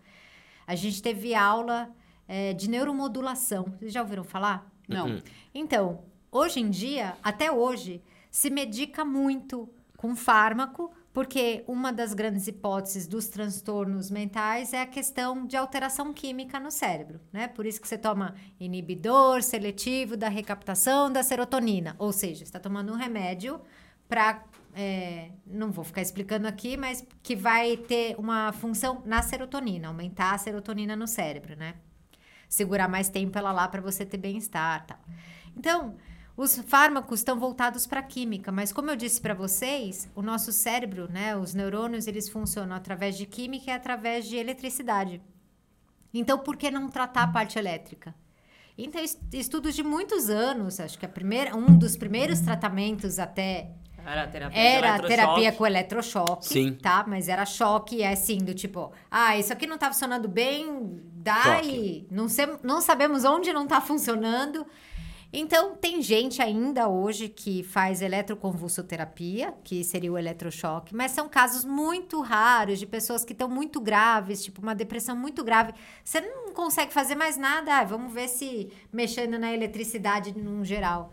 [0.66, 1.94] A gente teve aula
[2.26, 3.66] é, de neuromodulação.
[3.78, 4.66] Vocês já ouviram falar?
[4.88, 5.22] Não.
[5.54, 8.02] Então, hoje em dia, até hoje,
[8.32, 14.88] se medica muito com fármaco, porque uma das grandes hipóteses dos transtornos mentais é a
[14.88, 17.50] questão de alteração química no cérebro, né?
[17.50, 22.94] Por isso que você toma inibidor seletivo da recaptação da serotonina, ou seja, está tomando
[22.94, 23.60] um remédio
[24.08, 24.44] para
[24.80, 30.36] é, não vou ficar explicando aqui, mas que vai ter uma função na serotonina, aumentar
[30.36, 31.74] a serotonina no cérebro, né?
[32.48, 35.00] Segurar mais tempo ela lá para você ter bem-estar, tal.
[35.56, 35.96] Então,
[36.38, 40.52] os fármacos estão voltados para a química, mas como eu disse para vocês, o nosso
[40.52, 45.20] cérebro, né, os neurônios, eles funcionam através de química e através de eletricidade.
[46.14, 48.14] Então, por que não tratar a parte elétrica?
[48.78, 49.04] Então,
[49.34, 53.72] estudos de muitos anos, acho que a primeira, um dos primeiros tratamentos até
[54.12, 56.74] era a terapia, era terapia com eletrochoque, Sim.
[56.74, 57.04] tá?
[57.08, 61.58] Mas era choque, é assim, do tipo, ah, isso aqui não tá funcionando bem, dá
[61.58, 61.70] Choque.
[61.70, 64.66] e não, sei, não sabemos onde não tá funcionando.
[65.32, 71.66] Então, tem gente ainda hoje que faz eletroconvulsoterapia, que seria o eletrochoque, mas são casos
[71.66, 75.74] muito raros de pessoas que estão muito graves, tipo uma depressão muito grave.
[76.02, 81.12] Você não consegue fazer mais nada, ah, vamos ver se mexendo na eletricidade num geral.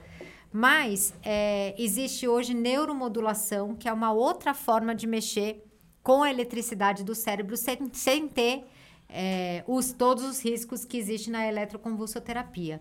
[0.57, 5.65] Mas é, existe hoje neuromodulação, que é uma outra forma de mexer
[6.01, 8.65] com a eletricidade do cérebro sem, sem ter
[9.09, 12.81] é, os, todos os riscos que existem na eletroconvulsoterapia.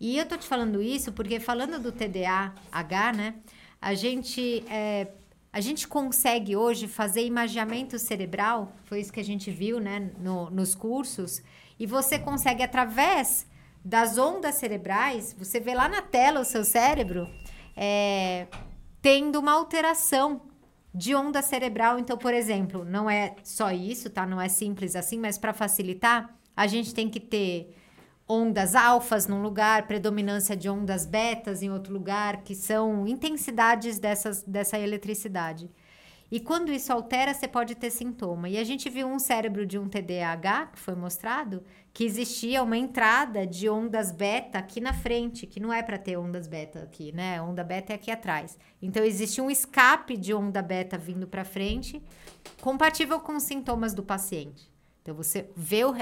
[0.00, 3.34] E eu tô te falando isso porque falando do TDAH, né?
[3.78, 5.08] A gente é,
[5.52, 10.48] a gente consegue hoje fazer imagiamento cerebral, foi isso que a gente viu, né, no,
[10.48, 11.42] nos cursos,
[11.78, 13.49] e você consegue através
[13.84, 17.28] das ondas cerebrais, você vê lá na tela o seu cérebro
[17.76, 18.46] é,
[19.00, 20.42] tendo uma alteração
[20.94, 21.98] de onda cerebral.
[21.98, 24.26] Então, por exemplo, não é só isso, tá?
[24.26, 27.74] Não é simples assim, mas para facilitar, a gente tem que ter
[28.28, 34.42] ondas alfas num lugar, predominância de ondas betas em outro lugar, que são intensidades dessas,
[34.44, 35.70] dessa eletricidade.
[36.30, 38.48] E quando isso altera, você pode ter sintoma.
[38.48, 42.76] E a gente viu um cérebro de um TDAH, que foi mostrado, que existia uma
[42.76, 47.10] entrada de ondas beta aqui na frente, que não é para ter ondas beta aqui,
[47.10, 47.42] né?
[47.42, 48.56] Onda beta é aqui atrás.
[48.80, 52.00] Então existe um escape de onda beta vindo para frente,
[52.60, 54.69] compatível com os sintomas do paciente.
[55.02, 55.96] Então você vê o, uh,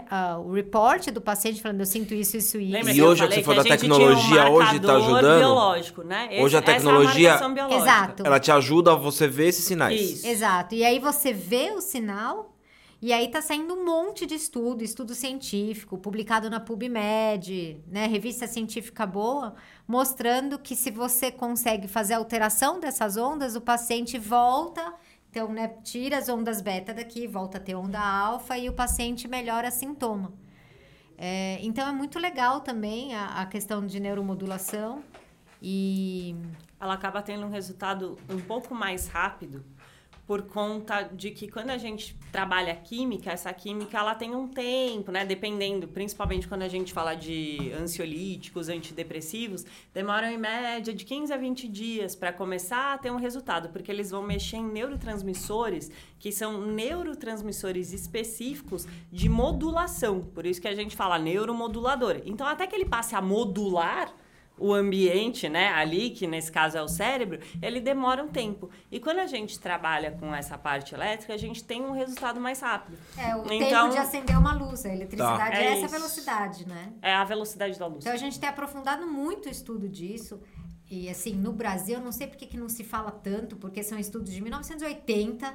[0.45, 3.45] o report do paciente falando eu sinto isso, isso e Lembra E hoje, falei que
[3.45, 5.39] você falou a da tinha um tecnologia, hoje tá marcador ajudando?
[5.39, 6.29] biológico, né?
[6.41, 7.83] Hoje a essa é tecnologia- marcação biológica.
[7.83, 8.23] Exato.
[8.27, 10.01] Ela te ajuda a você ver esses sinais.
[10.01, 10.27] Isso.
[10.27, 10.75] Exato.
[10.75, 12.57] E aí você vê o sinal
[13.01, 18.49] e aí tá saindo um monte de estudo, estudo científico, publicado na PubMed, né, revista
[18.49, 19.55] científica boa,
[19.87, 24.93] mostrando que se você consegue fazer a alteração dessas ondas, o paciente volta,
[25.39, 29.29] então, né, tira as ondas beta daqui, volta a ter onda alfa e o paciente
[29.29, 30.33] melhora sintoma.
[31.17, 35.01] É, então é muito legal também a, a questão de neuromodulação
[35.63, 36.35] e
[36.81, 39.65] ela acaba tendo um resultado um pouco mais rápido
[40.29, 45.11] por conta de que quando a gente trabalha química, essa química ela tem um tempo,
[45.11, 45.25] né?
[45.25, 49.65] Dependendo, principalmente quando a gente fala de ansiolíticos, antidepressivos,
[49.95, 53.91] demoram em média de 15 a 20 dias para começar a ter um resultado, porque
[53.91, 60.21] eles vão mexer em neurotransmissores que são neurotransmissores específicos de modulação.
[60.21, 62.21] Por isso que a gente fala neuromodulador.
[62.27, 64.15] Então, até que ele passe a modular
[64.59, 68.69] o ambiente, né, ali, que nesse caso é o cérebro, ele demora um tempo.
[68.91, 72.61] E quando a gente trabalha com essa parte elétrica, a gente tem um resultado mais
[72.61, 72.99] rápido.
[73.17, 75.63] é o Então- tempo de acender uma luz, a eletricidade Tá.
[75.63, 76.93] é, É essa velocidade, né?
[77.03, 77.99] É a velocidade da luz.
[78.05, 80.41] Então a gente tem aprofundado muito o estudo disso.
[80.91, 83.83] E assim, no Brasil, eu não sei por que que não se fala tanto, porque
[83.83, 85.55] são estudos de 1980.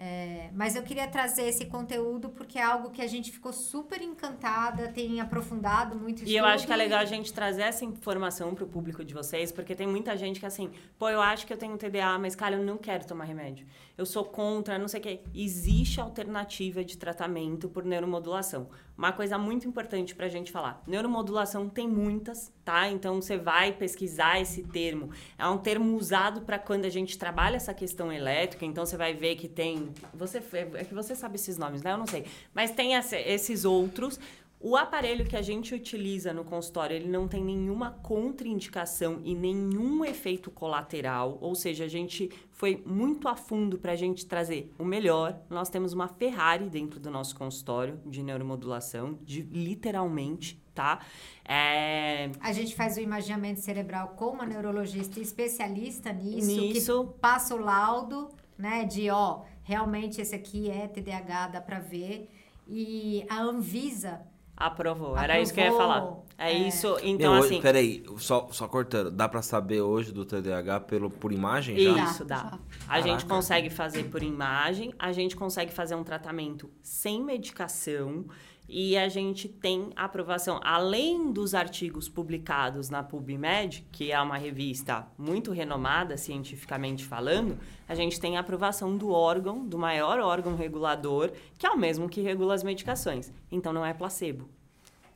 [0.00, 4.00] É, mas eu queria trazer esse conteúdo porque é algo que a gente ficou super
[4.00, 6.22] encantada, tem aprofundado muito.
[6.22, 9.50] E eu acho que é legal a gente trazer essa informação pro público de vocês,
[9.50, 12.54] porque tem muita gente que assim, pô, eu acho que eu tenho TDA, mas cara,
[12.54, 13.66] eu não quero tomar remédio.
[13.96, 15.20] Eu sou contra, não sei o quê.
[15.34, 18.68] Existe alternativa de tratamento por neuromodulação.
[18.96, 20.82] Uma coisa muito importante pra gente falar.
[20.86, 22.88] Neuromodulação tem muitas, tá?
[22.88, 25.10] Então você vai pesquisar esse termo.
[25.36, 29.14] É um termo usado para quando a gente trabalha essa questão elétrica, então você vai
[29.14, 30.38] ver que tem, você
[30.74, 31.92] é que você sabe esses nomes, né?
[31.92, 32.24] Eu não sei.
[32.54, 34.18] Mas tem esses outros
[34.60, 40.04] o aparelho que a gente utiliza no consultório, ele não tem nenhuma contraindicação e nenhum
[40.04, 44.84] efeito colateral, ou seja, a gente foi muito a fundo para a gente trazer o
[44.84, 45.38] melhor.
[45.48, 50.98] Nós temos uma Ferrari dentro do nosso consultório de neuromodulação, de literalmente, tá?
[51.44, 57.04] É, A gente faz o imaginamento cerebral com uma neurologista especialista nisso, Nisso.
[57.04, 58.28] que passa o laudo,
[58.58, 59.42] né, de ó,
[59.72, 62.30] realmente esse aqui é TDAH, dá pra ver.
[62.66, 64.20] E a Anvisa
[64.56, 65.98] aprovou, era isso que eu ia falar.
[65.98, 66.24] Aprovou.
[66.38, 66.68] É, É.
[66.68, 69.10] isso, Meu, então hoje- assim, Peraí, só, só cortando.
[69.10, 72.04] Dá pra saber hoje do TDAH pelo, por imagem já?
[72.04, 72.36] Isso, dá.
[72.36, 72.58] já.
[72.88, 73.28] A gente Caraca.
[73.34, 78.24] consegue fazer por imagem, a gente consegue fazer um tratamento sem medicação.
[78.68, 85.06] E a gente tem aprovação, além dos artigos publicados na PubMed, que é uma revista
[85.16, 87.58] muito renomada cientificamente falando,
[87.88, 92.08] a gente tem a aprovação do órgão, do maior órgão regulador, que é o mesmo
[92.10, 93.32] que regula as medicações.
[93.50, 94.48] Então não é placebo.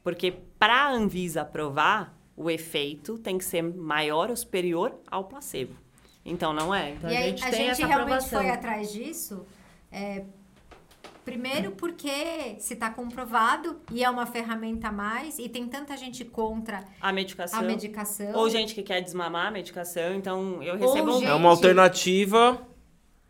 [0.02, 5.74] Porque para a Anvisa aprovar, o efeito tem que ser maior ou superior ao placebo.
[6.24, 6.92] Então não é.
[6.92, 8.40] Então e a aí, gente a tem gente essa realmente aprovação.
[8.40, 9.44] foi atrás disso.
[9.90, 10.24] é,
[11.24, 16.24] primeiro porque se está comprovado e é uma ferramenta a mais e tem tanta gente
[16.24, 17.60] contra A medicação.
[17.60, 18.32] a medicação.
[18.34, 22.66] Ou gente que quer desmamar a medicação, então eu recebo um gente- É uma alternativa.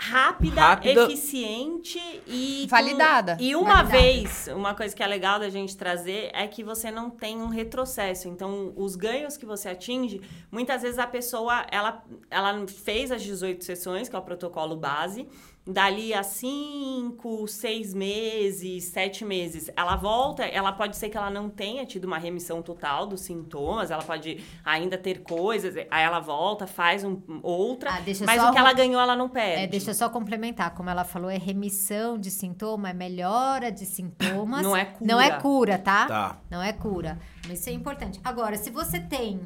[0.05, 1.05] rápida, Rápida.
[1.05, 3.36] eficiente e com- Validada.
[3.40, 3.90] E uma Validada.
[4.02, 7.47] vez, uma coisa que é legal da gente trazer é que você não tem um
[7.47, 8.27] retrocesso.
[8.27, 10.20] Então, os ganhos que você atinge,
[10.51, 15.28] muitas vezes a pessoa ela, ela fez as 18 sessões, que é o protocolo base.
[15.64, 21.48] Dali a 5, 6 meses, 7 meses, ela volta, ela pode ser que ela não
[21.48, 26.66] tenha tido uma remissão total dos sintomas, ela pode ainda ter coisas, aí ela volta,
[26.66, 29.62] faz um, outra, Ah, deixa mas só o que ela ganhou ela não perde.
[29.62, 33.86] É, deixa eu só complementar, como ela falou, é remissão de sintoma, é melhora de
[33.86, 34.62] sintomas.
[34.62, 35.12] Não é cura.
[35.12, 36.06] Não é cura, tá?
[36.06, 36.40] Tá.
[36.51, 37.20] Não é cura.
[37.47, 38.20] Mas isso é importante.
[38.24, 39.40] Agora, se você tem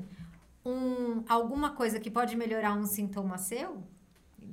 [0.65, 3.83] um, alguma coisa que pode melhorar um sintoma seu,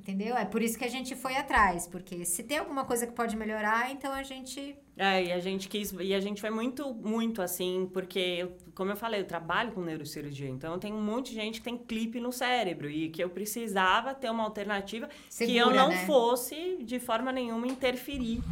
[0.04, 0.36] entendeu?
[0.36, 3.34] É por isso que a gente foi atrás, porque se tem alguma coisa que pode
[3.36, 7.40] melhorar, então a gente É, e a gente quis, e a gente foi muito, muito
[7.40, 11.36] assim, porque, eu, como eu falei, eu trabalho com neurocirurgia, então tem um monte de
[11.36, 15.66] gente que tem clipe no cérebro e que eu precisava ter uma alternativa que eu
[15.68, 16.04] Segura, não né?
[16.06, 18.42] fosse, de forma nenhuma, interferir.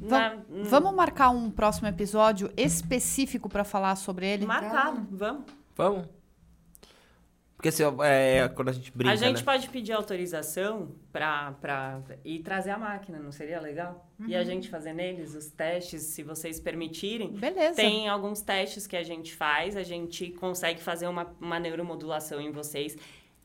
[0.00, 4.46] Na- Vamos marcar um próximo episódio específico pra falar sobre ele?
[4.46, 5.42] Marcado, vamos.
[5.76, 6.19] Vamos.
[7.60, 9.42] Porque assim, é quando a gente brinca, a gente né?
[9.44, 14.08] pode pedir autorização pra, pra ir trazer a máquina, não seria legal?
[14.26, 14.40] E Uhum.
[14.40, 17.32] a gente fazer neles os testes, se vocês permitirem.
[17.32, 17.76] Beleza.
[17.76, 22.50] Tem alguns testes que a gente faz, a gente consegue fazer uma, uma neuromodulação em
[22.50, 22.96] vocês.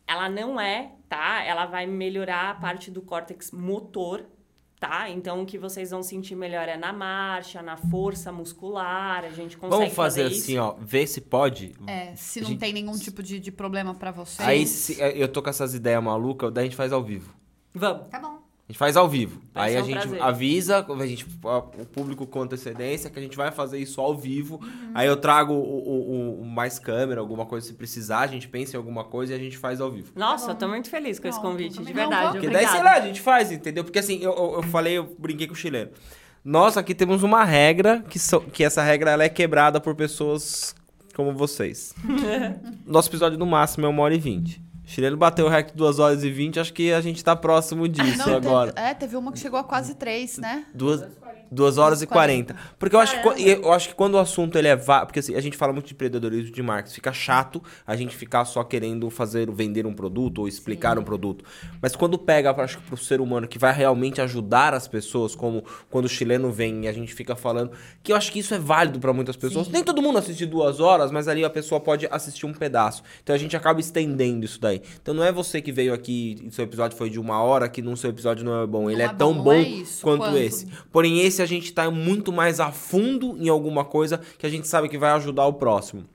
[0.07, 1.43] Ela não é, tá?
[1.43, 4.25] Ela vai melhorar a parte do córtex motor,
[4.87, 5.09] tá?
[5.09, 9.57] Então o que vocês vão sentir melhor é na marcha, na força muscular, a gente
[9.57, 10.41] consegue Vamos fazer, isso.
[10.43, 10.75] assim, ó.
[10.79, 11.73] Ver se pode.
[11.87, 14.41] É, se não Gente- tem nenhum tipo de, de problema pra você.
[14.43, 17.33] Aí se- eu tô com essas ideias malucas, daí a gente faz ao vivo.
[17.73, 18.07] Vamos.
[18.07, 18.44] Tá bom.
[18.67, 19.39] A gente faz ao vivo.
[19.53, 20.21] Vai Aí a um gente prazer.
[20.23, 24.55] avisa, a gente, o público com antecedência, que a gente vai fazer isso ao vivo.
[24.55, 24.91] Uhum.
[24.95, 28.75] Aí eu trago o, o- o- mais câmera, alguma coisa se precisar, a gente pensa
[28.75, 30.11] em alguma coisa e a gente faz ao vivo.
[30.15, 32.25] Nossa, eu tô muito feliz com esse Pronto, convite, de verdade.
[32.25, 33.83] Não, Porque daí, sei lá, a gente faz, entendeu?
[33.83, 35.91] Porque assim, eu, eu, eu falei, eu brinquei com o chileno.
[36.43, 40.75] Nós aqui temos uma regra, que, so- que essa regra ela é quebrada por pessoas
[41.15, 41.93] como vocês.
[42.83, 44.59] Nosso episódio no máximo é uma hora e vinte.
[44.85, 47.87] Chileno bateu o rec de 2 horas e 20, acho que a gente tá próximo
[47.87, 48.71] disso Não, agora.
[48.71, 50.65] Teve, é, teve uma que chegou a quase três, né?
[50.73, 51.03] Duas,
[51.51, 52.55] duas horas e quarenta.
[52.77, 55.41] Porque eu acho, que, eu acho que quando o assunto ele é Porque assim, a
[55.41, 56.95] gente fala muito de empreendedorismo de marketing.
[56.95, 61.45] Fica chato a gente ficar só querendo fazer, vender um produto ou explicar um produto.
[61.81, 65.63] Mas quando pega, acho que pro ser humano que vai realmente ajudar as pessoas, como
[65.89, 67.71] quando o chileno vem e a gente fica falando,
[68.03, 69.67] que eu acho que isso é válido para muitas pessoas.
[69.67, 73.03] Nem todo mundo assiste duas horas, mas ali a pessoa pode assistir um pedaço.
[73.23, 74.81] Então a gente acaba estendendo isso daí.
[75.01, 77.81] Então não é você que veio aqui e seu episódio foi de uma hora que
[77.81, 78.89] no seu episódio não é bom.
[78.89, 80.37] Ele Não é, é tão bom, bom é quanto, quanto.
[80.37, 80.67] esse.
[80.91, 84.67] Porém, esse a gente tá muito mais a fundo em alguma coisa que a gente
[84.67, 86.05] sabe que vai ajudar o próximo.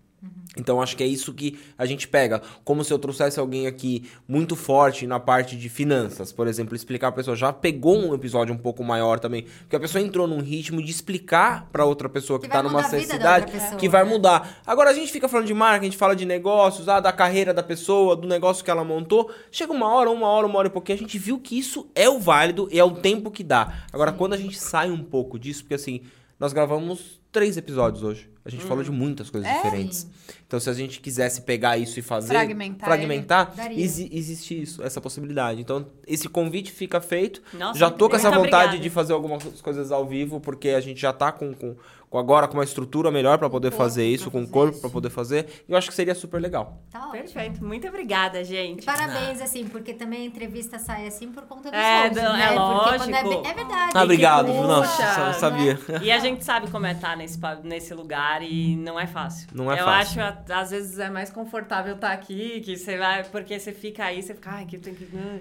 [0.57, 2.43] Então, acho que é isso que a gente pega.
[2.65, 7.09] Como se eu trouxesse alguém aqui muito forte na parte de finanças, por exemplo, explicar
[7.09, 7.37] a pessoa.
[7.37, 9.45] Já pegou um episódio um pouco maior também.
[9.61, 12.83] Porque a pessoa entrou num ritmo de explicar pra outra pessoa que, Que tá numa
[12.83, 14.11] necessidade pessoa, que vai né?
[14.11, 14.61] mudar.
[14.67, 17.55] Agora, a gente fica falando de marca, a gente fala de negócios, ah, da carreira
[17.55, 19.31] da pessoa, do negócio que ela montou.
[19.53, 22.09] Chega uma hora, uma hora, uma hora e pouquinho, a gente viu que isso é
[22.09, 23.85] o válido e é o tempo que dá.
[23.93, 26.01] Agora, quando a gente sai um pouco disso, porque assim,
[26.41, 28.29] nós gravamos três episódios hoje.
[28.43, 29.55] A gente falou de muitas coisas É?
[29.57, 30.07] diferentes.
[30.47, 32.29] Então, se a gente quisesse pegar isso e fazer.
[32.29, 35.61] Fragmentar fragmentar exi- existe isso, essa possibilidade.
[35.61, 37.43] Então, esse convite fica feito.
[37.53, 38.79] Nossa, já tô com essa vontade obrigada.
[38.79, 41.77] de fazer algumas coisas ao vivo, porque a gente já tá com, com
[42.19, 45.11] agora com uma estrutura melhor pra poder fazer isso, com o fazer corpo pra poder
[45.11, 45.47] fazer.
[45.69, 46.83] E eu acho que seria super legal.
[46.91, 47.13] Tá ótimo.
[47.23, 47.65] Perfeito.
[47.65, 48.85] Muito obrigada, E gente.
[48.85, 52.43] parabéns, assim, porque também a entrevista sai assim por conta dos É, hosts, do- né?
[52.43, 53.07] é é, lógico.
[53.07, 53.93] bem- é verdade.
[53.95, 55.79] Ah, obrigado, puxa, só- sabia.
[56.03, 59.49] E a gente sabe como é estar nesse, pa- nesse lugar e não é fácil.
[59.55, 60.23] Não é eu fácil.
[60.23, 64.05] acho, a- às vezes, é mais confortável estar aqui, que você vai, porque você fica
[64.05, 65.05] aí, você fica, ai, que eu tenho que.
[65.15, 65.39] hum."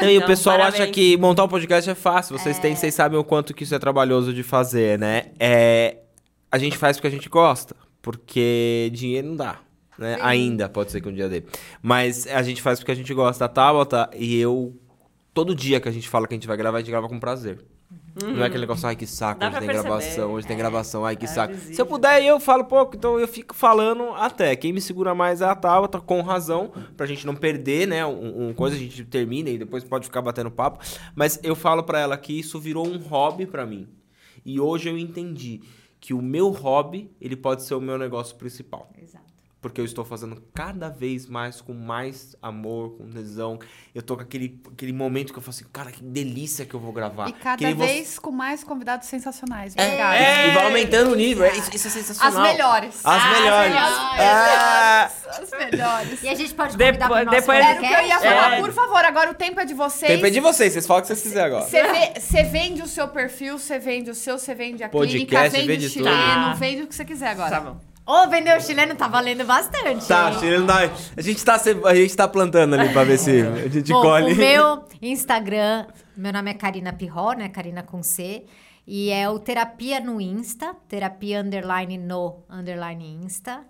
[0.00, 0.94] Não, e o Então, pessoal acha parabéns.
[0.94, 2.38] que montar um podcast é fácil.
[2.38, 5.26] Vocês têm, vocês sabem o quanto que isso é trabalhoso de fazer, né?
[5.40, 5.96] É,
[6.50, 7.76] a gente faz porque a gente gosta.
[8.00, 9.60] Porque dinheiro não dá.
[9.98, 10.16] Né?
[10.20, 11.42] Ainda, pode ser que um dia dê.
[11.82, 14.74] Mas a gente faz porque a gente gosta da Tabata e eu.
[15.34, 17.18] Todo dia que a gente fala que a gente vai gravar, a gente grava com
[17.20, 17.64] prazer.
[18.22, 19.88] Não é aquele negócio, ai que saco, Dá hoje tem perceber.
[19.88, 21.54] gravação, hoje tem gravação, ai que é saco.
[21.54, 24.56] Se eu puder, eu falo pouco, então eu fico falando até.
[24.56, 28.48] Quem me segura mais é a Tabata, com razão, pra gente não perder, né, um,
[28.48, 30.84] um coisa, a gente termina e depois pode ficar batendo papo.
[31.14, 33.86] Mas eu falo pra ela que isso virou um hobby pra mim.
[34.44, 35.60] E hoje eu entendi
[36.00, 38.90] que o meu hobby, ele pode ser o meu negócio principal.
[38.96, 39.27] Exato.
[39.60, 43.58] Porque eu estou fazendo cada vez mais com mais amor, com tesão.
[43.92, 46.78] Eu tô com aquele, aquele momento que eu falo assim, cara, que delícia que eu
[46.78, 47.28] vou gravar.
[47.28, 49.74] E cada vez com mais convidados sensacionais.
[49.76, 50.16] É, Obrigada.
[50.16, 51.44] é, e vai aumentando o nível.
[51.44, 52.42] é, isso, isso é As sensacional.
[52.52, 53.00] melhores.
[53.04, 53.74] As Ah, melhores.
[54.20, 56.22] Ah, As melhores.
[56.22, 58.52] E a gente pode Depois- convidar pro nosso depois- Era o que eu ia falar.
[58.52, 58.60] É.
[58.60, 60.12] Por favor, agora o tempo é de vocês.
[60.12, 61.64] Depende de vocês, vocês falam o que vocês quiserem agora.
[62.20, 65.66] Você vende o seu perfil, você vende o seu, você vende a Podcast, clínica, vende,
[65.66, 66.04] vende tudo.
[66.04, 66.52] chileno, Tá.
[66.54, 67.50] vende o que você quiser agora.
[67.50, 67.87] Tá bom.
[68.08, 70.08] Ô, vender o chileno tá valendo bastante.
[70.08, 70.38] Tá, hein?
[70.40, 70.76] tirando da...
[71.14, 74.32] A gente tá, a gente tá plantando ali pra ver se a gente Bom, colhe.
[74.32, 75.84] o meu Instagram,
[76.16, 77.50] meu nome é Karina Pirró, né?
[77.50, 78.46] Karina com C.
[78.86, 83.60] E é o Terapia no Insta, terapia underline no underline Insta.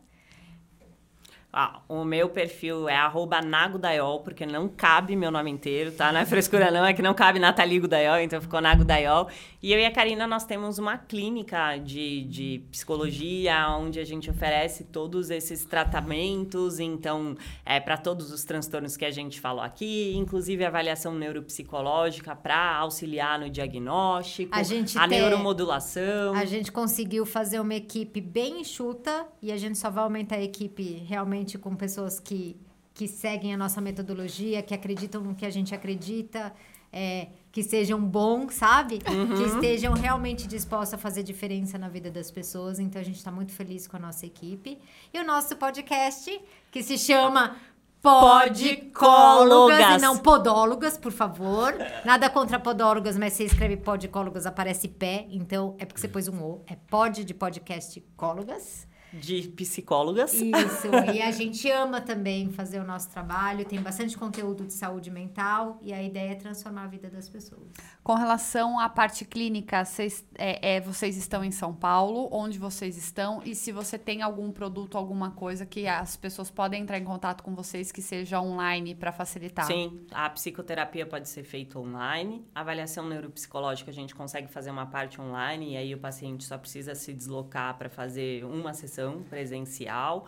[1.50, 6.12] Ah, o meu perfil é arroba nagodaiol, porque não cabe meu nome inteiro, tá?
[6.12, 9.28] Não é frescura não, é que não cabe Nathalie Gudaiol, então ficou Nagodaiol.
[9.62, 14.28] E eu e a Karina, nós temos uma clínica de, de psicologia, onde a gente
[14.30, 17.34] oferece todos esses tratamentos, então,
[17.64, 23.38] é para todos os transtornos que a gente falou aqui, inclusive avaliação neuropsicológica para auxiliar
[23.38, 26.34] no diagnóstico, A gente a tem- neuromodulação.
[26.34, 30.42] A gente conseguiu fazer uma equipe bem enxuta e a gente só vai aumentar a
[30.42, 32.56] equipe realmente com pessoas que,
[32.94, 36.52] que seguem a nossa metodologia, que acreditam no que a gente acredita,
[36.92, 38.98] é, que sejam bons, sabe?
[38.98, 42.78] Que estejam realmente dispostos a fazer diferença na vida das pessoas.
[42.78, 44.78] Então a gente está muito feliz com a nossa equipe.
[45.12, 46.40] E o nosso podcast,
[46.70, 47.56] que se chama
[48.00, 49.98] Podicólogas.
[49.98, 51.74] e não podólogas, por favor.
[52.04, 55.26] Nada contra podólogas, mas você escreve podicólogas, aparece pé.
[55.30, 56.62] Então é porque você pôs um O.
[56.66, 58.87] É pod de podcast cólogas.
[59.12, 60.34] De psicólogas.
[60.34, 60.88] Isso.
[61.14, 63.64] e a gente ama também fazer o nosso trabalho.
[63.64, 65.78] Tem bastante conteúdo de saúde mental.
[65.82, 67.68] E a ideia é transformar a vida das pessoas.
[68.08, 72.96] Com relação à parte clínica, vocês, é, é, vocês estão em São Paulo, onde vocês
[72.96, 77.04] estão, e se você tem algum produto, alguma coisa que as pessoas podem entrar em
[77.04, 79.66] contato com vocês que seja online para facilitar.
[79.66, 82.46] Sim, a psicoterapia pode ser feita online.
[82.54, 86.56] A avaliação neuropsicológica a gente consegue fazer uma parte online e aí o paciente só
[86.56, 90.24] precisa se deslocar para fazer uma sessão presencial.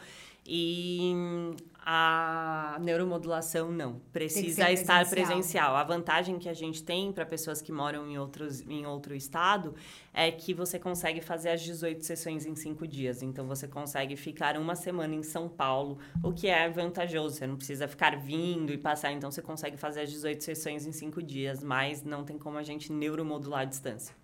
[0.46, 1.14] E
[1.84, 5.26] a neuromodulação não, precisa estar presencial.
[5.26, 5.76] presencial.
[5.76, 9.74] A vantagem que a gente tem para pessoas que moram em, outros, em outro estado
[10.12, 13.22] é que você consegue fazer as 18 sessões em 5 dias.
[13.22, 17.36] Então você consegue ficar uma semana em São Paulo, o que é vantajoso.
[17.36, 19.12] Você não precisa ficar vindo e passar.
[19.12, 22.62] Então você consegue fazer as 18 sessões em 5 dias, mas não tem como a
[22.62, 24.19] gente neuromodular a distância.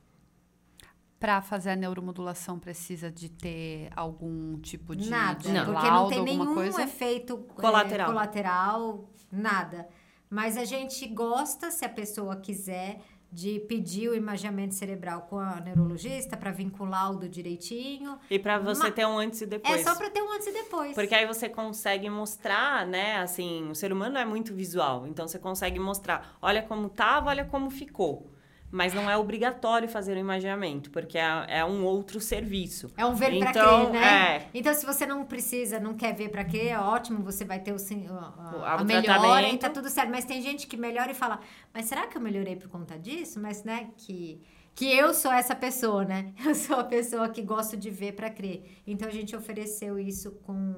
[1.18, 5.38] Para fazer a neuromodulação precisa de ter algum tipo de, nada.
[5.38, 6.82] de porque não tem nenhum coisa?
[6.82, 8.06] efeito é, Colateral.
[8.09, 9.88] colateral, nada.
[10.28, 15.60] Mas a gente gosta, se a pessoa quiser, de pedir o imaginamento cerebral com a
[15.60, 18.18] neurologista para vincular o do direitinho.
[18.30, 19.80] E para você ter um antes e depois.
[19.80, 20.94] É só para ter um antes e depois.
[20.94, 23.16] Porque aí você consegue mostrar, né?
[23.18, 25.06] Assim, o ser humano é muito visual.
[25.06, 28.30] Então você consegue mostrar, olha como tava, olha como ficou.
[28.70, 32.90] Mas não é obrigatório fazer o imaginamento, porque é, é um outro serviço.
[32.97, 34.36] É um ver pra Então, crer, né?
[34.36, 34.51] é.
[34.52, 37.72] Então, se você não precisa, não quer ver pra quê, é ótimo, você vai ter
[37.72, 40.10] o, a, a, a melhora e tá tudo certo.
[40.10, 41.40] Mas tem gente que melhora e fala,
[41.72, 43.40] mas será que eu melhorei por conta disso?
[43.40, 44.43] Mas, né, que,
[44.74, 46.32] que eu sou essa pessoa, né?
[46.44, 48.80] Eu sou a pessoa que gosto de ver pra crer.
[48.86, 50.74] Então, a gente ofereceu isso com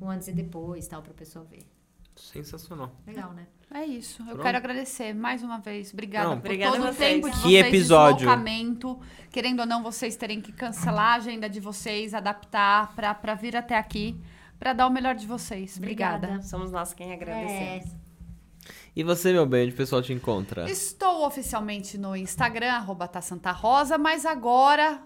[0.00, 1.66] um antes e depois, tal, pra pessoa ver.
[2.30, 2.92] Sensacional.
[3.06, 3.46] Legal, né?
[3.74, 4.20] É isso.
[4.22, 4.42] Eu Pronto.
[4.42, 5.92] quero agradecer mais uma vez.
[5.92, 8.16] Obrigada Não, por obrigada todo o tempo de Que vocês, episódio.
[8.18, 9.00] deslocamento.
[9.30, 13.56] Querendo ou não, vocês terem que cancelar a agenda de vocês, adaptar pra, pra vir
[13.56, 14.20] até aqui,
[14.58, 15.76] pra dar o melhor de vocês.
[15.78, 16.16] Obrigada.
[16.26, 16.42] Obrigada.
[16.46, 17.86] Somos nós quem agradecemos.
[17.86, 18.02] É,
[18.94, 20.70] E você, meu bem, onde o pessoal te encontra?
[20.70, 25.02] Estou oficialmente no Instagram, arroba tá Santa Rosa, mas agora,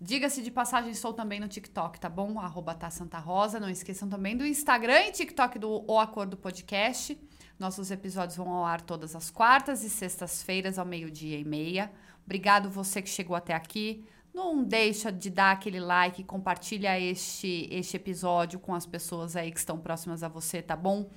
[0.00, 2.38] diga-se de passagem, estou também no TikTok, tá bom?
[2.38, 3.60] Arroba tá Santa Rosa.
[3.60, 7.18] Não esqueçam também do Instagram e TikTok do O Acordo Podcast.
[7.58, 11.92] Nossos episódios vão ao ar todas as quartas e sextas-feiras, ao meio-dia e meia.
[12.24, 14.04] Obrigado você que chegou até aqui.
[14.32, 19.58] Não deixa de dar aquele like, compartilha este, este episódio com as pessoas aí que
[19.58, 21.10] estão próximas a você, tá bom?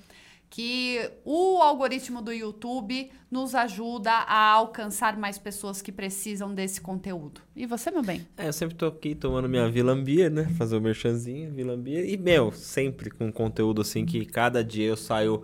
[0.54, 7.42] Que o algoritmo do YouTube nos ajuda a alcançar mais pessoas que precisam desse conteúdo.
[7.56, 8.28] E você, meu bem?
[8.38, 10.48] É, eu sempre tô aqui tomando minha Vilambia, né?
[10.56, 12.06] Fazer o merchanzinho, Vilambia.
[12.06, 15.42] E, meu, sempre com conteúdo assim que cada dia eu saio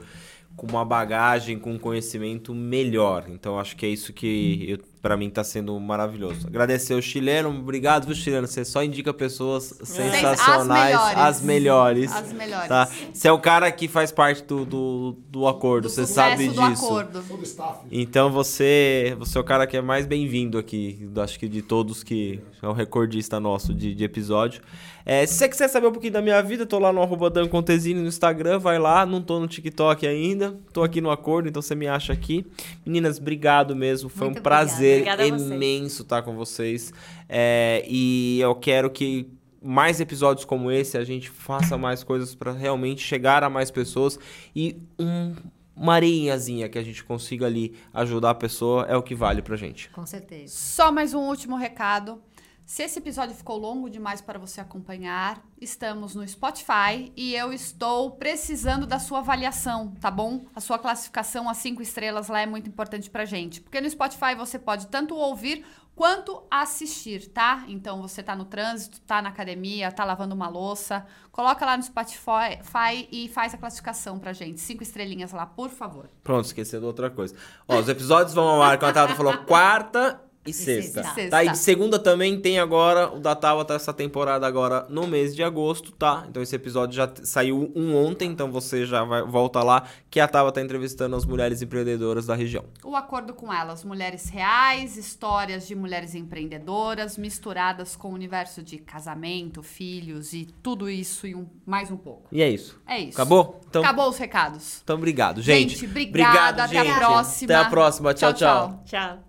[0.55, 3.25] com uma bagagem, com um conhecimento melhor.
[3.29, 6.45] Então, acho que é isso que eu Pra mim tá sendo maravilhoso.
[6.47, 8.45] Agradecer o chileno, obrigado, viu, chileno?
[8.47, 12.11] Você só indica pessoas sensacionais, as melhores.
[12.11, 12.67] As melhores.
[12.67, 12.89] Tá?
[13.13, 16.53] Você é o cara que faz parte do, do, do acordo, Do você sabe do
[16.53, 16.85] disso.
[16.85, 17.23] acordo.
[17.27, 17.79] Todo staff.
[17.91, 21.61] Então você, você é o cara que é mais bem-vindo aqui, do- acho que de
[21.61, 24.61] todos que é o recordista nosso de, de episódio.
[25.05, 27.47] É, se você quiser saber um pouquinho da minha vida, tô lá no arroba Dan
[27.47, 31.61] Contesini no Instagram, vai lá, não tô no TikTok ainda, tô aqui no acordo, então
[31.63, 32.45] você me acha aqui.
[32.85, 34.88] Meninas, obrigado mesmo, foi Muito um prazer obrigada.
[34.93, 35.51] Obrigada a vocês.
[35.51, 36.93] imenso estar com vocês.
[37.27, 39.27] É, e eu quero que
[39.61, 44.17] mais episódios como esse a gente faça mais coisas para realmente chegar a mais pessoas
[44.55, 45.35] e um,
[45.75, 49.55] uma areinhazinha que a gente consiga ali ajudar a pessoa é o que vale pra
[49.55, 49.89] gente.
[49.91, 50.53] Com certeza.
[50.53, 52.21] Só mais um último recado.
[52.69, 58.11] Se esse episódio ficou longo demais para você acompanhar, estamos no Spotify e eu estou
[58.11, 60.45] precisando da sua avaliação, tá bom?
[60.55, 63.59] A sua classificação a cinco estrelas lá é muito importante pra gente.
[63.59, 65.65] Porque no Spotify você pode tanto ouvir
[65.95, 67.65] quanto assistir, tá?
[67.67, 71.81] Então você tá no trânsito, tá na academia, tá lavando uma louça, coloca lá no
[71.81, 74.61] Spotify e faz a classificação pra gente.
[74.61, 76.07] Cinco estrelinhas lá, por favor.
[76.23, 77.33] Pronto, esquecendo outra coisa.
[77.67, 81.03] Ó, os episódios vão ao ar, como a Tata falou, quarta e sexta.
[81.03, 81.29] sexta.
[81.29, 81.43] Tá?
[81.43, 85.35] E de segunda também tem agora, o da Tawa tá essa temporada agora no mês
[85.35, 86.25] de agosto, tá?
[86.29, 90.27] Então esse episódio já saiu um ontem, então você já vai, volta lá, que a
[90.27, 92.65] Tawa tá entrevistando as mulheres empreendedoras da região.
[92.83, 98.77] O acordo com elas, mulheres reais, histórias de mulheres empreendedoras, misturadas com o universo de
[98.77, 102.27] casamento, filhos e tudo isso e um, mais um pouco.
[102.31, 102.79] E é isso.
[102.87, 103.19] É isso.
[103.19, 103.61] Acabou?
[103.69, 104.81] Então, Acabou os recados.
[104.83, 105.75] então obrigado, gente.
[105.75, 106.97] Gente, obrigada, até a gente.
[106.97, 107.53] próxima.
[107.53, 108.13] Até a próxima.
[108.13, 108.33] tchau.
[108.33, 108.83] tchau.
[108.85, 109.28] Tchau.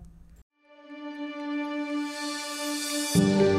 [3.13, 3.50] Thank you.